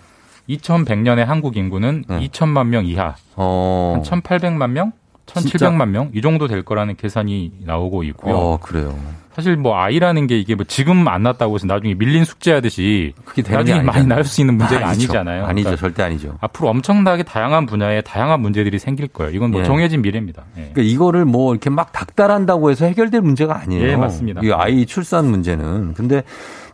2100년에 0.49 1.25
한국 1.25 1.57
인구는 1.57 2.05
2천만 2.07 2.67
명 2.67 2.85
이하, 2.85 3.15
어. 3.35 3.93
한 3.95 4.03
1800만 4.03 4.71
명, 4.71 4.91
진짜? 5.25 5.69
1700만 5.69 5.89
명 5.89 6.09
이 6.13 6.21
정도 6.21 6.47
될 6.47 6.63
거라는 6.63 6.95
계산이 6.95 7.51
나오고 7.65 8.03
있고요. 8.03 8.35
어, 8.35 8.57
그래요. 8.59 8.97
사실 9.39 9.55
뭐 9.55 9.77
아이라는 9.77 10.27
게 10.27 10.37
이게 10.37 10.53
뭐 10.53 10.65
지금 10.67 11.07
안 11.07 11.23
났다고 11.23 11.55
해서 11.55 11.65
나중에 11.65 11.93
밀린 11.93 12.25
숙제하듯이 12.25 13.13
그게 13.23 13.41
나중에 13.41 13.81
많이. 13.81 14.05
날 14.05 14.25
수 14.25 14.41
있는 14.41 14.55
문제가 14.57 14.89
아니죠. 14.89 15.13
아니잖아요. 15.13 15.45
아니죠. 15.45 15.63
그러니까 15.69 15.79
절대 15.79 16.03
아니죠. 16.03 16.37
앞으로 16.41 16.69
엄청나게 16.69 17.23
다양한 17.23 17.65
분야에 17.65 18.01
다양한 18.01 18.41
문제들이 18.41 18.77
생길 18.79 19.07
거예요. 19.07 19.31
이건 19.31 19.51
뭐 19.51 19.61
예. 19.61 19.63
정해진 19.65 20.01
미래입니다. 20.01 20.43
예. 20.57 20.71
그러니까 20.73 20.81
이거를 20.81 21.23
뭐 21.23 21.53
이렇게 21.53 21.69
막 21.69 21.93
닥달한다고 21.93 22.69
해서 22.69 22.85
해결될 22.85 23.21
문제가 23.21 23.57
아니에요. 23.61 23.87
예, 23.87 23.95
맞습니다. 23.95 24.41
이 24.43 24.51
아이 24.51 24.85
출산 24.85 25.27
문제는. 25.31 25.93
근데 25.93 26.23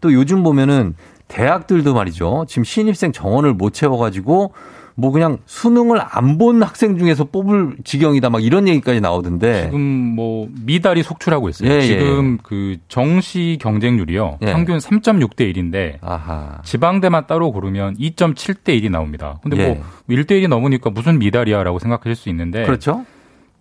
또 0.01 0.11
요즘 0.11 0.41
보면은 0.43 0.95
대학들도 1.28 1.93
말이죠. 1.93 2.45
지금 2.47 2.63
신입생 2.63 3.11
정원을 3.11 3.53
못 3.53 3.74
채워가지고 3.74 4.53
뭐 4.98 5.12
그냥 5.12 5.39
수능을 5.46 6.00
안 6.02 6.38
본 6.38 6.64
학생 6.64 6.98
중에서 6.98 7.26
뽑을 7.26 7.76
지경이다 7.84 8.30
막 8.30 8.43
이런 8.43 8.68
얘기까지 8.68 9.02
나오던데. 9.02 9.66
지금 9.66 9.80
뭐 9.82 10.48
미달이 10.66 11.04
속출하고 11.04 11.50
있어요. 11.50 11.70
예, 11.70 11.76
예. 11.78 11.82
지금 11.82 12.38
그 12.43 12.78
정시 12.88 13.58
경쟁률이요. 13.62 14.38
예. 14.41 14.46
평균 14.46 14.78
3.6대 14.78 15.54
1인데 15.54 15.98
아하. 16.02 16.60
지방대만 16.64 17.28
따로 17.28 17.52
고르면 17.52 17.98
2.7대 17.98 18.82
1이 18.82 18.89
나옵니다. 18.89 19.39
근데 19.43 19.58
예. 19.58 19.68
뭐 19.68 19.84
1대 20.10 20.32
1이 20.32 20.48
넘으니까 20.48 20.89
무슨 20.89 21.20
미달이야라고 21.20 21.80
생각하실 21.80 22.16
수 22.16 22.30
있는데 22.30 22.64
그렇죠. 22.66 23.06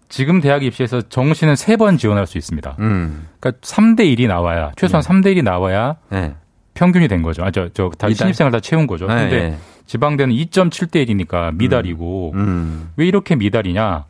지금 0.09 0.41
대학 0.41 0.63
입시에서 0.63 1.01
정시는 1.03 1.57
세 1.57 1.77
번 1.77 1.97
지원할 1.97 2.27
수 2.27 2.39
있습니다. 2.39 2.77
음. 2.79 3.27
그러니까 3.41 3.61
3대 3.63 4.01
1이 4.17 4.29
나와야 4.29 4.71
최소한 4.77 5.03
3대 5.03 5.35
1이 5.35 5.43
나와야 5.43 5.97
네. 6.11 6.35
평균이 6.75 7.09
된 7.09 7.23
거죠. 7.23 7.45
아, 7.45 7.51
저, 7.51 7.69
저, 7.73 7.91
다 7.91 8.09
미달? 8.09 8.15
신입생을 8.27 8.53
다 8.53 8.61
채운 8.61 8.87
거죠. 8.87 9.07
네, 9.07 9.15
근데 9.15 9.51
네. 9.51 9.59
지방대는 9.87 10.35
2.7대 10.35 11.07
1이니까 11.07 11.55
미달이고 11.57 12.33
음. 12.35 12.91
왜 12.97 13.07
이렇게 13.07 13.37
미달이냐? 13.37 14.05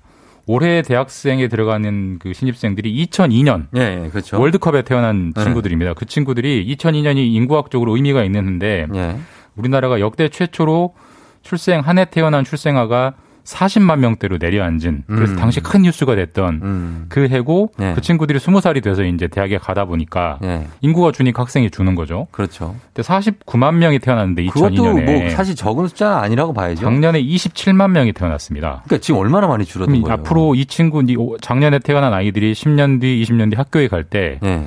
올해 0.47 0.83
대학생에 0.83 1.49
들어가는 1.49 2.19
그 2.19 2.35
신입생들이 2.35 3.07
2002년 3.07 3.67
예, 3.77 4.05
예, 4.05 4.09
그렇죠. 4.11 4.39
월드컵에 4.39 4.83
태어난 4.83 5.33
네. 5.35 5.43
친구들입니다. 5.43 5.95
그 5.95 6.05
친구들이 6.05 6.67
2002년이 6.77 7.17
인구학적으로 7.35 7.97
의미가 7.97 8.25
있는데 8.25 8.87
예. 8.95 9.17
우리나라가 9.57 10.01
역대 10.01 10.29
최초로 10.29 10.95
출생 11.43 11.81
한 11.81 11.99
해 11.99 12.05
태어난 12.05 12.45
출생아가 12.45 13.15
40만 13.45 13.99
명대로 13.99 14.39
내려앉은 14.39 15.05
그래서 15.07 15.33
음. 15.35 15.37
당시 15.37 15.61
큰 15.61 15.83
뉴스가 15.83 16.15
됐던 16.15 16.61
음. 16.63 17.07
그 17.09 17.29
해고 17.29 17.73
네. 17.77 17.93
그 17.95 18.01
친구들이 18.01 18.39
20살이 18.39 18.83
돼서 18.83 19.05
이제 19.05 19.29
대학에 19.29 19.59
가다 19.59 19.85
보니까 19.85 20.39
예. 20.43 20.67
인구가 20.81 21.13
주니까 21.13 21.43
학생이 21.43 21.71
주는 21.71 21.95
거죠. 21.95 22.27
그렇죠. 22.31 22.75
근데 22.93 23.07
49만 23.07 23.75
명이 23.75 23.99
태어났는데 23.99 24.47
그것도 24.47 24.71
2002년에 24.71 25.05
뭐 25.05 25.31
사실 25.31 25.55
적은 25.55 25.89
숫자는 25.89 26.17
아니라고 26.17 26.53
봐야죠. 26.53 26.83
작년에 26.83 27.23
27만 27.23 27.91
명이 27.91 28.13
태어났습니다. 28.13 28.83
그러니까 28.85 28.99
지금 29.03 29.21
얼마나 29.21 29.47
많이 29.47 29.65
줄어든 29.65 29.93
그럼 29.93 30.03
거예요? 30.03 30.15
앞으로 30.15 30.55
이 30.55 30.65
친구 30.67 31.03
작년에 31.41 31.79
태어난 31.81 32.15
아이들이 32.15 32.53
10년 32.53 33.01
뒤, 33.01 33.23
20년 33.23 33.51
뒤 33.51 33.57
학교에 33.57 33.89
갈때 33.89 34.39
예. 34.43 34.67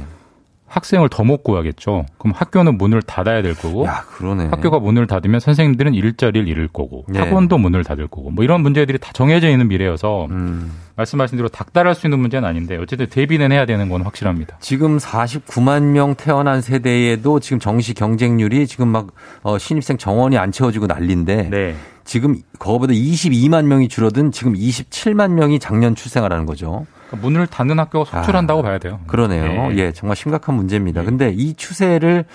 학생을 0.68 1.10
더 1.10 1.24
못 1.24 1.44
구하겠죠. 1.44 2.06
그럼 2.18 2.34
학교는 2.36 2.78
문을 2.78 3.02
닫아야 3.02 3.42
될 3.42 3.54
거고 3.54 3.86
야. 3.86 4.04
학교가 4.52 4.80
문을 4.80 5.08
닫으면 5.08 5.40
선생님들은 5.40 5.94
일자리를 5.94 6.48
잃을 6.48 6.68
거고 6.70 7.06
네. 7.10 7.20
학원도 7.20 7.58
문을 7.58 7.84
닫을 7.84 8.08
거고 8.08 8.32
뭐 8.32 8.44
이런 8.46 8.62
문제들이 8.62 8.98
다 9.00 9.12
정해져 9.14 9.50
있는 9.50 9.68
미래여서 9.68 10.28
음. 10.30 10.72
말씀하신 10.96 11.38
대로 11.38 11.48
닥달할 11.50 11.96
수 11.96 12.08
있는 12.08 12.20
문제는 12.20 12.48
아닌데 12.48 12.78
어쨌든 12.78 13.08
대비는 13.08 13.52
해야 13.52 13.66
되는 13.66 13.90
건 13.90 14.02
확실합니다. 14.04 14.58
지금 14.62 14.98
49만 14.98 15.84
명 15.92 16.16
태어난 16.16 16.62
세대에도 16.62 17.40
지금 17.40 17.60
정시 17.60 17.94
경쟁률이 17.94 18.68
지금 18.68 18.88
막 18.88 19.08
어, 19.44 19.58
신입생 19.58 19.98
정원이 19.98 20.38
안 20.38 20.52
채워지고 20.52 20.88
난리인데 20.88 21.50
네. 21.50 21.76
지금 22.06 22.38
그거보다 22.58 22.94
22만 22.94 23.66
명이 23.66 23.90
줄어든 23.90 24.32
지금 24.32 24.54
27만 24.54 25.32
명이 25.32 25.60
작년 25.60 25.94
출생하라는 25.94 26.46
거죠. 26.46 26.86
그러니까 27.08 27.28
문을 27.28 27.48
닫는 27.48 27.80
학교가 27.80 28.06
속출한다고 28.12 28.62
봐야 28.62 28.78
돼요. 28.78 29.00
그러네요. 29.08 29.70
네. 29.70 29.78
예, 29.78 29.92
정말 29.92 30.16
심각한 30.16 30.56
문제입니다. 30.56 31.04
근데 31.04 31.32
이 31.36 31.54
추세를 31.56 32.26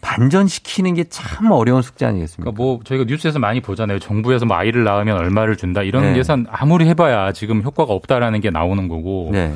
반전시키는 0.00 0.94
게 0.94 1.04
참 1.10 1.50
어려운 1.50 1.82
숙제 1.82 2.06
아니겠습니까? 2.06 2.50
그러니까 2.52 2.62
뭐 2.62 2.80
저희가 2.84 3.04
뉴스에서 3.06 3.38
많이 3.38 3.60
보잖아요. 3.60 3.98
정부에서 3.98 4.46
뭐 4.46 4.56
아이를 4.56 4.84
낳으면 4.84 5.16
얼마를 5.18 5.56
준다 5.56 5.82
이런 5.82 6.12
네. 6.12 6.18
예산 6.18 6.46
아무리 6.50 6.86
해봐야 6.88 7.32
지금 7.32 7.62
효과가 7.62 7.92
없다라는 7.92 8.40
게 8.40 8.50
나오는 8.50 8.88
거고 8.88 9.28
네. 9.32 9.52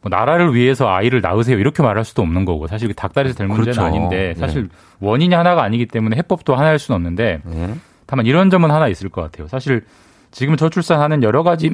뭐 0.00 0.10
나라를 0.10 0.54
위해서 0.54 0.88
아이를 0.88 1.20
낳으세요 1.20 1.58
이렇게 1.58 1.82
말할 1.82 2.04
수도 2.04 2.22
없는 2.22 2.44
거고 2.44 2.68
사실 2.68 2.92
닭다리에서 2.94 3.38
될 3.38 3.48
문제는 3.48 3.72
그렇죠. 3.72 3.82
아닌데 3.82 4.34
네. 4.36 4.40
사실 4.40 4.68
원인이 5.00 5.34
하나가 5.34 5.62
아니기 5.64 5.86
때문에 5.86 6.16
해법도 6.18 6.54
하나일 6.54 6.78
수는 6.78 6.96
없는데 6.96 7.40
네. 7.44 7.74
다만 8.06 8.26
이런 8.26 8.50
점은 8.50 8.70
하나 8.70 8.86
있을 8.88 9.08
것 9.08 9.22
같아요. 9.22 9.48
사실 9.48 9.84
지금 10.30 10.56
저출산하는 10.56 11.22
여러 11.24 11.42
가지 11.42 11.70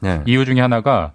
네. 0.00 0.22
이유 0.26 0.44
중에 0.44 0.60
하나가 0.60 1.12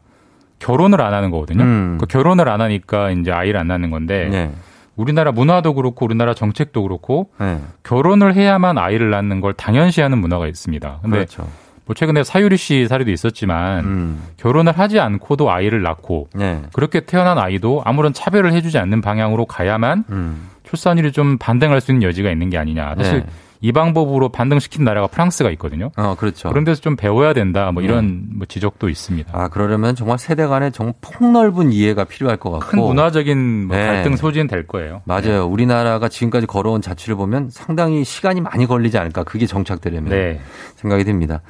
결혼을 0.60 1.02
안 1.02 1.14
하는 1.14 1.32
거거든요. 1.32 1.64
음. 1.64 1.98
그 2.00 2.06
결혼을 2.06 2.50
안 2.50 2.62
하니까 2.62 3.12
이제 3.12 3.32
아이를 3.32 3.60
안 3.60 3.68
낳는 3.68 3.90
건데 3.90 4.28
네. 4.30 4.52
우리나라 4.96 5.32
문화도 5.32 5.74
그렇고 5.74 6.06
우리나라 6.06 6.34
정책도 6.34 6.84
그렇고 6.84 7.30
네. 7.40 7.60
결혼을 7.84 8.36
해야만 8.36 8.78
아이를 8.78 9.10
낳는 9.10 9.40
걸 9.42 9.54
당연시하는 9.54 10.18
문화가 10.18 10.48
있습니다. 10.48 11.00
근데 11.02 11.18
그렇죠. 11.18 11.48
뭐 11.86 11.96
최근에 11.96 12.24
사유리 12.24 12.58
씨 12.58 12.88
사례도 12.88 13.10
있었지만 13.10 13.86
음. 13.86 14.24
결혼을 14.38 14.78
하지 14.78 15.00
않고도 15.00 15.50
아이를 15.50 15.82
낳고 15.82 16.28
네. 16.36 16.62
그렇게 16.74 17.00
태어난 17.00 17.40
아이도 17.40 17.82
아무런 17.86 18.14
차별을 18.14 18.54
해주지 18.54 18.78
않는 18.78 19.02
방향으로 19.02 19.46
가야만 19.46 20.04
음. 20.10 20.50
출산율이 20.64 21.14
좀 21.14 21.38
반등할 21.38 21.82
수 21.82 21.92
있는 21.92 22.08
여지가 22.08 22.30
있는 22.30 22.50
게 22.50 22.58
아니냐. 22.58 22.94
사실 22.96 23.22
네. 23.22 23.26
이 23.62 23.72
방법으로 23.72 24.30
반등시킨 24.30 24.84
나라가 24.86 25.08
프랑스가 25.08 25.52
있거든요. 25.52 25.92
어, 25.98 26.16
그렇죠. 26.18 26.50
그런 26.50 26.64
데서 26.64 26.80
좀 26.82 26.96
배워야 26.96 27.34
된다. 27.34 27.72
뭐 27.74 27.84
이런 27.84 28.24
뭐 28.36 28.46
지적도 28.48 28.88
있습니다. 28.88 29.32
아, 29.34 29.50
그러려면 29.50 29.96
정말 29.96 30.18
세대 30.18 30.48
간에 30.48 30.72
정말 30.72 30.94
폭넓은 31.02 31.72
이해가 31.74 32.06
필요할 32.06 32.38
것 32.38 32.52
같고. 32.52 32.68
큰 32.68 32.80
문화적인 32.80 33.68
뭐 33.68 33.76
네. 33.76 33.86
갈등 33.86 34.16
소지는 34.16 34.48
될 34.48 34.66
거예요. 34.66 35.02
맞아요. 35.06 35.46
우리나라가 35.46 36.08
지금까지 36.08 36.48
걸어온 36.48 36.82
자취를 36.82 37.16
보면 37.16 37.50
상당히 37.52 38.06
시간이 38.06 38.40
많이 38.42 38.66
걸리지 38.66 38.98
않을까. 38.98 39.24
그게 39.24 39.46
정착되려면. 39.46 40.10
네. 40.10 40.40
생각이 40.78 41.04
듭니다. 41.04 41.42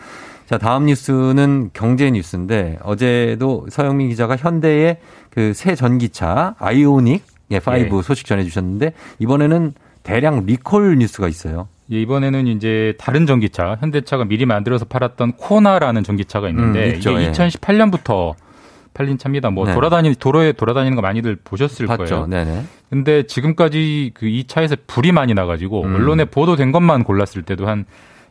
자, 0.47 0.57
다음 0.57 0.87
뉴스는 0.87 1.69
경제 1.73 2.09
뉴스인데 2.09 2.79
어제도 2.81 3.67
서영민 3.69 4.09
기자가 4.09 4.35
현대의 4.35 4.97
그 5.29 5.53
새 5.53 5.75
전기차 5.75 6.55
아이오닉 6.57 7.23
예, 7.51 7.57
5 7.57 7.61
예. 7.77 7.89
소식 8.03 8.25
전해 8.25 8.43
주셨는데 8.43 8.93
이번에는 9.19 9.73
대량 10.03 10.45
리콜 10.45 10.97
뉴스가 10.97 11.27
있어요. 11.27 11.67
예, 11.91 12.01
이번에는 12.01 12.47
이제 12.47 12.93
다른 12.99 13.25
전기차, 13.25 13.77
현대차가 13.79 14.25
미리 14.25 14.45
만들어서 14.45 14.85
팔았던 14.85 15.33
코나라는 15.33 16.03
전기차가 16.03 16.49
있는데 16.49 16.89
음, 16.91 16.95
있죠, 16.95 17.11
이게 17.13 17.25
예. 17.27 17.31
2018년부터 17.31 18.35
팔린 18.93 19.17
차입니다. 19.17 19.49
뭐 19.49 19.65
네. 19.65 19.73
돌아다니 19.73 20.15
도로에 20.15 20.51
돌아다니는 20.51 20.95
거 20.95 21.01
많이들 21.01 21.37
보셨을 21.43 21.87
봤죠. 21.87 22.03
거예요. 22.03 22.27
네네. 22.27 22.63
근데 22.89 23.23
지금까지 23.23 24.11
그 24.13 24.27
이 24.27 24.45
차에서 24.45 24.75
불이 24.87 25.11
많이 25.11 25.33
나가지고 25.33 25.83
음. 25.83 25.95
언론에 25.95 26.25
보도된 26.25 26.71
것만 26.71 27.03
골랐을 27.03 27.43
때도 27.43 27.67
한 27.67 27.85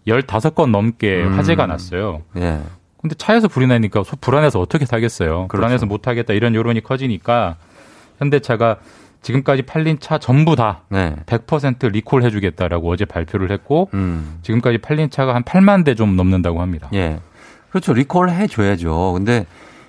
15건 0.07 0.71
넘게 0.71 1.25
음. 1.25 1.33
화재가 1.37 1.67
났어요. 1.67 2.23
예. 2.37 2.61
근데 3.01 3.15
차에서 3.17 3.47
불이 3.49 3.67
나니까 3.69 4.03
소- 4.05 4.17
불안해서 4.17 4.61
어떻게 4.61 4.85
타겠어요. 4.85 5.47
그렇죠. 5.49 5.49
불안해서 5.49 5.87
못 5.87 6.03
타겠다 6.03 6.33
이런 6.35 6.55
여론이 6.55 6.83
커지니까 6.83 7.57
현대차가 8.19 8.79
지금까지 9.29 9.62
팔린 9.62 9.99
차 10.01 10.16
전부 10.16 10.57
다 10.57 10.81
네. 10.89 11.14
100% 11.26 11.93
리콜 11.93 12.22
해주겠다라고 12.22 12.91
어제 12.91 13.05
발표를 13.05 13.51
했고 13.51 13.91
음. 13.93 14.39
지금까지 14.43 14.79
팔린 14.79 15.11
차가 15.11 15.35
한 15.35 15.43
8만 15.43 15.85
대 15.85 15.95
좀 15.95 16.16
넘는다고 16.16 16.62
합니다. 16.62 16.89
예. 16.95 17.18
그렇죠. 17.70 17.93
리콜 17.93 18.31
해줘야죠. 18.31 19.12
근데 19.14 19.45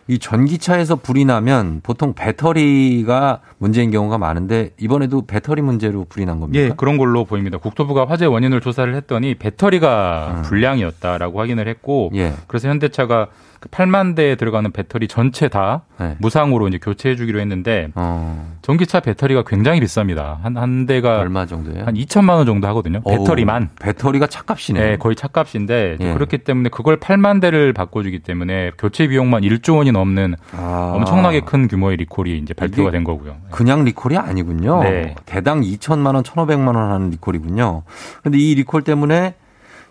이 0.07 0.17
전기차에서 0.19 0.95
불이 0.97 1.23
나면 1.25 1.79
보통 1.83 2.13
배터리가 2.15 3.39
문제인 3.59 3.91
경우가 3.91 4.17
많은데 4.17 4.71
이번에도 4.79 5.21
배터리 5.25 5.61
문제로 5.61 6.03
불이 6.03 6.25
난 6.25 6.39
겁니까? 6.39 6.61
예, 6.65 6.69
그런 6.75 6.97
걸로 6.97 7.23
보입니다. 7.25 7.57
국토부가 7.59 8.05
화재 8.09 8.25
원인을 8.25 8.59
조사를 8.59 8.93
했더니 8.95 9.35
배터리가 9.35 10.33
음. 10.37 10.41
불량이었다라고 10.41 11.39
확인을 11.39 11.67
했고 11.67 12.11
예. 12.15 12.33
그래서 12.47 12.67
현대차가 12.67 13.27
그 13.59 13.67
8만 13.69 14.15
대에 14.15 14.35
들어가는 14.35 14.71
배터리 14.71 15.07
전체 15.07 15.47
다 15.49 15.81
네. 15.99 16.15
무상으로 16.19 16.67
이제 16.69 16.77
교체해 16.77 17.15
주기로 17.15 17.39
했는데 17.41 17.89
어, 17.95 18.55
전기차 18.61 19.01
배터리가 19.01 19.43
굉장히 19.45 19.79
비쌉니다. 19.81 20.41
한 20.41 20.55
한 20.57 20.85
대가 20.85 21.19
얼마 21.19 21.45
정도예요? 21.45 21.85
한 21.85 21.93
2천만 21.95 22.35
원 22.37 22.45
정도 22.45 22.67
하거든요. 22.69 23.01
어우, 23.03 23.17
배터리만. 23.19 23.69
배터리가 23.79 24.27
차값이네. 24.27 24.79
네, 24.79 24.97
거의 24.97 25.15
차값인데 25.15 25.97
예. 25.99 26.13
그렇기 26.13 26.39
때문에 26.39 26.69
그걸 26.69 26.99
8만 26.99 27.41
대를 27.41 27.73
바꿔 27.73 28.03
주기 28.03 28.19
때문에 28.19 28.71
교체 28.77 29.07
비용만 29.07 29.41
1조 29.43 29.77
원이 29.77 29.91
넘는 29.91 30.35
아. 30.55 30.93
엄청나게 30.95 31.41
큰 31.41 31.67
규모의 31.67 31.97
리콜이 31.97 32.37
이제 32.37 32.53
발표가 32.53 32.91
된 32.91 33.03
거고요. 33.03 33.35
그냥 33.51 33.83
리콜이 33.83 34.17
아니군요. 34.17 34.83
네. 34.83 35.15
대당 35.25 35.61
2천만 35.61 36.15
원, 36.15 36.23
1,500만 36.23 36.67
원 36.75 36.91
하는 36.91 37.09
리콜이군요. 37.11 37.83
근데 38.23 38.37
이 38.37 38.55
리콜 38.55 38.83
때문에 38.83 39.35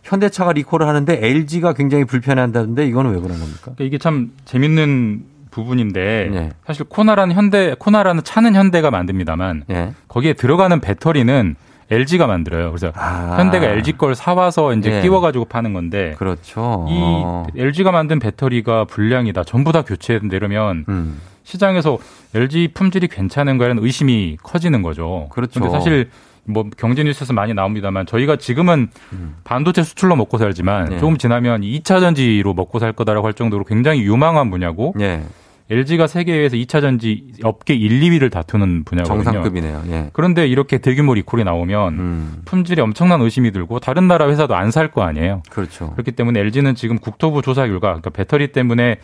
현대차가 0.02 0.52
리콜을 0.52 0.86
하는데 0.86 1.18
LG가 1.26 1.72
굉장히 1.74 2.04
불편해한다는데 2.04 2.86
이거는 2.86 3.12
왜 3.12 3.20
그런 3.20 3.38
겁니까? 3.38 3.60
그러니까 3.62 3.84
이게 3.84 3.98
참 3.98 4.32
재밌는 4.44 5.24
부분인데 5.50 6.28
네. 6.30 6.50
사실 6.66 6.84
코나라는 6.84 7.34
현대 7.34 7.74
코나라는 7.78 8.22
차는 8.24 8.54
현대가 8.54 8.90
만듭니다만 8.90 9.64
예. 9.70 9.92
거기에 10.06 10.34
들어가는 10.34 10.80
배터리는 10.80 11.56
LG가 11.90 12.26
만들어요. 12.26 12.70
그래서 12.70 12.92
아. 12.94 13.36
현대가 13.38 13.66
LG 13.66 13.92
걸 13.92 14.14
사와서 14.14 14.74
이제 14.74 14.98
예. 14.98 15.02
끼워가지고 15.02 15.46
파는 15.46 15.72
건데 15.72 16.14
그렇죠. 16.18 16.86
이 16.88 17.58
LG가 17.58 17.92
만든 17.92 18.18
배터리가 18.18 18.84
불량이다. 18.84 19.44
전부 19.44 19.72
다 19.72 19.82
교체된다면 19.82 20.84
음. 20.88 21.20
시장에서 21.44 21.98
LG 22.34 22.72
품질이 22.74 23.08
괜찮은 23.08 23.56
거에는 23.56 23.82
의심이 23.82 24.36
커지는 24.42 24.82
거죠. 24.82 25.28
그렇죠. 25.30 25.60
근데 25.60 25.72
사실 25.72 26.10
뭐 26.48 26.64
경제 26.76 27.04
뉴스에서 27.04 27.32
많이 27.32 27.54
나옵니다만 27.54 28.06
저희가 28.06 28.36
지금은 28.36 28.88
반도체 29.44 29.82
수출로 29.82 30.16
먹고 30.16 30.38
살지만 30.38 30.86
음. 30.86 30.90
네. 30.90 30.98
조금 30.98 31.16
지나면 31.18 31.60
2차 31.60 32.00
전지로 32.00 32.54
먹고 32.54 32.78
살 32.78 32.92
거다라고 32.92 33.26
할 33.26 33.34
정도로 33.34 33.64
굉장히 33.64 34.02
유망한 34.02 34.50
분야고 34.50 34.94
예. 35.00 35.22
LG가 35.70 36.06
세계에서 36.06 36.56
2차 36.56 36.80
전지 36.80 37.32
업계 37.44 37.74
1, 37.74 38.00
2위를 38.00 38.30
다투는 38.32 38.84
분야거든요. 38.84 39.22
정상급이네요. 39.24 39.82
예. 39.90 40.10
그런데 40.14 40.46
이렇게 40.48 40.78
대규모 40.78 41.12
리콜이 41.12 41.44
나오면 41.44 41.92
음. 41.98 42.42
품질에 42.46 42.80
엄청난 42.82 43.20
의심이 43.20 43.50
들고 43.52 43.78
다른 43.78 44.08
나라 44.08 44.28
회사도 44.30 44.56
안 44.56 44.70
살 44.70 44.88
거 44.90 45.02
아니에요. 45.02 45.42
그렇죠. 45.50 45.90
그렇기 45.92 46.12
때문에 46.12 46.40
LG는 46.40 46.74
지금 46.74 46.96
국토부 46.98 47.42
조사 47.42 47.66
결과 47.66 47.88
그러니까 47.88 48.08
배터리 48.08 48.50
때문에 48.52 48.96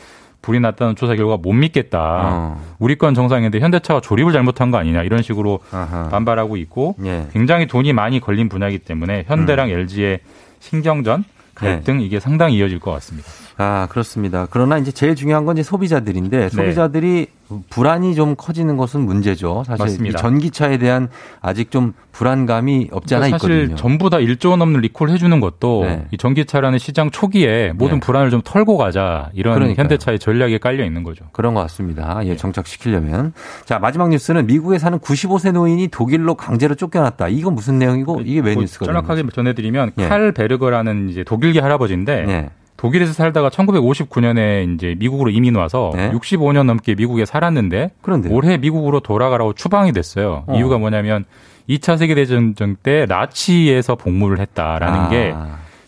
불이 0.44 0.60
났다는 0.60 0.94
조사 0.94 1.16
결과 1.16 1.38
못 1.38 1.54
믿겠다. 1.54 1.98
어. 2.00 2.62
우리 2.78 2.96
건 2.96 3.14
정상인데 3.14 3.60
현대차가 3.60 4.00
조립을 4.00 4.30
잘못한 4.32 4.70
거 4.70 4.76
아니냐 4.76 5.02
이런 5.02 5.22
식으로 5.22 5.60
아하. 5.72 6.08
반발하고 6.10 6.58
있고 6.58 6.96
예. 7.02 7.26
굉장히 7.32 7.66
돈이 7.66 7.94
많이 7.94 8.20
걸린 8.20 8.50
분야이기 8.50 8.78
때문에 8.80 9.24
현대랑 9.26 9.70
LG의 9.70 10.20
신경전 10.60 11.24
갈등 11.54 12.00
이게 12.02 12.20
상당히 12.20 12.56
이어질 12.58 12.78
것 12.78 12.90
같습니다. 12.92 13.28
아, 13.56 13.86
그렇습니다. 13.90 14.46
그러나 14.50 14.78
이제 14.78 14.90
제일 14.90 15.14
중요한 15.14 15.44
건 15.44 15.56
이제 15.56 15.62
네. 15.62 15.68
소비자들인데 15.68 16.48
소비자들이 16.48 17.28
불안이 17.70 18.14
좀 18.14 18.34
커지는 18.36 18.76
것은 18.76 19.02
문제죠. 19.02 19.62
사실 19.66 20.12
전기차에 20.12 20.78
대한 20.78 21.08
아직 21.40 21.70
좀 21.70 21.92
불안감이 22.10 22.88
없지 22.90 23.14
않아 23.14 23.26
그러니까 23.26 23.38
사실 23.38 23.54
있거든요. 23.56 23.76
전부 23.76 24.10
다 24.10 24.16
1조 24.16 24.50
원 24.50 24.58
넘는 24.60 24.80
리콜 24.80 25.10
해주는 25.10 25.38
것도 25.40 25.84
네. 25.84 26.06
이 26.10 26.16
전기차라는 26.16 26.78
시장 26.78 27.10
초기에 27.10 27.72
모든 27.76 28.00
불안을 28.00 28.30
좀 28.30 28.40
털고 28.42 28.76
가자 28.76 29.30
이런 29.34 29.54
그러니까요. 29.54 29.82
현대차의 29.84 30.18
전략에 30.18 30.58
깔려 30.58 30.84
있는 30.84 31.02
거죠. 31.04 31.26
그런 31.32 31.54
것 31.54 31.60
같습니다. 31.60 32.20
네. 32.20 32.30
예, 32.30 32.36
정착시키려면. 32.36 33.34
자, 33.66 33.78
마지막 33.78 34.08
뉴스는 34.08 34.46
미국에 34.46 34.78
사는 34.78 34.98
95세 34.98 35.52
노인이 35.52 35.86
독일로 35.88 36.34
강제로 36.34 36.74
쫓겨났다. 36.74 37.28
이건 37.28 37.54
무슨 37.54 37.78
내용이고 37.78 38.22
이게 38.24 38.40
왜 38.40 38.54
뭐 38.54 38.62
뉴스가 38.62 38.86
짤막하게 38.86 39.24
전해드리면 39.32 39.92
예. 39.98 40.08
칼 40.08 40.32
베르거라는 40.32 41.08
이제 41.10 41.24
독일계 41.24 41.60
할아버지인데 41.60 42.24
예. 42.28 42.50
독일에서 42.76 43.12
살다가 43.12 43.48
1959년에 43.50 44.74
이제 44.74 44.94
미국으로 44.98 45.30
이민 45.30 45.54
와서 45.54 45.92
네. 45.94 46.10
65년 46.10 46.64
넘게 46.64 46.94
미국에 46.94 47.24
살았는데 47.24 47.92
그런데요? 48.02 48.34
올해 48.34 48.56
미국으로 48.58 49.00
돌아가라고 49.00 49.52
추방이 49.54 49.92
됐어요. 49.92 50.44
어. 50.46 50.56
이유가 50.56 50.78
뭐냐면 50.78 51.24
2차 51.68 51.96
세계대전 51.96 52.54
때 52.82 53.06
나치에서 53.08 53.94
복무를 53.94 54.38
했다라는 54.40 54.98
아. 54.98 55.08
게 55.08 55.34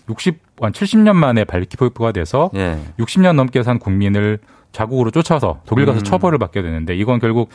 60, 0.09 0.41
한 0.61 0.73
70년 0.73 1.15
만에 1.15 1.45
발기포가 1.45 2.13
돼서 2.13 2.51
예. 2.55 2.79
60년 2.99 3.35
넘게 3.35 3.63
산 3.63 3.79
국민을 3.79 4.39
자국으로 4.73 5.11
쫓아서 5.11 5.61
독일 5.67 5.87
가서 5.87 6.01
음. 6.01 6.05
처벌을 6.05 6.39
받게 6.39 6.63
되는데 6.63 6.95
이건 6.95 7.19
결국 7.19 7.51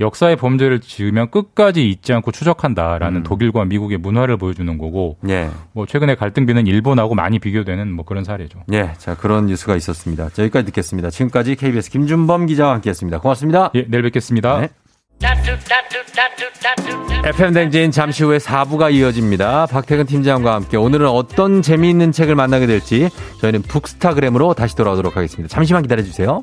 역사의 0.00 0.36
범죄를 0.36 0.80
지으면 0.80 1.30
끝까지 1.30 1.88
잊지 1.88 2.12
않고 2.12 2.32
추적한다라는 2.32 3.20
음. 3.20 3.22
독일과 3.22 3.64
미국의 3.66 3.98
문화를 3.98 4.36
보여주는 4.36 4.78
거고 4.78 5.18
예. 5.28 5.50
뭐 5.72 5.86
최근에 5.86 6.14
갈등비는 6.14 6.66
일본하고 6.66 7.14
많이 7.14 7.38
비교되는 7.38 7.92
뭐 7.92 8.04
그런 8.04 8.24
사례죠. 8.24 8.60
예. 8.72 8.92
자, 8.98 9.14
그런 9.14 9.46
뉴스가 9.46 9.76
있었습니다. 9.76 10.30
자, 10.30 10.42
여기까지 10.42 10.66
듣겠습니다. 10.66 11.10
지금까지 11.10 11.56
KBS 11.56 11.90
김준범 11.90 12.46
기자와 12.46 12.74
함께 12.74 12.90
했습니다. 12.90 13.20
고맙습니다. 13.20 13.70
예, 13.74 13.84
내일 13.88 14.02
뵙겠습니다. 14.04 14.60
네. 14.60 14.68
FM 17.22 17.52
댕진 17.52 17.90
잠시 17.90 18.24
후에 18.24 18.38
4부가 18.38 18.92
이어집니다. 18.94 19.66
박태근 19.66 20.06
팀장과 20.06 20.54
함께 20.54 20.78
오늘은 20.78 21.06
어떤 21.08 21.60
재미있는 21.60 22.12
책을 22.12 22.34
만나게 22.34 22.66
될지 22.66 23.10
저희는 23.42 23.62
북스타그램으로 23.62 24.54
다시 24.54 24.74
돌아오도록 24.74 25.16
하겠습니다. 25.18 25.52
잠시만 25.52 25.82
기다려 25.82 26.02
주세요. 26.02 26.42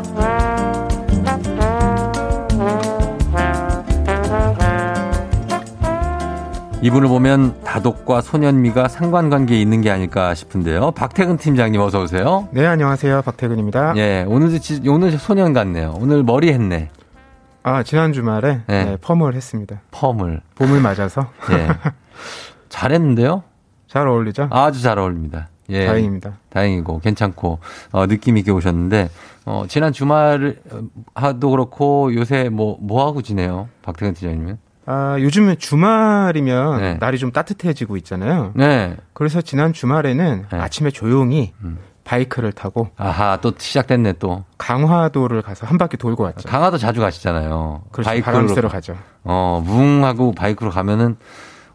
이분을 6.81 7.09
보면 7.09 7.61
다독과 7.63 8.21
소년미가 8.21 8.87
상관관계에 8.87 9.59
있는 9.61 9.81
게 9.81 9.91
아닐까 9.91 10.33
싶은데요. 10.33 10.91
박태근 10.91 11.37
팀장님 11.37 11.79
어서 11.79 12.01
오세요. 12.01 12.47
네, 12.51 12.65
안녕하세요. 12.65 13.21
박태근입니다. 13.21 13.93
예, 13.97 14.25
오늘도 14.27 14.57
지- 14.59 14.81
오늘 14.89 15.11
소년 15.11 15.53
같네요. 15.53 15.93
오늘 15.99 16.23
머리 16.23 16.51
했네. 16.51 16.89
아, 17.61 17.83
지난 17.83 18.13
주말에 18.13 18.61
네. 18.65 18.85
네, 18.85 18.97
펌을 18.99 19.35
했습니다. 19.35 19.81
펌을. 19.91 20.41
봄을 20.55 20.81
맞아서. 20.81 21.27
예. 21.51 21.67
잘했는데요? 22.69 23.43
잘 23.87 24.07
어울리죠? 24.07 24.47
아주 24.49 24.81
잘 24.81 24.97
어울립니다. 24.97 25.49
예. 25.69 25.85
다행입니다. 25.85 26.33
다행이고 26.49 26.99
괜찮고 26.99 27.59
어, 27.91 28.07
느낌 28.07 28.37
있게 28.37 28.49
오셨는데 28.49 29.09
어, 29.45 29.65
지난 29.67 29.93
주말 29.93 30.57
하도 31.13 31.51
그렇고 31.51 32.13
요새 32.15 32.49
뭐뭐 32.49 33.05
하고 33.05 33.21
지내요? 33.21 33.69
박태근 33.83 34.15
팀장님은? 34.15 34.57
아, 34.91 35.17
요즘에 35.19 35.55
주말이면 35.55 36.81
네. 36.81 36.97
날이 36.99 37.17
좀 37.17 37.31
따뜻해지고 37.31 37.95
있잖아요. 37.97 38.51
네. 38.55 38.97
그래서 39.13 39.39
지난 39.41 39.71
주말에는 39.71 40.47
아침에 40.51 40.91
조용히 40.91 41.53
음. 41.63 41.77
바이크를 42.03 42.51
타고 42.51 42.89
아하 42.97 43.37
또 43.41 43.53
시작됐네 43.57 44.13
또. 44.19 44.43
강화도를 44.57 45.43
가서 45.43 45.65
한 45.65 45.77
바퀴 45.77 45.95
돌고 45.95 46.23
왔죠. 46.23 46.49
강화도 46.49 46.77
자주 46.77 46.99
가시잖아요. 46.99 47.83
그렇죠. 47.91 48.21
바람 48.21 48.47
쐬러 48.49 48.67
가죠. 48.67 48.97
어, 49.23 49.63
무웅하고 49.65 50.33
바이크로 50.33 50.71
가면은 50.71 51.15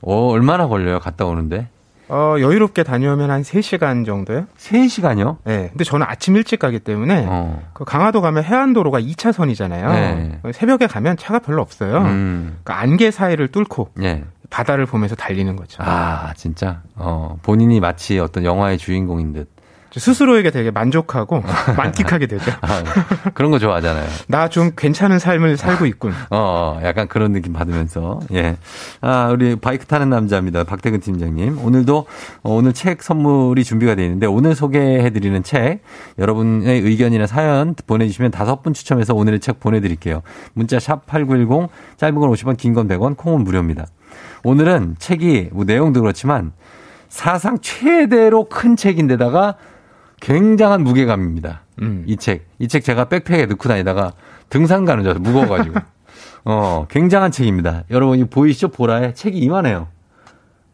어, 0.02 0.28
얼마나 0.28 0.66
걸려요? 0.66 0.98
갔다 0.98 1.24
오는데? 1.24 1.68
어, 2.08 2.36
여유롭게 2.38 2.82
다녀오면 2.82 3.30
한 3.30 3.42
3시간 3.42 4.06
정도요? 4.06 4.46
3시간요? 4.58 5.38
네. 5.44 5.68
근데 5.70 5.84
저는 5.84 6.06
아침 6.08 6.36
일찍 6.36 6.58
가기 6.58 6.80
때문에 6.80 7.26
어. 7.28 7.62
그 7.72 7.84
강화도 7.84 8.20
가면 8.20 8.44
해안도로가 8.44 9.00
2차선이잖아요. 9.00 9.88
네. 9.92 10.40
새벽에 10.52 10.86
가면 10.86 11.16
차가 11.16 11.38
별로 11.40 11.62
없어요. 11.62 11.98
음. 12.02 12.58
그 12.62 12.72
안개 12.72 13.10
사이를 13.10 13.48
뚫고 13.48 13.90
예. 14.02 14.24
바다를 14.50 14.86
보면서 14.86 15.16
달리는 15.16 15.56
거죠. 15.56 15.82
아, 15.84 16.32
진짜. 16.36 16.82
어, 16.94 17.38
본인이 17.42 17.80
마치 17.80 18.18
어떤 18.18 18.44
영화의 18.44 18.78
주인공인 18.78 19.32
듯. 19.32 19.48
스스로에게 19.96 20.50
되게 20.50 20.70
만족하고 20.70 21.42
만끽하게 21.76 22.26
되죠. 22.26 22.50
아, 22.60 22.82
그런 23.34 23.50
거 23.50 23.58
좋아하잖아요. 23.58 24.06
나 24.28 24.48
좀 24.48 24.70
괜찮은 24.76 25.18
삶을 25.18 25.56
살고 25.56 25.86
있군. 25.86 26.12
어, 26.30 26.76
어, 26.78 26.80
약간 26.84 27.08
그런 27.08 27.32
느낌 27.32 27.52
받으면서. 27.52 28.20
예. 28.32 28.56
아, 29.00 29.28
우리 29.32 29.56
바이크 29.56 29.86
타는 29.86 30.08
남자입니다. 30.08 30.64
박태근 30.64 31.00
팀장님. 31.00 31.58
오늘도, 31.64 31.98
어, 32.42 32.54
오늘 32.54 32.72
책 32.72 33.02
선물이 33.02 33.64
준비가 33.64 33.94
되어 33.94 34.04
있는데, 34.04 34.26
오늘 34.26 34.54
소개해 34.54 35.10
드리는 35.10 35.42
책, 35.42 35.80
여러분의 36.18 36.80
의견이나 36.80 37.26
사연 37.26 37.74
보내 37.86 38.06
주시면 38.06 38.30
다섯 38.30 38.62
분 38.62 38.72
추첨해서 38.72 39.14
오늘의 39.14 39.40
책 39.40 39.60
보내 39.60 39.80
드릴게요. 39.80 40.22
문자 40.54 40.78
샵 40.78 41.06
8910, 41.06 41.68
짧은 41.96 42.14
건 42.20 42.30
50원, 42.30 42.56
긴 42.56 42.72
건 42.74 42.88
100원, 42.88 43.16
콩은 43.16 43.42
무료입니다. 43.44 43.86
오늘은 44.44 44.96
책이, 44.98 45.48
뭐 45.52 45.64
내용도 45.64 46.00
그렇지만, 46.00 46.52
사상 47.08 47.58
최대로 47.60 48.44
큰 48.48 48.76
책인데다가 48.76 49.56
굉장한 50.20 50.82
무게감입니다. 50.82 51.62
음. 51.82 52.04
이 52.06 52.16
책. 52.16 52.46
이 52.58 52.68
책 52.68 52.84
제가 52.84 53.06
백팩에 53.06 53.46
넣고 53.46 53.68
다니다가 53.68 54.12
등산 54.48 54.84
가는 54.84 55.02
줄 55.04 55.10
알았어요. 55.12 55.22
무거워가지고. 55.30 55.78
어, 56.44 56.86
굉장한 56.88 57.30
책입니다. 57.32 57.84
여러분, 57.90 58.18
이 58.18 58.24
보이시죠? 58.24 58.68
보라에 58.68 59.12
책이 59.14 59.38
이만해요. 59.38 59.88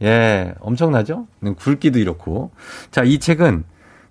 예, 0.02 0.54
엄청나죠? 0.60 1.26
굵기도 1.56 1.98
이렇고. 1.98 2.50
자, 2.90 3.02
이 3.04 3.18
책은 3.18 3.64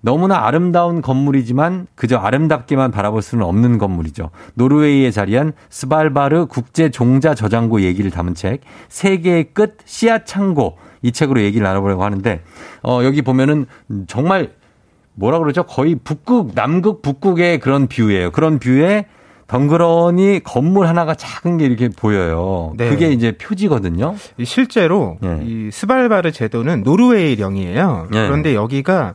너무나 0.03 0.47
아름다운 0.47 1.01
건물이지만 1.01 1.86
그저 1.93 2.17
아름답게만 2.17 2.89
바라볼 2.91 3.21
수는 3.21 3.45
없는 3.45 3.77
건물이죠. 3.77 4.32
노르웨이에 4.55 5.11
자리한 5.11 5.53
스발바르 5.69 6.47
국제 6.47 6.89
종자 6.89 7.36
저장고 7.36 7.82
얘기를 7.82 8.09
담은 8.09 8.34
책, 8.34 8.61
세계의 8.89 9.53
끝 9.53 9.77
씨앗 9.86 10.25
창고. 10.25 10.77
이 11.03 11.11
책으로 11.11 11.41
얘기를 11.41 11.63
나눠보려고 11.65 12.03
하는데, 12.03 12.41
어, 12.84 13.01
여기 13.03 13.21
보면은 13.21 13.65
정말 14.07 14.53
뭐라 15.22 15.38
그러죠? 15.38 15.63
거의 15.63 15.95
북극, 15.95 16.53
남극, 16.55 17.03
북극의 17.03 17.59
그런 17.59 17.86
view예요. 17.88 18.32
그런 18.32 18.57
view에 18.57 19.05
덩그러니 19.45 20.41
건물 20.43 20.88
하나가 20.88 21.13
작은 21.13 21.57
게 21.57 21.65
이렇게 21.65 21.89
보여요. 21.89 22.74
네. 22.76 22.89
그게 22.89 23.11
이제 23.11 23.34
표지거든요. 23.34 24.15
이 24.38 24.45
실제로 24.45 25.17
예. 25.24 25.39
이 25.43 25.69
스발바르 25.72 26.32
제도는 26.32 26.82
노르웨이령이에요. 26.82 28.07
예. 28.15 28.17
그런데 28.28 28.55
여기가 28.55 29.13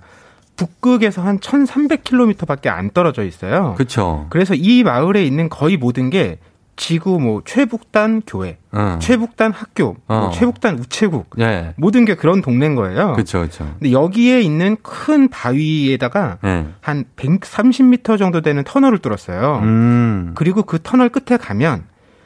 북극에서 0.55 1.23
한 1.23 1.41
1,300km밖에 1.41 2.69
안 2.69 2.91
떨어져 2.91 3.25
있어요. 3.25 3.75
그렇죠. 3.77 4.27
그래서 4.31 4.55
이 4.55 4.85
마을에 4.85 5.25
있는 5.25 5.49
거의 5.49 5.77
모든 5.77 6.09
게 6.11 6.39
지구 6.77 7.19
뭐 7.19 7.43
최북단 7.45 8.23
교회, 8.27 8.59
어. 8.71 8.99
최북단 9.01 9.53
학교, 9.53 9.97
뭐 10.07 10.29
어. 10.29 10.31
최북단 10.31 10.79
우체국 10.79 11.31
예. 11.39 11.75
모든 11.77 12.05
게 12.05 12.15
그런 12.15 12.43
동네인 12.43 12.75
거예요. 12.75 13.15
그렇죠, 13.15 13.39
그렇죠. 13.39 13.65
근데 13.79 13.93
여기에 13.93 14.43
있는 14.43 14.77
큰 14.83 15.29
바위에다가 15.29 16.39
예. 16.45 16.67
한 16.81 17.05
130m 17.17 18.19
정도 18.19 18.43
되는 18.43 18.63
터널을 18.63 18.99
뚫었어요. 18.99 19.61
음. 19.63 20.33
그리고 20.35 20.63
그 20.63 20.79
터널 20.83 21.09
끝에 21.09 21.39
가면 21.39 21.85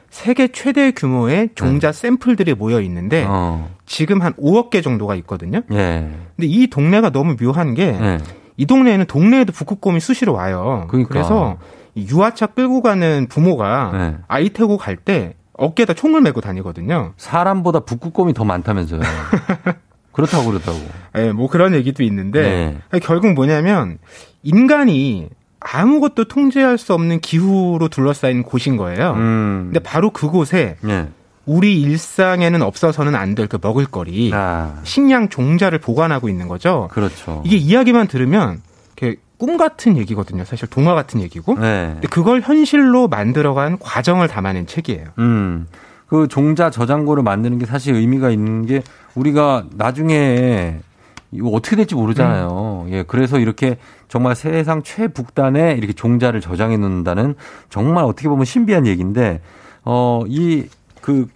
세계 0.09 0.49
최대 0.49 0.91
규모의 0.91 1.49
종자 1.55 1.93
샘플들이 1.93 2.53
모여 2.53 2.81
있는데 2.81 3.21
네. 3.21 3.27
어. 3.27 3.69
지금 3.85 4.21
한 4.21 4.33
5억 4.33 4.69
개 4.69 4.81
정도가 4.81 5.15
있거든요. 5.15 5.61
예. 5.71 6.11
근데 6.35 6.47
이 6.47 6.67
동네가 6.67 7.11
너무 7.11 7.37
묘한 7.37 7.73
게이 7.73 7.87
예. 7.87 8.65
동네에는 8.65 9.05
동네에도 9.05 9.53
북극곰이 9.53 10.01
수시로 10.01 10.33
와요. 10.33 10.85
그러니까. 10.89 11.17
래서이 11.17 11.55
유아차 11.95 12.47
끌고 12.47 12.81
가는 12.81 13.27
부모가 13.29 13.91
네. 13.93 14.15
아이 14.27 14.49
태고 14.49 14.77
갈 14.77 14.95
때 14.97 15.35
어깨에다 15.53 15.93
총을 15.93 16.21
메고 16.21 16.41
다니거든요. 16.41 17.13
사람보다 17.17 17.81
북극곰이 17.81 18.33
더 18.33 18.43
많다면서요. 18.45 19.01
그렇다고 20.11 20.45
그러다고. 20.51 20.77
예, 21.17 21.31
뭐 21.31 21.47
그런 21.49 21.73
얘기도 21.73 22.03
있는데 22.03 22.79
네. 22.91 22.99
결국 22.99 23.33
뭐냐면 23.33 23.97
인간이 24.43 25.29
아무것도 25.59 26.25
통제할 26.25 26.77
수 26.77 26.93
없는 26.93 27.19
기후로 27.19 27.87
둘러싸인 27.89 28.43
곳인 28.43 28.77
거예요. 28.77 29.13
음. 29.13 29.61
근데 29.67 29.79
바로 29.79 30.09
그곳에 30.09 30.77
예. 30.87 31.07
우리 31.45 31.79
일상에는 31.81 32.61
없어서는 32.61 33.15
안 33.15 33.35
될 33.35 33.47
그 33.47 33.57
먹을거리, 33.61 34.31
아, 34.33 34.79
식량 34.83 35.29
종자를 35.29 35.79
보관하고 35.79 36.29
있는 36.29 36.47
거죠. 36.47 36.87
그렇죠. 36.91 37.41
이게 37.45 37.57
이야기만 37.57 38.07
들으면 38.07 38.61
꿈 39.41 39.57
같은 39.57 39.97
얘기거든요. 39.97 40.45
사실 40.45 40.69
동화 40.69 40.93
같은 40.93 41.19
얘기고. 41.19 41.55
네. 41.55 41.89
근데 41.93 42.07
그걸 42.07 42.41
현실로 42.41 43.07
만들어간 43.07 43.79
과정을 43.79 44.27
담아낸 44.27 44.67
책이에요. 44.67 45.05
음. 45.17 45.65
그 46.05 46.27
종자 46.27 46.69
저장고를 46.69 47.23
만드는 47.23 47.57
게 47.57 47.65
사실 47.65 47.95
의미가 47.95 48.29
있는 48.29 48.67
게 48.67 48.83
우리가 49.15 49.65
나중에 49.71 50.77
이거 51.31 51.49
어떻게 51.49 51.75
될지 51.75 51.95
모르잖아요. 51.95 52.85
음. 52.85 52.93
예. 52.93 53.01
그래서 53.01 53.39
이렇게 53.39 53.77
정말 54.07 54.35
세상 54.35 54.83
최북단에 54.83 55.71
이렇게 55.71 55.93
종자를 55.93 56.39
저장해 56.39 56.77
놓는다는 56.77 57.33
정말 57.71 58.03
어떻게 58.03 58.29
보면 58.29 58.45
신비한 58.45 58.85
얘기인데 58.85 59.41
어, 59.83 60.21
이 60.27 60.67
그 61.01 61.27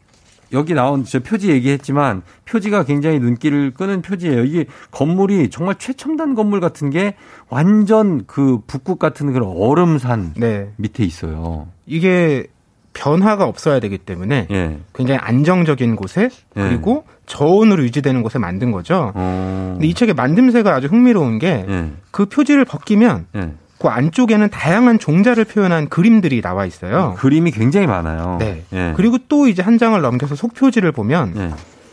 여기 0.56 0.74
나온 0.74 1.04
저 1.04 1.20
표지 1.20 1.52
얘기했지만 1.52 2.24
표지가 2.46 2.84
굉장히 2.84 3.20
눈길을 3.20 3.72
끄는 3.72 4.02
표지예요. 4.02 4.44
이게 4.44 4.66
건물이 4.92 5.50
정말 5.50 5.76
최첨단 5.78 6.34
건물 6.34 6.60
같은 6.60 6.90
게 6.90 7.16
완전 7.50 8.24
그 8.26 8.60
북극 8.66 8.98
같은 8.98 9.34
그런 9.34 9.54
얼음산 9.56 10.34
네. 10.38 10.72
밑에 10.78 11.04
있어요. 11.04 11.68
이게 11.86 12.48
변화가 12.94 13.46
없어야 13.46 13.80
되기 13.80 13.98
때문에 13.98 14.48
예. 14.50 14.80
굉장히 14.94 15.20
안정적인 15.20 15.98
곳에 15.98 16.30
그리고 16.54 17.04
저온으로 17.26 17.84
유지되는 17.84 18.24
곳에 18.24 18.40
만든 18.40 18.72
거죠. 18.72 19.12
어. 19.14 19.72
근데 19.74 19.88
이 19.88 19.94
책의 19.94 20.16
만듦새가 20.16 20.68
아주 20.68 20.88
흥미로운 20.88 21.38
게그 21.38 21.70
예. 21.70 22.26
표지를 22.26 22.64
벗기면 22.66 23.28
예. 23.36 23.52
그 23.86 23.90
안쪽에는 23.90 24.50
다양한 24.50 24.98
종자를 24.98 25.46
표현한 25.46 25.90
그림들이 25.90 26.42
나와 26.42 26.66
있어요. 26.66 27.14
그림이 27.20 27.52
굉장히 27.52 27.86
많아요. 27.86 28.38
네. 28.40 28.64
예. 28.74 28.94
그리고 28.96 29.20
또 29.30 29.48
이제 29.48 29.62
한 29.62 29.78
장을 29.78 30.02
넘겨서 30.02 30.34
속표지를 30.34 30.92
보면 30.92 31.34
예. 31.38 31.52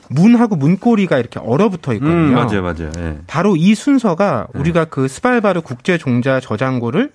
문하고 0.09 0.57
문고리가 0.57 1.19
이렇게 1.19 1.39
얼어붙어 1.39 1.93
있거든요. 1.95 2.15
음, 2.15 2.33
맞아요, 2.33 2.63
맞아요. 2.63 2.91
예. 2.97 3.19
바로 3.27 3.57
이 3.57 3.75
순서가 3.75 4.47
우리가 4.55 4.87
그 4.87 5.07
스발바르 5.07 5.61
국제 5.61 5.99
종자 5.99 6.41
저장고를 6.41 7.11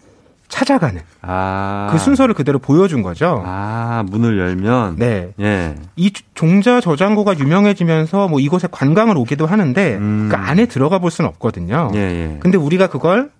찾아가는 0.48 1.02
아. 1.24 1.90
그 1.92 1.98
순서를 1.98 2.36
그대로 2.36 2.60
보여준 2.60 3.02
거죠. 3.02 3.42
아, 3.46 4.04
문을 4.08 4.38
열면. 4.38 4.98
네. 4.98 5.34
예. 5.40 5.74
이 5.96 6.14
종자 6.36 6.82
저장고가 6.82 7.40
유명해지면서 7.40 8.28
뭐 8.28 8.40
이곳에 8.40 8.68
관광을 8.70 9.18
오기도 9.18 9.48
하는데 9.48 9.98
그 9.98 10.36
안에 10.36 10.68
들어가 10.68 11.00
볼 11.00 11.10
수는 11.10 11.30
없거든요. 11.30 11.90
음. 11.92 11.96
예, 11.96 12.00
예. 12.00 12.38
근데 12.40 12.60
우리가 12.60 12.88
그걸 12.88 13.32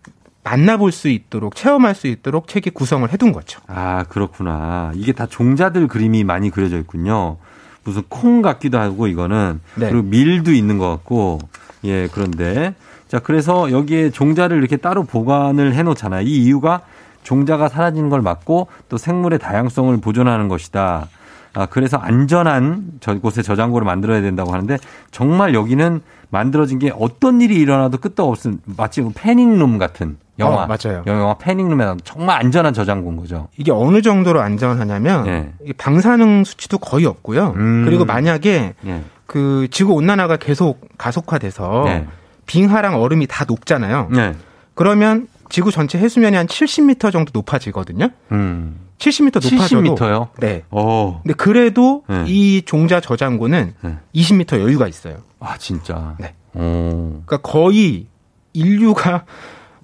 만나볼 0.48 0.94
수 0.94 1.10
있도록 1.10 1.56
체험할 1.56 1.94
수 1.94 2.08
있도록 2.08 2.48
책이 2.48 2.70
구성을 2.70 3.12
해둔 3.12 3.34
거죠. 3.34 3.60
아, 3.68 4.06
그렇구나. 4.08 4.94
이게 4.96 5.12
다 5.12 5.26
종자들 5.26 5.88
그림이 5.88 6.24
많이 6.24 6.50
그려져 6.50 6.78
있군요. 6.78 7.38
무슨 7.84 8.04
콩 8.08 8.42
같기도 8.42 8.80
하고 8.80 9.08
이거는 9.08 9.60
네. 9.76 9.90
그리고 9.90 10.08
밀도 10.08 10.52
있는 10.52 10.78
것 10.78 10.90
같고 10.90 11.40
예 11.86 12.08
그런데 12.12 12.76
자 13.08 13.20
그래서 13.20 13.72
여기에 13.72 14.10
종자를 14.10 14.58
이렇게 14.58 14.78
따로 14.78 15.04
보관을 15.04 15.74
해놓잖아요. 15.74 16.28
이 16.28 16.44
이유가 16.44 16.82
종자가 17.24 17.70
사라지는 17.70 18.10
걸 18.10 18.22
막고 18.22 18.68
또 18.90 18.98
생물의 18.98 19.40
다양성을 19.40 19.96
보존하는 19.98 20.50
것이다. 20.50 21.08
아 21.54 21.66
그래서 21.66 21.98
안전한 21.98 22.92
저곳에 23.00 23.42
저장고를 23.42 23.86
만들어야 23.86 24.22
된다고 24.22 24.54
하는데 24.54 24.78
정말 25.12 25.54
여기는 25.54 26.02
만들어진 26.30 26.80
게 26.80 26.92
어떤 26.94 27.40
일이 27.40 27.56
일어나도 27.56 28.00
끄떡없은 28.00 28.60
마치 28.66 29.02
패닝룸 29.16 29.78
같은 29.78 30.18
영화 30.40 30.64
어, 30.64 30.68
맞아요. 30.68 31.04
영화 31.08 31.34
패닝룸에 31.36 31.96
정말 32.04 32.40
안전한 32.40 32.74
저장고인 32.74 33.18
거죠. 33.18 33.48
이게 33.58 33.72
어느 33.72 34.02
정도로 34.02 34.42
안전하냐면 34.42 35.28
예. 35.28 35.54
이 35.66 35.74
방사능 35.74 36.44
수치도 36.44 36.78
거의 36.78 37.06
없고요. 37.06 37.54
음. 37.56 37.86
그리고 37.86 38.06
만약에 38.06 38.74
예. 38.86 39.04
그 39.26 39.68
지구 39.72 39.94
온난화가 39.94 40.38
계속 40.38 40.88
가속화돼서 40.98 41.84
네. 41.86 42.08
빙하랑 42.46 43.02
얼음이 43.02 43.28
다 43.28 43.46
녹잖아요. 43.48 44.10
네. 44.12 44.36
그러면 44.74 45.28
지구 45.50 45.72
전체 45.72 45.98
해수면이 45.98 46.36
한 46.36 46.48
70m 46.48 47.12
정도 47.12 47.32
높아지거든요. 47.34 48.10
음. 48.32 48.80
70m 49.00 49.52
높아져도 49.52 49.96
70m요? 49.96 50.30
네. 50.40 50.64
오. 50.72 51.20
근데 51.22 51.34
그래도 51.34 52.04
네. 52.08 52.24
이 52.28 52.62
종자 52.66 53.00
저장고는 53.00 53.74
네. 53.82 53.98
20m 54.16 54.60
여유가 54.62 54.88
있어요. 54.88 55.18
아, 55.40 55.58
진짜. 55.58 56.16
네. 56.20 56.34
오. 56.54 57.22
그러니까 57.26 57.38
거의 57.38 58.08
인류가 58.54 59.26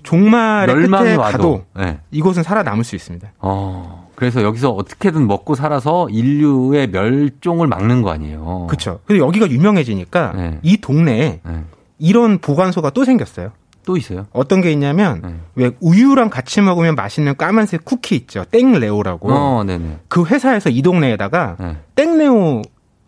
종말의 0.03 0.75
끝에 0.87 1.15
와도. 1.15 1.31
가도 1.31 1.65
네. 1.75 1.99
이곳은 2.11 2.43
살아남을 2.43 2.83
수 2.83 2.95
있습니다. 2.95 3.33
어. 3.39 4.09
그래서 4.15 4.43
여기서 4.43 4.69
어떻게든 4.71 5.25
먹고 5.27 5.55
살아서 5.55 6.07
인류의 6.09 6.87
멸종을 6.91 7.67
막는 7.67 8.01
거 8.01 8.11
아니에요. 8.11 8.67
그렇죠. 8.69 8.99
그리고 9.05 9.25
여기가 9.27 9.49
유명해지니까 9.49 10.33
네. 10.35 10.59
이 10.61 10.77
동네에 10.77 11.39
네. 11.43 11.63
이런 11.97 12.37
보관소가 12.37 12.91
또 12.91 13.05
생겼어요. 13.05 13.51
또 13.85 13.97
있어요? 13.97 14.27
어떤 14.31 14.61
게 14.61 14.71
있냐면 14.71 15.21
네. 15.21 15.35
왜 15.55 15.71
우유랑 15.81 16.29
같이 16.29 16.61
먹으면 16.61 16.95
맛있는 16.95 17.35
까만색 17.35 17.83
쿠키 17.83 18.15
있죠. 18.15 18.45
땡레오라고. 18.45 19.29
어, 19.31 19.63
네네. 19.65 19.99
그 20.07 20.25
회사에서 20.25 20.69
이 20.69 20.81
동네에다가 20.81 21.57
네. 21.59 21.77
땡레오 21.95 22.61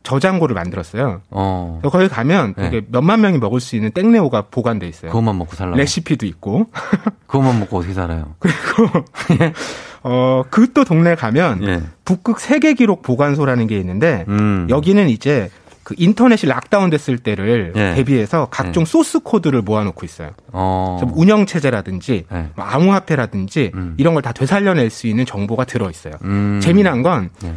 저장고를 0.05 0.53
만들었어요. 0.53 1.21
어. 1.31 1.81
거기 1.83 2.07
가면 2.07 2.53
네. 2.57 2.69
되게 2.69 2.85
몇만 2.89 3.19
명이 3.21 3.39
먹을 3.39 3.59
수 3.59 3.75
있는 3.75 3.91
땡레오가 3.91 4.43
보관돼 4.49 4.87
있어요. 4.87 5.11
그것만 5.11 5.37
먹고 5.37 5.55
살라. 5.55 5.75
레시피도 5.75 6.25
있고. 6.27 6.67
그것만 7.27 7.59
먹고 7.59 7.77
어떻게 7.79 7.93
살아요? 7.93 8.35
어, 10.03 10.43
그 10.49 10.71
또 10.73 10.83
동네 10.83 11.15
가면 11.15 11.63
예. 11.63 11.81
북극 12.03 12.39
세계 12.39 12.73
기록 12.73 13.01
보관소라는 13.01 13.65
게 13.67 13.77
있는데 13.79 14.25
음. 14.27 14.67
여기는 14.69 15.07
이제 15.09 15.49
그 15.83 15.95
인터넷이 15.97 16.49
lockdown 16.49 16.89
됐을 16.89 17.17
때를 17.17 17.71
예. 17.75 17.93
대비해서 17.95 18.47
각종 18.51 18.85
source 18.85 19.19
code를 19.19 19.61
모아놓고 19.61 20.05
있어요. 20.05 20.31
어. 20.51 20.99
운영 21.13 21.45
체제라든지 21.45 22.25
네. 22.31 22.49
뭐 22.55 22.65
암호화폐라든지 22.65 23.71
이런 23.97 24.13
걸 24.15 24.21
다 24.21 24.31
되살려낼 24.31 24.89
수 24.89 25.07
있는 25.07 25.25
정보가 25.25 25.65
들어 25.65 25.89
있어요. 25.89 26.13
음. 26.23 26.59
재미난 26.61 27.01
건 27.03 27.29
네. 27.41 27.53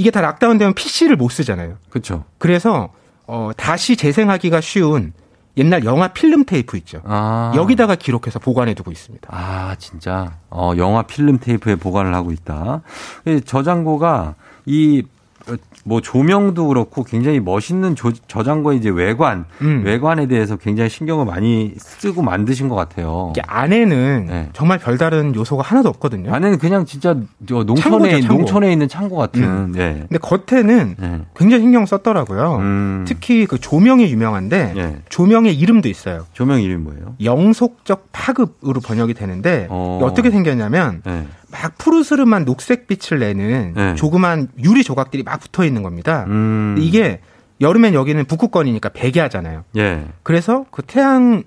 이게 0.00 0.10
다 0.10 0.22
락다운되면 0.22 0.72
PC를 0.72 1.16
못 1.16 1.28
쓰잖아요. 1.28 1.76
그렇죠. 1.90 2.24
그래서 2.38 2.88
어, 3.26 3.50
다시 3.54 3.96
재생하기가 3.96 4.62
쉬운 4.62 5.12
옛날 5.58 5.84
영화 5.84 6.08
필름 6.08 6.46
테이프 6.46 6.78
있죠. 6.78 7.02
아. 7.04 7.52
여기다가 7.54 7.96
기록해서 7.96 8.38
보관해 8.38 8.72
두고 8.72 8.92
있습니다. 8.92 9.28
아, 9.30 9.76
진짜. 9.78 10.38
어, 10.48 10.72
영화 10.78 11.02
필름 11.02 11.38
테이프에 11.38 11.76
보관을 11.76 12.14
하고 12.14 12.32
있다. 12.32 12.80
이 13.26 13.42
저장고가 13.42 14.36
이, 14.64 15.02
어, 15.02 15.04
뭐 15.84 16.00
조명도 16.00 16.66
그렇고 16.68 17.04
굉장히 17.04 17.40
멋있는 17.40 17.96
조- 17.96 18.12
저장고의 18.12 18.78
이제 18.78 18.90
외관, 18.90 19.46
음. 19.62 19.82
외관에 19.84 20.26
대해서 20.26 20.56
굉장히 20.56 20.90
신경을 20.90 21.24
많이 21.24 21.72
쓰고 21.78 22.22
만드신 22.22 22.68
것 22.68 22.74
같아요. 22.74 23.32
안에는 23.46 24.26
네. 24.28 24.48
정말 24.52 24.78
별다른 24.78 25.34
요소가 25.34 25.62
하나도 25.62 25.88
없거든요. 25.88 26.32
안에는 26.34 26.58
그냥 26.58 26.84
진짜 26.84 27.14
저 27.48 27.64
농촌에, 27.64 27.80
창고죠, 28.10 28.20
창고. 28.20 28.34
농촌에 28.42 28.72
있는 28.72 28.88
창고 28.88 29.16
같은, 29.16 29.42
음. 29.42 29.72
네. 29.74 30.04
근데 30.08 30.18
겉에는 30.18 30.96
네. 30.98 31.20
굉장히 31.34 31.62
신경 31.62 31.86
썼더라고요. 31.86 32.56
음. 32.56 33.04
특히 33.08 33.46
그 33.46 33.58
조명이 33.58 34.10
유명한데 34.10 34.74
예. 34.76 34.96
조명의 35.08 35.56
이름도 35.58 35.88
있어요. 35.88 36.26
조명 36.32 36.60
이름이 36.60 36.82
뭐예요? 36.82 37.14
영속적 37.22 38.08
파급으로 38.12 38.80
번역이 38.80 39.14
되는데 39.14 39.66
어. 39.70 39.98
어떻게 40.02 40.30
생겼냐면 40.30 41.00
네. 41.04 41.26
막 41.50 41.76
푸르스름한 41.78 42.44
녹색 42.44 42.86
빛을 42.86 43.18
내는 43.20 43.72
네. 43.74 43.94
조그만 43.94 44.48
유리 44.62 44.82
조각들이 44.84 45.22
막 45.22 45.40
붙어 45.40 45.64
있는 45.64 45.82
겁니다. 45.82 46.24
음. 46.28 46.76
이게 46.78 47.20
여름엔 47.60 47.94
여기는 47.94 48.24
북극권이니까 48.24 48.90
백야잖아요. 48.90 49.64
예. 49.76 50.06
그래서 50.22 50.64
그 50.70 50.82
태양의 50.82 51.44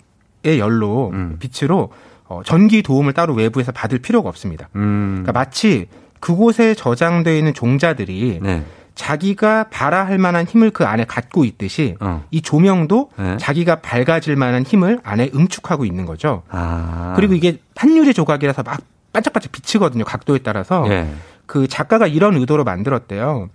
열로 0.60 1.10
음. 1.14 1.38
빛으로 1.40 1.92
어, 2.26 2.42
전기 2.46 2.82
도움을 2.82 3.14
따로 3.14 3.34
외부에서 3.34 3.72
받을 3.72 4.00
필요가 4.00 4.30
없습니다. 4.30 4.70
음. 4.76 5.24
그러니까 5.24 5.32
마치 5.32 5.88
그곳에 6.20 6.74
저장되어 6.74 7.36
있는 7.36 7.54
종자들이 7.54 8.40
네. 8.42 8.64
자기가 8.96 9.66
발화할 9.70 10.20
만한 10.20 10.46
힘을 10.46 10.70
그 10.70 10.86
안에 10.86 11.04
갖고 11.06 11.46
있듯이 11.46 11.96
어. 12.00 12.24
이 12.30 12.42
조명도 12.42 13.10
네. 13.18 13.38
자기가 13.38 13.82
밝아질 13.82 14.36
만한 14.36 14.64
힘을 14.64 15.00
안에 15.04 15.32
응축하고 15.34 15.84
있는 15.84 16.06
거죠. 16.06 16.44
아. 16.50 17.14
그리고 17.16 17.34
이게 17.34 17.58
한유리 17.76 18.14
조각이라서 18.14 18.64
막 18.64 18.82
반짝반짝 19.14 19.52
비치거든요. 19.52 20.04
각도에 20.04 20.40
따라서. 20.40 20.86
예. 20.90 21.08
그 21.46 21.68
작가가 21.68 22.08
이런 22.08 22.36
의도로 22.36 22.64
만들었대요. 22.64 23.50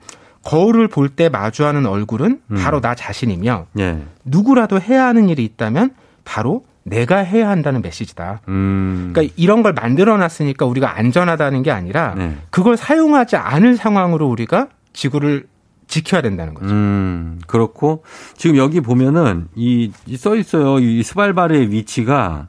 거울을 0.44 0.88
볼 0.88 1.08
때 1.10 1.28
마주하는 1.28 1.84
얼굴은 1.86 2.40
음. 2.50 2.56
바로 2.62 2.80
나 2.80 2.94
자신이며 2.94 3.66
예. 3.80 3.98
누구라도 4.24 4.80
해야 4.80 5.04
하는 5.06 5.28
일이 5.28 5.44
있다면 5.44 5.90
바로 6.24 6.64
내가 6.84 7.18
해야 7.18 7.50
한다는 7.50 7.82
메시지다. 7.82 8.40
음. 8.48 9.10
그러니까 9.12 9.34
이런 9.36 9.62
걸 9.62 9.72
만들어 9.74 10.16
놨으니까 10.16 10.64
우리가 10.64 10.96
안전하다는 10.96 11.62
게 11.62 11.70
아니라 11.70 12.14
네. 12.16 12.36
그걸 12.50 12.76
사용하지 12.78 13.36
않을 13.36 13.76
상황으로 13.76 14.26
우리가 14.28 14.68
지구를 14.94 15.46
지켜야 15.86 16.20
된다는 16.22 16.54
거죠. 16.54 16.68
음, 16.72 17.40
그렇고 17.46 18.04
지금 18.36 18.56
여기 18.56 18.80
보면은 18.80 19.48
이 19.54 19.90
써 20.16 20.36
있어요. 20.36 20.78
이 20.78 21.02
스발바르의 21.02 21.70
위치가 21.70 22.48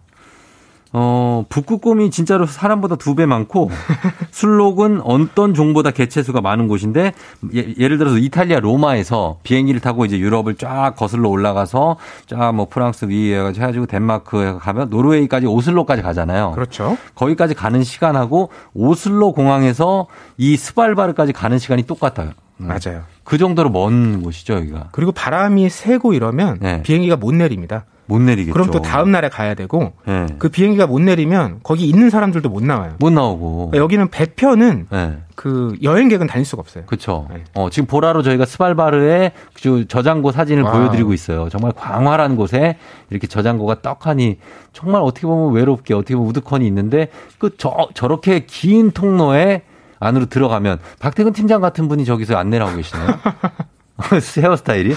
어, 0.91 1.45
북극곰이 1.49 2.09
진짜로 2.09 2.45
사람보다 2.47 2.95
두 2.95 3.13
배 3.15 3.25
많고 3.25 3.69
술록은 4.31 5.01
어떤 5.03 5.53
종보다 5.53 5.91
개체수가 5.91 6.41
많은 6.41 6.67
곳인데 6.67 7.13
예, 7.53 7.87
를 7.87 7.97
들어서 7.97 8.17
이탈리아 8.17 8.59
로마에서 8.59 9.37
비행기를 9.43 9.81
타고 9.81 10.05
이제 10.05 10.17
유럽을 10.17 10.55
쫙 10.55 10.93
거슬러 10.95 11.29
올라가서 11.29 11.97
쫙 12.27 12.51
뭐 12.53 12.67
프랑스 12.69 13.05
위에 13.05 13.37
해가지고 13.37 13.85
덴마크에 13.85 14.53
가면 14.53 14.89
노르웨이까지 14.89 15.45
오슬로까지 15.45 16.01
가잖아요. 16.01 16.51
그렇죠. 16.55 16.97
거기까지 17.15 17.53
가는 17.53 17.83
시간하고 17.83 18.49
오슬로 18.73 19.33
공항에서 19.33 20.07
이 20.37 20.55
스발바르까지 20.57 21.33
가는 21.33 21.59
시간이 21.59 21.83
똑같아요. 21.83 22.31
음. 22.61 22.67
맞아요. 22.67 23.03
그 23.23 23.37
정도로 23.37 23.69
먼 23.69 24.21
곳이죠, 24.23 24.55
여기가. 24.55 24.89
그리고 24.91 25.11
바람이 25.11 25.69
세고 25.69 26.13
이러면 26.13 26.57
네. 26.61 26.81
비행기가 26.81 27.15
못 27.17 27.33
내립니다. 27.35 27.85
못 28.09 28.19
내리겠죠. 28.19 28.51
그럼 28.53 28.71
또 28.71 28.81
다음 28.81 29.11
날에 29.11 29.29
가야 29.29 29.53
되고 29.53 29.93
네. 30.05 30.25
그 30.39 30.49
비행기가 30.49 30.87
못 30.87 30.99
내리면 30.99 31.59
거기 31.63 31.87
있는 31.87 32.09
사람들도 32.09 32.49
못 32.49 32.63
나와요. 32.63 32.95
못 32.99 33.11
나오고. 33.11 33.71
여기는 33.75 34.09
배편은 34.09 34.87
네. 34.89 35.17
그 35.35 35.77
여행객은 35.83 36.25
다닐 36.27 36.43
수가 36.43 36.59
없어요. 36.61 36.85
그렇죠. 36.87 37.27
어, 37.53 37.69
지금 37.69 37.85
보라로 37.87 38.23
저희가 38.23 38.45
스발바르의 38.45 39.31
그 39.63 39.87
저장고 39.87 40.31
사진을 40.31 40.63
와우. 40.63 40.73
보여드리고 40.73 41.13
있어요. 41.13 41.47
정말 41.49 41.71
광활한 41.71 42.35
곳에 42.35 42.77
이렇게 43.11 43.27
저장고가 43.27 43.81
떡하니 43.81 44.39
정말 44.73 45.01
어떻게 45.03 45.27
보면 45.27 45.53
외롭게 45.53 45.93
어떻게 45.93 46.15
보면 46.15 46.29
우두커니 46.31 46.65
있는데 46.67 47.09
그 47.37 47.51
저 47.57 47.89
저렇게 47.93 48.45
긴 48.47 48.91
통로에 48.91 49.61
안으로 49.99 50.25
들어가면 50.27 50.79
박태근 50.99 51.33
팀장 51.33 51.61
같은 51.61 51.87
분이 51.87 52.05
저기서 52.05 52.35
안내를 52.37 52.65
하고 52.65 52.75
계시네요. 52.77 53.07
헤어스타일이. 54.37 54.93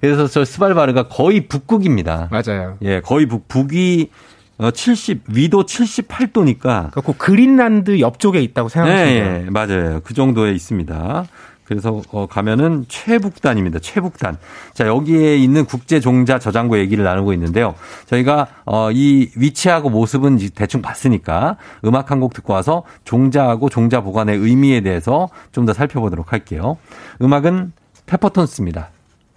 그래서 0.00 0.26
저 0.28 0.44
스발바르가 0.44 1.08
거의 1.08 1.48
북극입니다. 1.48 2.28
맞아요. 2.30 2.76
예, 2.82 3.00
거의 3.00 3.26
북, 3.26 3.48
북이 3.48 4.10
어, 4.58 4.70
70, 4.70 5.24
위도 5.28 5.64
78도니까. 5.64 6.90
그 7.04 7.12
그린란드 7.16 8.00
옆쪽에 8.00 8.40
있다고 8.40 8.68
생각하시면 8.68 9.12
돼요. 9.12 9.32
네, 9.38 9.44
예, 9.46 9.50
맞아요. 9.50 10.00
그 10.04 10.14
정도에 10.14 10.52
있습니다. 10.52 11.24
그래서 11.64 12.00
어, 12.12 12.26
가면은 12.28 12.84
최북단입니다. 12.86 13.80
최북단. 13.80 14.36
자 14.72 14.86
여기에 14.86 15.36
있는 15.38 15.64
국제 15.64 15.98
종자 15.98 16.38
저장고 16.38 16.78
얘기를 16.78 17.02
나누고 17.02 17.32
있는데요. 17.32 17.74
저희가 18.06 18.46
어, 18.66 18.90
이 18.92 19.30
위치하고 19.34 19.90
모습은 19.90 20.38
이제 20.38 20.48
대충 20.54 20.80
봤으니까 20.80 21.56
음악 21.84 22.12
한 22.12 22.20
곡 22.20 22.34
듣고 22.34 22.52
와서 22.52 22.84
종자하고 23.04 23.68
종자 23.68 24.00
보관의 24.02 24.38
의미에 24.38 24.80
대해서 24.82 25.28
좀 25.50 25.66
더 25.66 25.72
살펴보도록 25.72 26.32
할게요. 26.32 26.76
음악은 27.20 27.72
페퍼톤스입니다. 28.06 28.90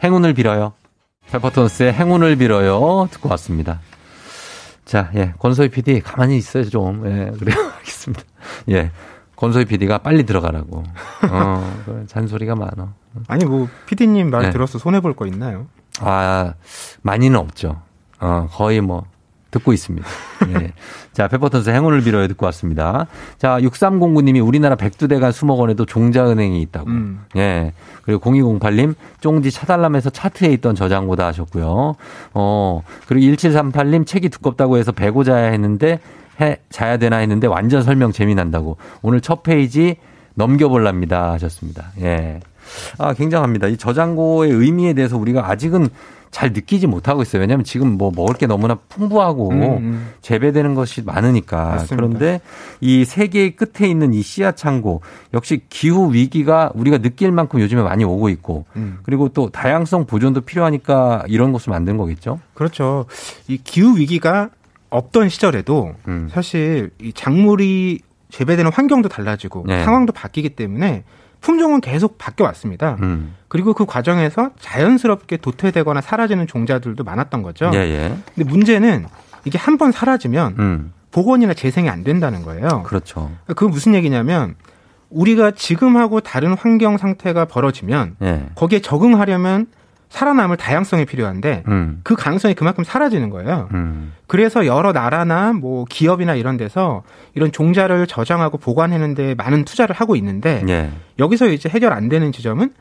행운을 0.03 0.33
빌어요. 0.33 0.73
페퍼톤스의 1.31 1.93
행운을 1.93 2.35
빌어요. 2.37 3.07
듣고 3.11 3.29
왔습니다. 3.29 3.79
자, 4.85 5.11
예, 5.15 5.33
권소희 5.39 5.69
PD 5.69 6.01
가만히 6.01 6.37
있어요 6.37 6.67
좀. 6.69 7.05
예, 7.05 7.31
그래요. 7.37 7.55
알겠습니다. 7.77 8.23
예. 8.69 8.91
권소희 9.35 9.65
PD가 9.65 9.99
빨리 9.99 10.25
들어가라고. 10.25 10.83
어, 11.31 11.81
그래, 11.85 12.05
잔소리가 12.07 12.55
많어. 12.55 12.93
아니 13.27 13.45
뭐 13.45 13.69
PD님 13.85 14.29
말 14.31 14.43
네. 14.43 14.49
들어서 14.51 14.77
손해 14.79 14.99
볼 14.99 15.13
거 15.13 15.25
있나요? 15.27 15.67
아, 16.01 16.53
많이는 17.03 17.37
없죠. 17.39 17.81
어, 18.19 18.47
거의 18.51 18.81
뭐, 18.81 19.05
듣고 19.51 19.73
있습니다. 19.73 20.07
예. 20.49 20.73
자, 21.13 21.27
페퍼턴스 21.27 21.69
행운을 21.69 22.01
빌어요 22.01 22.27
듣고 22.27 22.45
왔습니다. 22.47 23.07
자, 23.37 23.57
6309님이 23.59 24.45
우리나라 24.45 24.75
백두대간 24.75 25.31
수목원에도 25.31 25.85
종자은행이 25.85 26.61
있다고. 26.61 26.89
음. 26.89 27.21
예. 27.35 27.73
그리고 28.03 28.21
0208님, 28.31 28.95
쫑지 29.21 29.51
차달람에서 29.51 30.11
차트에 30.11 30.49
있던 30.53 30.75
저장고다 30.75 31.25
하셨고요. 31.27 31.95
어, 32.33 32.83
그리고 33.07 33.35
1738님, 33.35 34.05
책이 34.05 34.29
두껍다고 34.29 34.77
해서 34.77 34.91
배고 34.91 35.23
자야 35.23 35.51
했는데, 35.51 35.99
해, 36.39 36.57
자야 36.69 36.97
되나 36.97 37.17
했는데 37.17 37.47
완전 37.47 37.83
설명 37.83 38.11
재미난다고. 38.11 38.77
오늘 39.01 39.21
첫 39.21 39.43
페이지 39.43 39.97
넘겨볼랍니다 40.35 41.33
하셨습니다. 41.33 41.91
예. 42.01 42.39
아, 42.97 43.13
굉장합니다. 43.13 43.67
이 43.67 43.77
저장고의 43.77 44.51
의미에 44.51 44.93
대해서 44.93 45.17
우리가 45.17 45.49
아직은 45.49 45.89
잘 46.31 46.53
느끼지 46.53 46.87
못하고 46.87 47.21
있어요. 47.21 47.41
왜냐하면 47.41 47.63
지금 47.63 47.97
뭐 47.97 48.11
먹을 48.15 48.35
게 48.35 48.45
너무나 48.45 48.75
풍부하고 48.75 49.49
음, 49.49 49.61
음. 49.61 50.09
재배되는 50.21 50.75
것이 50.75 51.01
많으니까. 51.01 51.65
맞습니다. 51.65 51.95
그런데 51.95 52.41
이 52.81 53.05
세계의 53.05 53.55
끝에 53.55 53.89
있는 53.89 54.13
이 54.13 54.21
씨앗 54.21 54.55
창고 54.55 55.01
역시 55.33 55.61
기후 55.69 56.13
위기가 56.13 56.71
우리가 56.75 56.99
느낄 56.99 57.31
만큼 57.31 57.59
요즘에 57.59 57.81
많이 57.81 58.03
오고 58.03 58.29
있고 58.29 58.65
음. 58.75 58.99
그리고 59.03 59.29
또 59.29 59.49
다양성 59.49 60.05
보존도 60.05 60.41
필요하니까 60.41 61.23
이런 61.27 61.51
것을 61.51 61.71
만든 61.71 61.97
거겠죠. 61.97 62.39
그렇죠. 62.53 63.05
이 63.47 63.57
기후 63.57 63.97
위기가 63.97 64.49
없던 64.89 65.29
시절에도 65.29 65.93
음. 66.07 66.29
사실 66.31 66.91
이 67.01 67.13
작물이 67.13 68.01
재배되는 68.29 68.71
환경도 68.71 69.09
달라지고 69.09 69.65
네. 69.67 69.83
상황도 69.83 70.13
바뀌기 70.13 70.49
때문에 70.49 71.03
품종은 71.41 71.81
계속 71.81 72.17
바뀌어 72.17 72.45
왔습니다. 72.47 72.97
음. 73.01 73.35
그리고 73.47 73.73
그 73.73 73.85
과정에서 73.85 74.51
자연스럽게 74.59 75.37
도태되거나 75.37 76.01
사라지는 76.01 76.47
종자들도 76.47 77.03
많았던 77.03 77.41
거죠. 77.43 77.71
예, 77.73 77.77
예. 77.79 78.17
근데 78.35 78.49
문제는 78.49 79.05
이게 79.45 79.57
한 79.57 79.77
번 79.77 79.91
사라지면 79.91 80.55
음. 80.59 80.93
복원이나 81.11 81.53
재생이 81.53 81.89
안 81.89 82.03
된다는 82.03 82.43
거예요. 82.43 82.83
그렇죠. 82.85 83.31
그 83.55 83.65
무슨 83.65 83.95
얘기냐면 83.95 84.55
우리가 85.09 85.51
지금하고 85.51 86.19
다른 86.19 86.53
환경 86.53 86.97
상태가 86.97 87.45
벌어지면 87.45 88.17
예. 88.21 88.45
거기에 88.55 88.79
적응하려면 88.81 89.67
살아남을 90.09 90.57
다양성이 90.57 91.05
필요한데 91.05 91.63
음. 91.67 92.01
그 92.03 92.15
가능성이 92.15 92.55
그만큼 92.55 92.83
사라지는 92.83 93.29
거예요. 93.29 93.69
음. 93.73 94.13
그래서 94.27 94.65
여러 94.65 94.91
나라나 94.91 95.53
뭐 95.53 95.85
기업이나 95.87 96.35
이런 96.35 96.57
데서 96.57 97.03
이런 97.35 97.51
종자를 97.51 98.07
저장하고 98.07 98.57
보관하는 98.57 99.13
데 99.13 99.35
많은 99.35 99.65
투자를 99.65 99.95
하고 99.95 100.15
있는데 100.15 100.63
예. 100.67 100.89
여기서 101.19 101.47
이제 101.49 101.69
해결 101.69 101.93
안 101.93 102.09
되는 102.09 102.31
지점은 102.31 102.71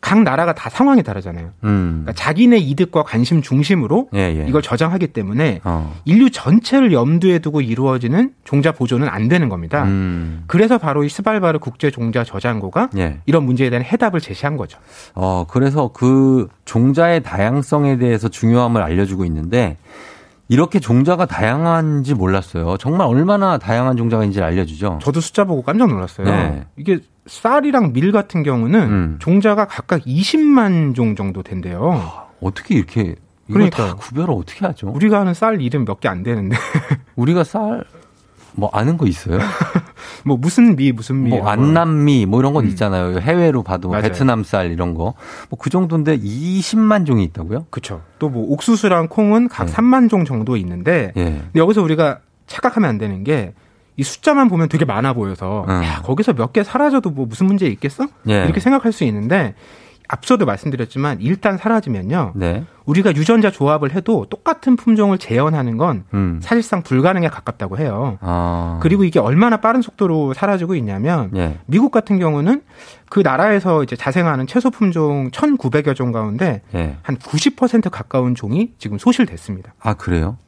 각 0.00 0.22
나라가 0.22 0.54
다 0.54 0.70
상황이 0.70 1.02
다르잖아요. 1.02 1.50
음. 1.64 2.02
그러니까 2.04 2.12
자기네 2.12 2.58
이득과 2.58 3.02
관심 3.02 3.42
중심으로 3.42 4.08
예, 4.14 4.18
예. 4.18 4.46
이걸 4.48 4.62
저장하기 4.62 5.08
때문에 5.08 5.60
어. 5.64 5.94
인류 6.04 6.30
전체를 6.30 6.92
염두에 6.92 7.40
두고 7.40 7.60
이루어지는 7.60 8.32
종자 8.44 8.72
보존은 8.72 9.08
안 9.08 9.28
되는 9.28 9.48
겁니다. 9.48 9.84
음. 9.84 10.44
그래서 10.46 10.78
바로 10.78 11.04
이 11.04 11.08
스발바르 11.08 11.58
국제 11.58 11.90
종자 11.90 12.24
저장고가 12.24 12.90
예. 12.96 13.18
이런 13.26 13.44
문제에 13.44 13.70
대한 13.70 13.84
해답을 13.84 14.20
제시한 14.20 14.56
거죠. 14.56 14.78
어, 15.14 15.46
그래서 15.48 15.90
그 15.92 16.48
종자의 16.64 17.22
다양성에 17.22 17.98
대해서 17.98 18.28
중요함을 18.28 18.82
알려주고 18.82 19.24
있는데 19.24 19.76
이렇게 20.48 20.80
종자가 20.80 21.26
다양한지 21.26 22.14
몰랐어요. 22.14 22.78
정말 22.78 23.06
얼마나 23.06 23.58
다양한 23.58 23.96
종자가 23.96 24.24
있는지 24.24 24.40
알려주죠. 24.42 24.98
저도 25.02 25.20
숫자 25.20 25.44
보고 25.44 25.62
깜짝 25.62 25.88
놀랐어요. 25.88 26.26
네. 26.26 26.66
이게 26.76 27.00
쌀이랑 27.28 27.92
밀 27.92 28.10
같은 28.12 28.42
경우는 28.42 28.80
음. 28.80 29.16
종자가 29.20 29.66
각각 29.66 30.02
20만 30.04 30.94
종 30.94 31.14
정도 31.14 31.42
된대요. 31.42 32.02
어떻게 32.40 32.74
이렇게. 32.74 33.14
다 33.72 33.94
구별을 33.94 34.34
어떻게 34.34 34.66
하죠? 34.66 34.88
우리가 34.88 35.20
아는 35.20 35.32
쌀 35.32 35.60
이름 35.62 35.84
몇 35.86 36.00
개 36.00 36.08
안 36.08 36.22
되는데 36.22 36.56
우리가 37.16 37.44
쌀 37.44 37.84
뭐 38.52 38.68
아는 38.72 38.96
거 38.98 39.06
있어요? 39.06 39.38
뭐 40.26 40.36
무슨 40.36 40.74
미 40.74 40.90
무슨 40.90 41.22
미뭐 41.22 41.42
거. 41.42 41.48
안남미 41.48 42.26
뭐 42.26 42.40
이런 42.40 42.52
건 42.54 42.66
있잖아요. 42.66 43.20
해외로 43.20 43.62
봐도 43.62 43.88
맞아요. 43.88 44.02
베트남 44.02 44.42
쌀 44.42 44.72
이런 44.72 44.94
거. 44.94 45.14
뭐 45.48 45.58
그 45.58 45.70
정도인데 45.70 46.18
20만 46.18 47.06
종이 47.06 47.22
있다고요? 47.24 47.66
그렇죠. 47.70 48.02
또 48.18 48.28
뭐 48.30 48.50
옥수수랑 48.52 49.08
콩은 49.08 49.48
각 49.48 49.66
네. 49.66 49.72
3만 49.72 50.10
종 50.10 50.24
정도 50.24 50.56
있는데 50.56 51.12
예. 51.16 51.24
근데 51.24 51.50
여기서 51.60 51.82
우리가 51.82 52.18
착각하면 52.48 52.90
안 52.90 52.98
되는 52.98 53.22
게 53.22 53.54
이 53.98 54.02
숫자만 54.02 54.48
보면 54.48 54.68
되게 54.70 54.84
많아 54.86 55.12
보여서 55.12 55.66
음. 55.68 55.82
야, 55.84 56.00
거기서 56.02 56.32
몇 56.32 56.52
개 56.52 56.64
사라져도 56.64 57.10
뭐 57.10 57.26
무슨 57.26 57.46
문제 57.46 57.66
있겠어? 57.66 58.06
예. 58.30 58.44
이렇게 58.44 58.60
생각할 58.60 58.90
수 58.92 59.04
있는데 59.04 59.54
앞서도 60.10 60.46
말씀드렸지만 60.46 61.18
일단 61.20 61.58
사라지면요. 61.58 62.32
네. 62.34 62.64
우리가 62.86 63.10
유전자 63.14 63.50
조합을 63.50 63.94
해도 63.94 64.24
똑같은 64.30 64.74
품종을 64.76 65.18
재현하는 65.18 65.76
건 65.76 66.04
음. 66.14 66.40
사실상 66.42 66.82
불가능에 66.82 67.28
가깝다고 67.28 67.76
해요. 67.76 68.16
아. 68.22 68.78
그리고 68.82 69.04
이게 69.04 69.18
얼마나 69.20 69.58
빠른 69.58 69.82
속도로 69.82 70.32
사라지고 70.32 70.74
있냐면 70.76 71.30
예. 71.36 71.58
미국 71.66 71.90
같은 71.90 72.18
경우는 72.18 72.62
그 73.10 73.20
나라에서 73.20 73.82
이제 73.82 73.96
자생하는 73.96 74.46
채소 74.46 74.70
품종 74.70 75.30
1,900여 75.32 75.94
종 75.94 76.12
가운데 76.12 76.62
예. 76.74 76.96
한90% 77.02 77.90
가까운 77.90 78.34
종이 78.34 78.72
지금 78.78 78.96
소실됐습니다. 78.96 79.74
아, 79.80 79.92
그래요? 79.92 80.38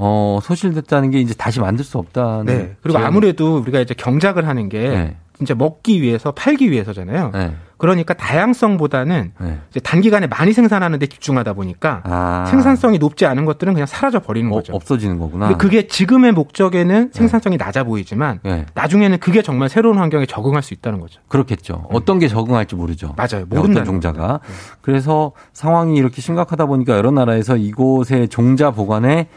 어, 0.00 0.38
소실됐다는 0.42 1.10
게 1.10 1.18
이제 1.20 1.34
다시 1.34 1.58
만들 1.60 1.84
수 1.84 1.98
없다는. 1.98 2.44
네. 2.46 2.76
그리고 2.82 2.98
아무래도 2.98 3.58
우리가 3.58 3.80
이제 3.80 3.94
경작을 3.94 4.46
하는 4.46 4.68
게 4.68 4.88
네. 4.88 5.16
진짜 5.36 5.54
먹기 5.54 6.02
위해서 6.02 6.30
팔기 6.32 6.70
위해서잖아요. 6.70 7.30
네. 7.34 7.54
그러니까 7.76 8.14
다양성보다는 8.14 9.32
네. 9.40 9.58
이제 9.70 9.80
단기간에 9.80 10.26
많이 10.26 10.52
생산하는 10.52 10.98
데 10.98 11.06
집중하다 11.06 11.52
보니까 11.54 12.02
아. 12.04 12.44
생산성이 12.48 12.98
높지 12.98 13.26
않은 13.26 13.44
것들은 13.44 13.72
그냥 13.72 13.86
사라져 13.86 14.20
버리는 14.20 14.50
어, 14.50 14.54
거죠. 14.54 14.72
없어지는 14.72 15.18
거구나. 15.18 15.48
근데 15.48 15.58
그게 15.58 15.86
지금의 15.86 16.32
목적에는 16.32 17.10
생산성이 17.12 17.56
낮아 17.56 17.82
보이지만 17.84 18.38
네. 18.44 18.66
나중에는 18.74 19.18
그게 19.18 19.42
정말 19.42 19.68
새로운 19.68 19.98
환경에 19.98 20.26
적응할 20.26 20.62
수 20.62 20.74
있다는 20.74 21.00
거죠. 21.00 21.20
그렇겠죠. 21.28 21.86
어떤 21.90 22.18
게 22.20 22.28
적응할지 22.28 22.74
모르죠. 22.76 23.14
맞아요. 23.16 23.46
네, 23.48 23.58
어떤 23.58 23.84
종자가. 23.84 24.40
그래서 24.80 25.32
상황이 25.52 25.96
이렇게 25.96 26.20
심각하다 26.20 26.66
보니까 26.66 26.96
여러 26.96 27.10
나라에서 27.10 27.56
이곳의 27.56 28.28
종자 28.28 28.70
보관에 28.72 29.28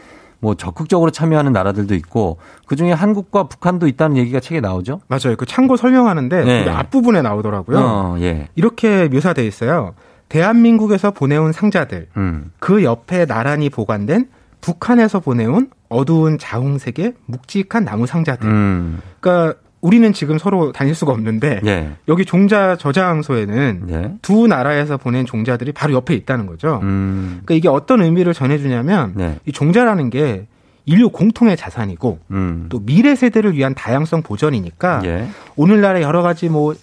뭐 0.42 0.56
적극적으로 0.56 1.12
참여하는 1.12 1.52
나라들도 1.52 1.94
있고 1.94 2.38
그 2.66 2.74
중에 2.74 2.90
한국과 2.92 3.44
북한도 3.44 3.86
있다는 3.86 4.16
얘기가 4.16 4.40
책에 4.40 4.60
나오죠. 4.60 5.00
맞아요. 5.06 5.36
그 5.38 5.46
참고 5.46 5.76
설명하는데 5.76 6.44
네. 6.44 6.64
그 6.64 6.70
앞부분에 6.70 7.22
나오더라고요. 7.22 7.78
어, 7.78 8.16
예. 8.18 8.48
이렇게 8.56 9.08
묘사돼 9.08 9.46
있어요. 9.46 9.94
대한민국에서 10.28 11.12
보내온 11.12 11.52
상자들, 11.52 12.08
음. 12.16 12.50
그 12.58 12.82
옆에 12.82 13.24
나란히 13.24 13.70
보관된 13.70 14.28
북한에서 14.60 15.20
보내온 15.20 15.70
어두운 15.88 16.38
자홍색의 16.38 17.14
묵직한 17.26 17.84
나무 17.84 18.06
상자들. 18.06 18.48
음. 18.48 19.00
그러니까 19.20 19.58
우리는 19.82 20.12
지금 20.12 20.38
서로 20.38 20.72
다닐 20.72 20.94
수가 20.94 21.12
없는데 21.12 21.60
예. 21.66 21.90
여기 22.08 22.24
종자 22.24 22.76
저장소에는 22.76 23.86
예. 23.90 24.14
두 24.22 24.46
나라에서 24.46 24.96
보낸 24.96 25.26
종자들이 25.26 25.72
바로 25.72 25.92
옆에 25.94 26.14
있다는 26.14 26.46
거죠. 26.46 26.78
음. 26.82 27.40
그러니까 27.44 27.54
이게 27.54 27.68
어떤 27.68 28.00
의미를 28.00 28.32
전해주냐면 28.32 29.12
네. 29.16 29.38
이 29.44 29.52
종자라는 29.52 30.10
게 30.10 30.46
인류 30.84 31.10
공통의 31.10 31.56
자산이고 31.56 32.20
음. 32.30 32.66
또 32.68 32.78
미래 32.80 33.16
세대를 33.16 33.54
위한 33.54 33.74
다양성 33.74 34.22
보전이니까 34.22 35.02
예. 35.04 35.28
오늘날의 35.56 36.02
여러 36.02 36.22
가지 36.22 36.48
뭐 36.48 36.74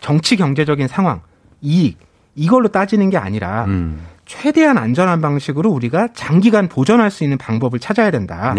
정치 0.00 0.36
경제적인 0.36 0.86
상황, 0.86 1.22
이익 1.62 1.98
이걸로 2.34 2.68
따지는 2.68 3.08
게 3.08 3.16
아니라 3.16 3.64
음. 3.64 4.00
최대한 4.26 4.76
안전한 4.76 5.22
방식으로 5.22 5.70
우리가 5.70 6.08
장기간 6.12 6.68
보존할 6.68 7.10
수 7.10 7.24
있는 7.24 7.38
방법을 7.38 7.78
찾아야 7.78 8.10
된다. 8.10 8.54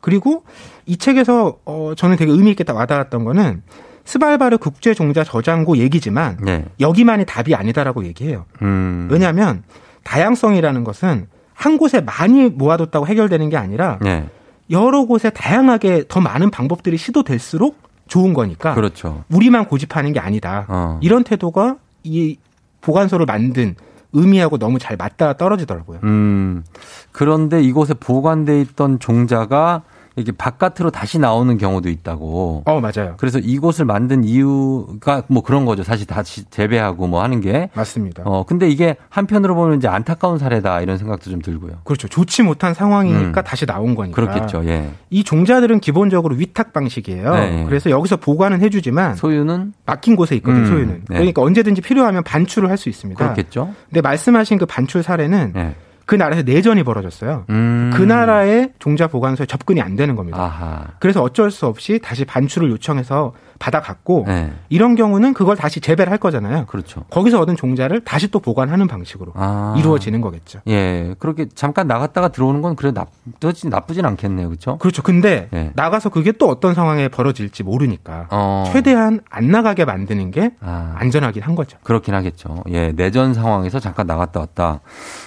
네. 0.00 0.10
그리고 0.10 0.44
이 0.86 0.96
책에서 0.96 1.58
어 1.64 1.92
저는 1.96 2.16
되게 2.16 2.32
의미 2.32 2.50
있게 2.50 2.64
딱 2.64 2.76
와닿았던 2.76 3.24
거는 3.24 3.62
스발바르 4.04 4.58
국제 4.58 4.94
종자 4.94 5.24
저장고 5.24 5.76
얘기지만 5.76 6.38
네. 6.42 6.64
여기만이 6.80 7.26
답이 7.26 7.54
아니다라고 7.54 8.04
얘기해요. 8.06 8.46
음. 8.62 9.08
왜냐하면 9.10 9.62
다양성이라는 10.04 10.84
것은 10.84 11.28
한 11.54 11.78
곳에 11.78 12.00
많이 12.00 12.48
모아뒀다고 12.48 13.06
해결되는 13.06 13.50
게 13.50 13.56
아니라 13.56 13.98
네. 14.00 14.28
여러 14.70 15.04
곳에 15.04 15.30
다양하게 15.30 16.04
더 16.08 16.20
많은 16.20 16.50
방법들이 16.50 16.96
시도될수록 16.96 17.76
좋은 18.08 18.32
거니까 18.34 18.74
그렇죠. 18.74 19.24
우리만 19.30 19.66
고집하는 19.66 20.12
게 20.12 20.20
아니다. 20.20 20.66
어. 20.68 20.98
이런 21.02 21.22
태도가 21.22 21.76
이 22.02 22.36
보관소를 22.80 23.26
만든 23.26 23.76
의미하고 24.12 24.58
너무 24.58 24.78
잘 24.78 24.96
맞닿아 24.96 25.34
떨어지더라고요. 25.34 26.00
음. 26.04 26.64
그런데 27.12 27.62
이곳에 27.62 27.94
보관돼 27.94 28.60
있던 28.62 28.98
종자가 28.98 29.82
이게 30.20 30.32
바깥으로 30.32 30.90
다시 30.90 31.18
나오는 31.18 31.56
경우도 31.56 31.88
있다고. 31.88 32.64
어, 32.66 32.80
맞아요. 32.80 33.14
그래서 33.18 33.38
이곳을 33.38 33.84
만든 33.84 34.24
이유가 34.24 35.22
뭐 35.28 35.42
그런 35.42 35.64
거죠. 35.64 35.82
사실 35.82 36.06
다시 36.06 36.44
재배하고 36.50 37.06
뭐 37.06 37.22
하는 37.22 37.40
게. 37.40 37.70
맞습니다. 37.74 38.22
어, 38.26 38.44
근데 38.44 38.68
이게 38.68 38.96
한편으로 39.08 39.54
보면 39.54 39.78
이제 39.78 39.88
안타까운 39.88 40.38
사례다 40.38 40.80
이런 40.80 40.98
생각도 40.98 41.30
좀 41.30 41.40
들고요. 41.40 41.78
그렇죠. 41.84 42.08
좋지 42.08 42.42
못한 42.42 42.74
상황이니까 42.74 43.40
음. 43.40 43.44
다시 43.44 43.66
나온 43.66 43.94
거니까. 43.94 44.14
그렇겠죠. 44.14 44.64
예. 44.66 44.90
이 45.10 45.22
종자들은 45.24 45.80
기본적으로 45.80 46.34
위탁 46.34 46.72
방식이에요. 46.72 47.34
네. 47.34 47.64
그래서 47.66 47.90
여기서 47.90 48.16
보관은 48.16 48.60
해주지만 48.62 49.14
소유는 49.14 49.74
맡긴 49.86 50.16
곳에 50.16 50.34
있거든요. 50.36 50.62
음, 50.62 50.66
소유는. 50.66 50.94
네. 51.08 51.16
그러니까 51.16 51.42
언제든지 51.42 51.80
필요하면 51.80 52.24
반출을 52.24 52.68
할 52.68 52.80
수 52.80 52.88
있습니다. 52.88 53.22
그렇겠죠. 53.22 53.74
근데 53.90 54.00
말씀하신 54.00 54.56
그 54.56 54.64
반출 54.64 55.02
사례는 55.02 55.52
예. 55.54 55.74
그 56.10 56.16
나라에서 56.16 56.42
내전이 56.42 56.82
벌어졌어요. 56.82 57.44
음. 57.50 57.92
그 57.94 58.02
나라의 58.02 58.72
종자 58.80 59.06
보관소에 59.06 59.46
접근이 59.46 59.80
안 59.80 59.94
되는 59.94 60.16
겁니다. 60.16 60.42
아하. 60.42 60.86
그래서 60.98 61.22
어쩔 61.22 61.52
수 61.52 61.66
없이 61.66 62.00
다시 62.02 62.24
반출을 62.24 62.68
요청해서 62.72 63.32
받아갔고 63.60 64.24
네. 64.26 64.52
이런 64.70 64.96
경우는 64.96 65.34
그걸 65.34 65.54
다시 65.54 65.80
재배를 65.80 66.10
할 66.10 66.18
거잖아요. 66.18 66.64
그렇죠. 66.66 67.04
거기서 67.10 67.38
얻은 67.40 67.56
종자를 67.56 68.00
다시 68.00 68.28
또 68.28 68.40
보관하는 68.40 68.88
방식으로 68.88 69.32
아. 69.36 69.76
이루어지는 69.78 70.22
거겠죠. 70.22 70.60
예. 70.66 71.14
그렇게 71.18 71.46
잠깐 71.54 71.86
나갔다가 71.86 72.28
들어오는 72.28 72.62
건 72.62 72.74
그래 72.74 72.90
나쁘진 72.92 73.70
나쁘진 73.70 74.06
않겠네요. 74.06 74.48
그렇죠? 74.48 74.78
그렇죠. 74.78 75.02
근데 75.02 75.48
예. 75.52 75.72
나가서 75.74 76.08
그게 76.08 76.32
또 76.32 76.48
어떤 76.48 76.74
상황에 76.74 77.08
벌어질지 77.08 77.62
모르니까 77.62 78.28
어. 78.30 78.64
최대한 78.72 79.20
안 79.28 79.48
나가게 79.48 79.84
만드는 79.84 80.30
게 80.30 80.52
아. 80.60 80.94
안전하긴 80.96 81.42
한 81.42 81.54
거죠. 81.54 81.78
그렇긴 81.82 82.14
하겠죠. 82.14 82.64
예, 82.70 82.92
내전 82.92 83.34
상황에서 83.34 83.78
잠깐 83.78 84.06
나갔다 84.06 84.40
왔다. 84.40 84.80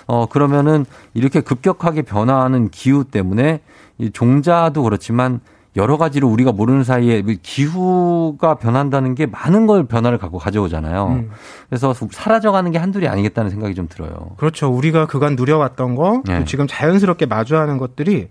어, 0.07 0.26
그러면은 0.26 0.85
이렇게 1.14 1.39
급격하게 1.39 2.01
변화하는 2.01 2.69
기후 2.69 3.03
때문에 3.03 3.61
이 3.99 4.10
종자도 4.11 4.81
그렇지만 4.81 5.39
여러 5.75 5.97
가지로 5.97 6.27
우리가 6.29 6.51
모르는 6.51 6.83
사이에 6.83 7.21
뭐 7.23 7.33
기후가 7.41 8.55
변한다는 8.55 9.15
게 9.15 9.25
많은 9.25 9.65
걸 9.65 9.85
변화를 9.85 10.17
갖고 10.17 10.37
가져오잖아요. 10.37 11.07
음. 11.07 11.31
그래서 11.69 11.93
사라져가는 12.11 12.69
게 12.71 12.77
한둘이 12.77 13.07
아니겠다는 13.07 13.49
생각이 13.49 13.73
좀 13.73 13.87
들어요. 13.87 14.31
그렇죠. 14.37 14.67
우리가 14.71 15.07
그간 15.07 15.35
누려왔던 15.35 15.95
거, 15.95 16.21
네. 16.25 16.39
또 16.39 16.45
지금 16.45 16.67
자연스럽게 16.67 17.25
마주하는 17.25 17.77
것들이 17.79 18.29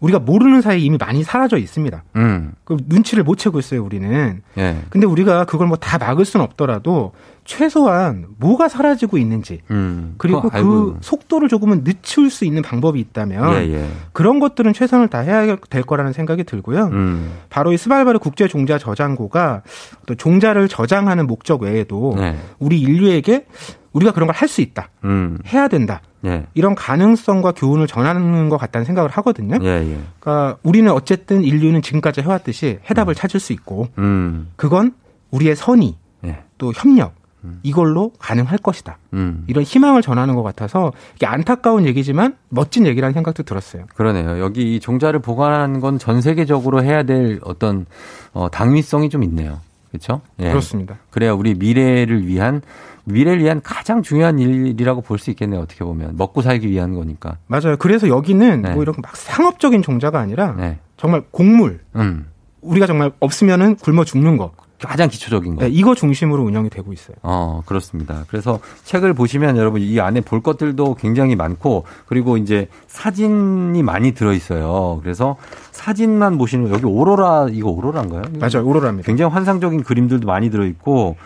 우리가 0.00 0.18
모르는 0.18 0.62
사이에 0.62 0.78
이미 0.80 0.96
많이 0.98 1.22
사라져 1.22 1.58
있습니다. 1.58 2.02
음, 2.16 2.52
그 2.64 2.76
눈치를 2.86 3.22
못 3.22 3.36
채고 3.36 3.58
있어요, 3.58 3.84
우리는. 3.84 4.42
예, 4.56 4.78
근데 4.88 5.06
우리가 5.06 5.44
그걸 5.44 5.66
뭐 5.68 5.76
다 5.76 5.98
막을 5.98 6.24
수는 6.24 6.42
없더라도 6.44 7.12
최소한 7.50 8.26
뭐가 8.38 8.68
사라지고 8.68 9.18
있는지 9.18 9.60
음. 9.72 10.14
그리고 10.18 10.42
그 10.42 10.48
알고. 10.56 10.98
속도를 11.00 11.48
조금은 11.48 11.82
늦출 11.82 12.30
수 12.30 12.44
있는 12.44 12.62
방법이 12.62 13.00
있다면 13.00 13.54
예, 13.56 13.72
예. 13.74 13.88
그런 14.12 14.38
것들은 14.38 14.72
최선을 14.72 15.08
다해야 15.08 15.56
될 15.56 15.82
거라는 15.82 16.12
생각이 16.12 16.44
들고요. 16.44 16.86
음, 16.92 17.32
바로 17.50 17.72
이 17.72 17.76
스발바르 17.76 18.20
국제 18.20 18.46
종자 18.46 18.78
저장고가 18.78 19.62
또 20.06 20.14
종자를 20.14 20.68
저장하는 20.68 21.26
목적 21.26 21.62
외에도 21.62 22.14
네. 22.16 22.36
우리 22.60 22.80
인류에게 22.80 23.46
우리가 23.92 24.12
그런 24.12 24.28
걸 24.28 24.36
할 24.36 24.48
수 24.48 24.60
있다, 24.60 24.88
음, 25.02 25.38
해야 25.52 25.66
된다. 25.66 26.00
예, 26.24 26.46
이런 26.54 26.76
가능성과 26.76 27.52
교훈을 27.52 27.88
전하는 27.88 28.48
것 28.48 28.58
같다는 28.58 28.84
생각을 28.84 29.10
하거든요. 29.10 29.58
예, 29.62 29.68
예. 29.90 29.98
그러니까 30.20 30.56
우리는 30.62 30.88
어쨌든 30.92 31.42
인류는 31.42 31.82
지금까지 31.82 32.20
해왔듯이 32.20 32.78
해답을 32.88 33.16
찾을 33.16 33.40
수 33.40 33.52
있고 33.52 33.88
음, 33.98 34.50
그건 34.54 34.92
우리의 35.32 35.56
선의 35.56 35.96
예, 36.24 36.44
또 36.58 36.72
협력 36.76 37.14
이걸로 37.62 38.12
가능할 38.18 38.58
것이다. 38.58 38.98
음. 39.14 39.44
이런 39.46 39.64
희망을 39.64 40.02
전하는 40.02 40.34
것 40.34 40.42
같아서 40.42 40.92
이게 41.16 41.26
안타까운 41.26 41.86
얘기지만 41.86 42.36
멋진 42.48 42.86
얘기라는 42.86 43.12
생각도 43.14 43.42
들었어요. 43.42 43.84
그러네요. 43.94 44.38
여기 44.40 44.76
이 44.76 44.80
종자를 44.80 45.20
보관하는 45.20 45.80
건 45.80 45.98
전 45.98 46.20
세계적으로 46.20 46.82
해야 46.82 47.02
될 47.02 47.40
어떤 47.42 47.86
어, 48.32 48.48
당위성이 48.50 49.08
좀 49.10 49.22
있네요. 49.24 49.58
그렇죠? 49.90 50.20
예. 50.38 50.48
그렇습니다. 50.50 50.98
그래야 51.10 51.32
우리 51.32 51.54
미래를 51.54 52.26
위한 52.26 52.62
미래를 53.04 53.42
위한 53.42 53.60
가장 53.62 54.02
중요한 54.02 54.38
일이라고 54.38 55.00
볼 55.00 55.18
수 55.18 55.30
있겠네요. 55.30 55.60
어떻게 55.60 55.84
보면 55.84 56.16
먹고 56.16 56.42
살기 56.42 56.68
위한 56.70 56.94
거니까. 56.94 57.38
맞아요. 57.48 57.76
그래서 57.78 58.06
여기는 58.08 58.62
네. 58.62 58.74
뭐 58.74 58.82
이런 58.82 58.94
막 59.02 59.16
상업적인 59.16 59.82
종자가 59.82 60.20
아니라 60.20 60.54
네. 60.56 60.78
정말 60.96 61.22
곡물 61.30 61.80
음. 61.96 62.26
우리가 62.60 62.86
정말 62.86 63.10
없으면은 63.20 63.76
굶어 63.76 64.04
죽는 64.04 64.36
거 64.36 64.52
가장 64.82 65.08
기초적인 65.08 65.56
거. 65.56 65.62
네, 65.64 65.70
이거 65.70 65.94
중심으로 65.94 66.42
운영이 66.42 66.70
되고 66.70 66.92
있어요. 66.92 67.16
어, 67.22 67.62
그렇습니다. 67.66 68.24
그래서 68.28 68.60
책을 68.84 69.14
보시면 69.14 69.56
여러분 69.56 69.80
이 69.82 70.00
안에 70.00 70.20
볼 70.22 70.42
것들도 70.42 70.94
굉장히 70.94 71.36
많고 71.36 71.84
그리고 72.06 72.36
이제 72.36 72.68
사진이 72.86 73.82
많이 73.82 74.12
들어 74.12 74.32
있어요. 74.32 75.00
그래서 75.02 75.36
사진만 75.72 76.38
보시는 76.38 76.70
여기 76.70 76.86
오로라 76.86 77.48
이거 77.50 77.70
오로라인가요? 77.70 78.22
맞아요. 78.38 78.66
오로라입니다. 78.66 79.06
굉장히 79.06 79.32
환상적인 79.32 79.82
그림들도 79.82 80.26
많이 80.26 80.50
들어 80.50 80.64
있고 80.66 81.16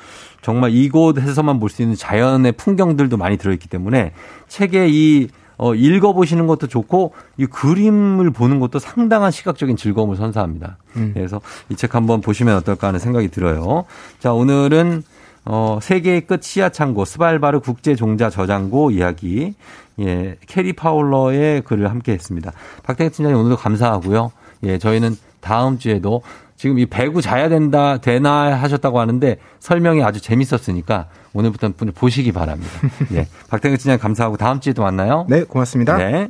정말 0.43 0.73
이곳에서만 0.73 1.59
볼 1.61 1.71
수 1.71 1.83
있는 1.83 1.97
자연의 1.97 2.53
풍경들도 2.53 3.17
많이 3.17 3.37
들어 3.39 3.53
있기 3.53 3.69
때문에 3.69 4.13
책에 4.49 4.89
이 4.91 5.29
어, 5.65 5.75
읽어보시는 5.75 6.47
것도 6.47 6.67
좋고, 6.67 7.15
이 7.39 7.47
그림을 7.47 8.31
보는 8.31 8.61
것도 8.61 8.79
상당한 8.79 9.31
시각적인 9.31 9.77
즐거움을 9.77 10.17
선사합니다. 10.17 10.77
음. 10.97 11.13
그래서 11.15 11.41
이 11.71 11.75
책 11.77 11.95
한번 11.95 12.21
보시면 12.21 12.55
어떨까 12.59 12.89
하는 12.89 13.01
생각이 13.01 13.29
들어요. 13.29 13.85
자, 14.21 14.33
오늘은, 14.35 15.03
어, 15.47 15.79
세계의 15.81 16.27
끝 16.27 16.43
시야 16.43 16.69
창고 16.69 17.05
스발바르 17.07 17.61
국제 17.61 17.95
종자 17.95 18.29
저장고 18.31 18.91
이야기. 18.91 19.55
예, 20.01 20.37
캐리 20.47 20.73
파울러의 20.75 21.63
글을 21.63 21.89
함께 21.89 22.13
했습니다. 22.13 22.53
박태근 22.83 23.11
팀장님 23.11 23.39
오늘도 23.41 23.57
감사하고요. 23.57 24.33
예, 24.65 24.79
저희는 24.79 25.17
다음 25.41 25.79
주에도 25.79 26.23
지금 26.57 26.79
이 26.79 26.87
배구 26.87 27.21
자야 27.21 27.49
된다, 27.49 27.99
되나 27.99 28.55
하셨다고 28.55 29.01
하는데 29.01 29.37
설명이 29.61 30.03
아주 30.03 30.21
재밌었으니까 30.21 31.09
오늘부터 31.33 31.73
보시기 31.95 32.33
바랍니다. 32.33 32.71
예. 33.13 33.27
박태근 33.51 33.77
팀장님 33.77 34.01
감사하고 34.01 34.37
다음 34.37 34.61
주에도 34.61 34.83
만나요. 34.83 35.27
네, 35.29 35.43
고맙습니다. 35.45 35.97
네. 35.97 36.29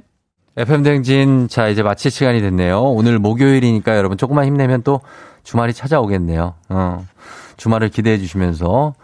FM 0.57 0.83
대행진 0.83 1.49
자 1.49 1.69
이제 1.69 1.83
마칠 1.83 2.11
시간이 2.11 2.41
됐네요. 2.41 2.81
오늘 2.81 3.19
목요일이니까 3.19 3.97
여러분 3.97 4.17
조금만 4.17 4.47
힘내면 4.47 4.83
또 4.83 5.01
주말이 5.43 5.73
찾아오겠네요. 5.75 6.55
어. 6.69 7.07
주말을 7.57 7.89
기대해 7.91 8.19
주시면서 8.19 8.95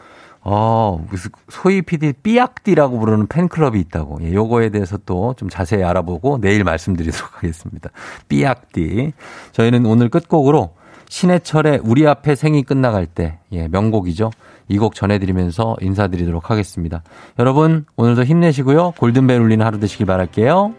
어, 0.43 1.05
무슨 1.11 1.31
소희 1.51 1.83
PD 1.83 2.15
삐약디라고 2.23 2.99
부르는 2.99 3.27
팬클럽이 3.27 3.79
있다고. 3.81 4.21
예, 4.23 4.33
요거에 4.33 4.71
대해서 4.71 4.97
또 5.05 5.35
좀 5.37 5.49
자세히 5.51 5.83
알아보고 5.85 6.39
내일 6.41 6.65
말씀드리도록 6.65 7.37
하겠습니다. 7.37 7.91
삐약디. 8.29 9.13
저희는 9.53 9.85
오늘 9.87 10.09
끝곡으로 10.09 10.71
신해철의 11.11 11.81
우리 11.85 12.07
앞에 12.07 12.35
생이 12.37 12.63
끝나갈 12.63 13.05
때, 13.05 13.41
예, 13.53 13.69
명곡이죠. 13.69 14.31
이 14.69 14.79
곡 14.79 14.95
전해드리면서 14.95 15.77
인사드리도록 15.81 16.49
하겠습니다. 16.51 17.03
여러분, 17.41 17.85
오늘도 17.97 18.23
힘내시고요. 18.25 18.93
골든벨 18.99 19.41
울리는 19.41 19.67
하루 19.67 19.81
되시길 19.81 20.07
바랄게요. 20.07 20.73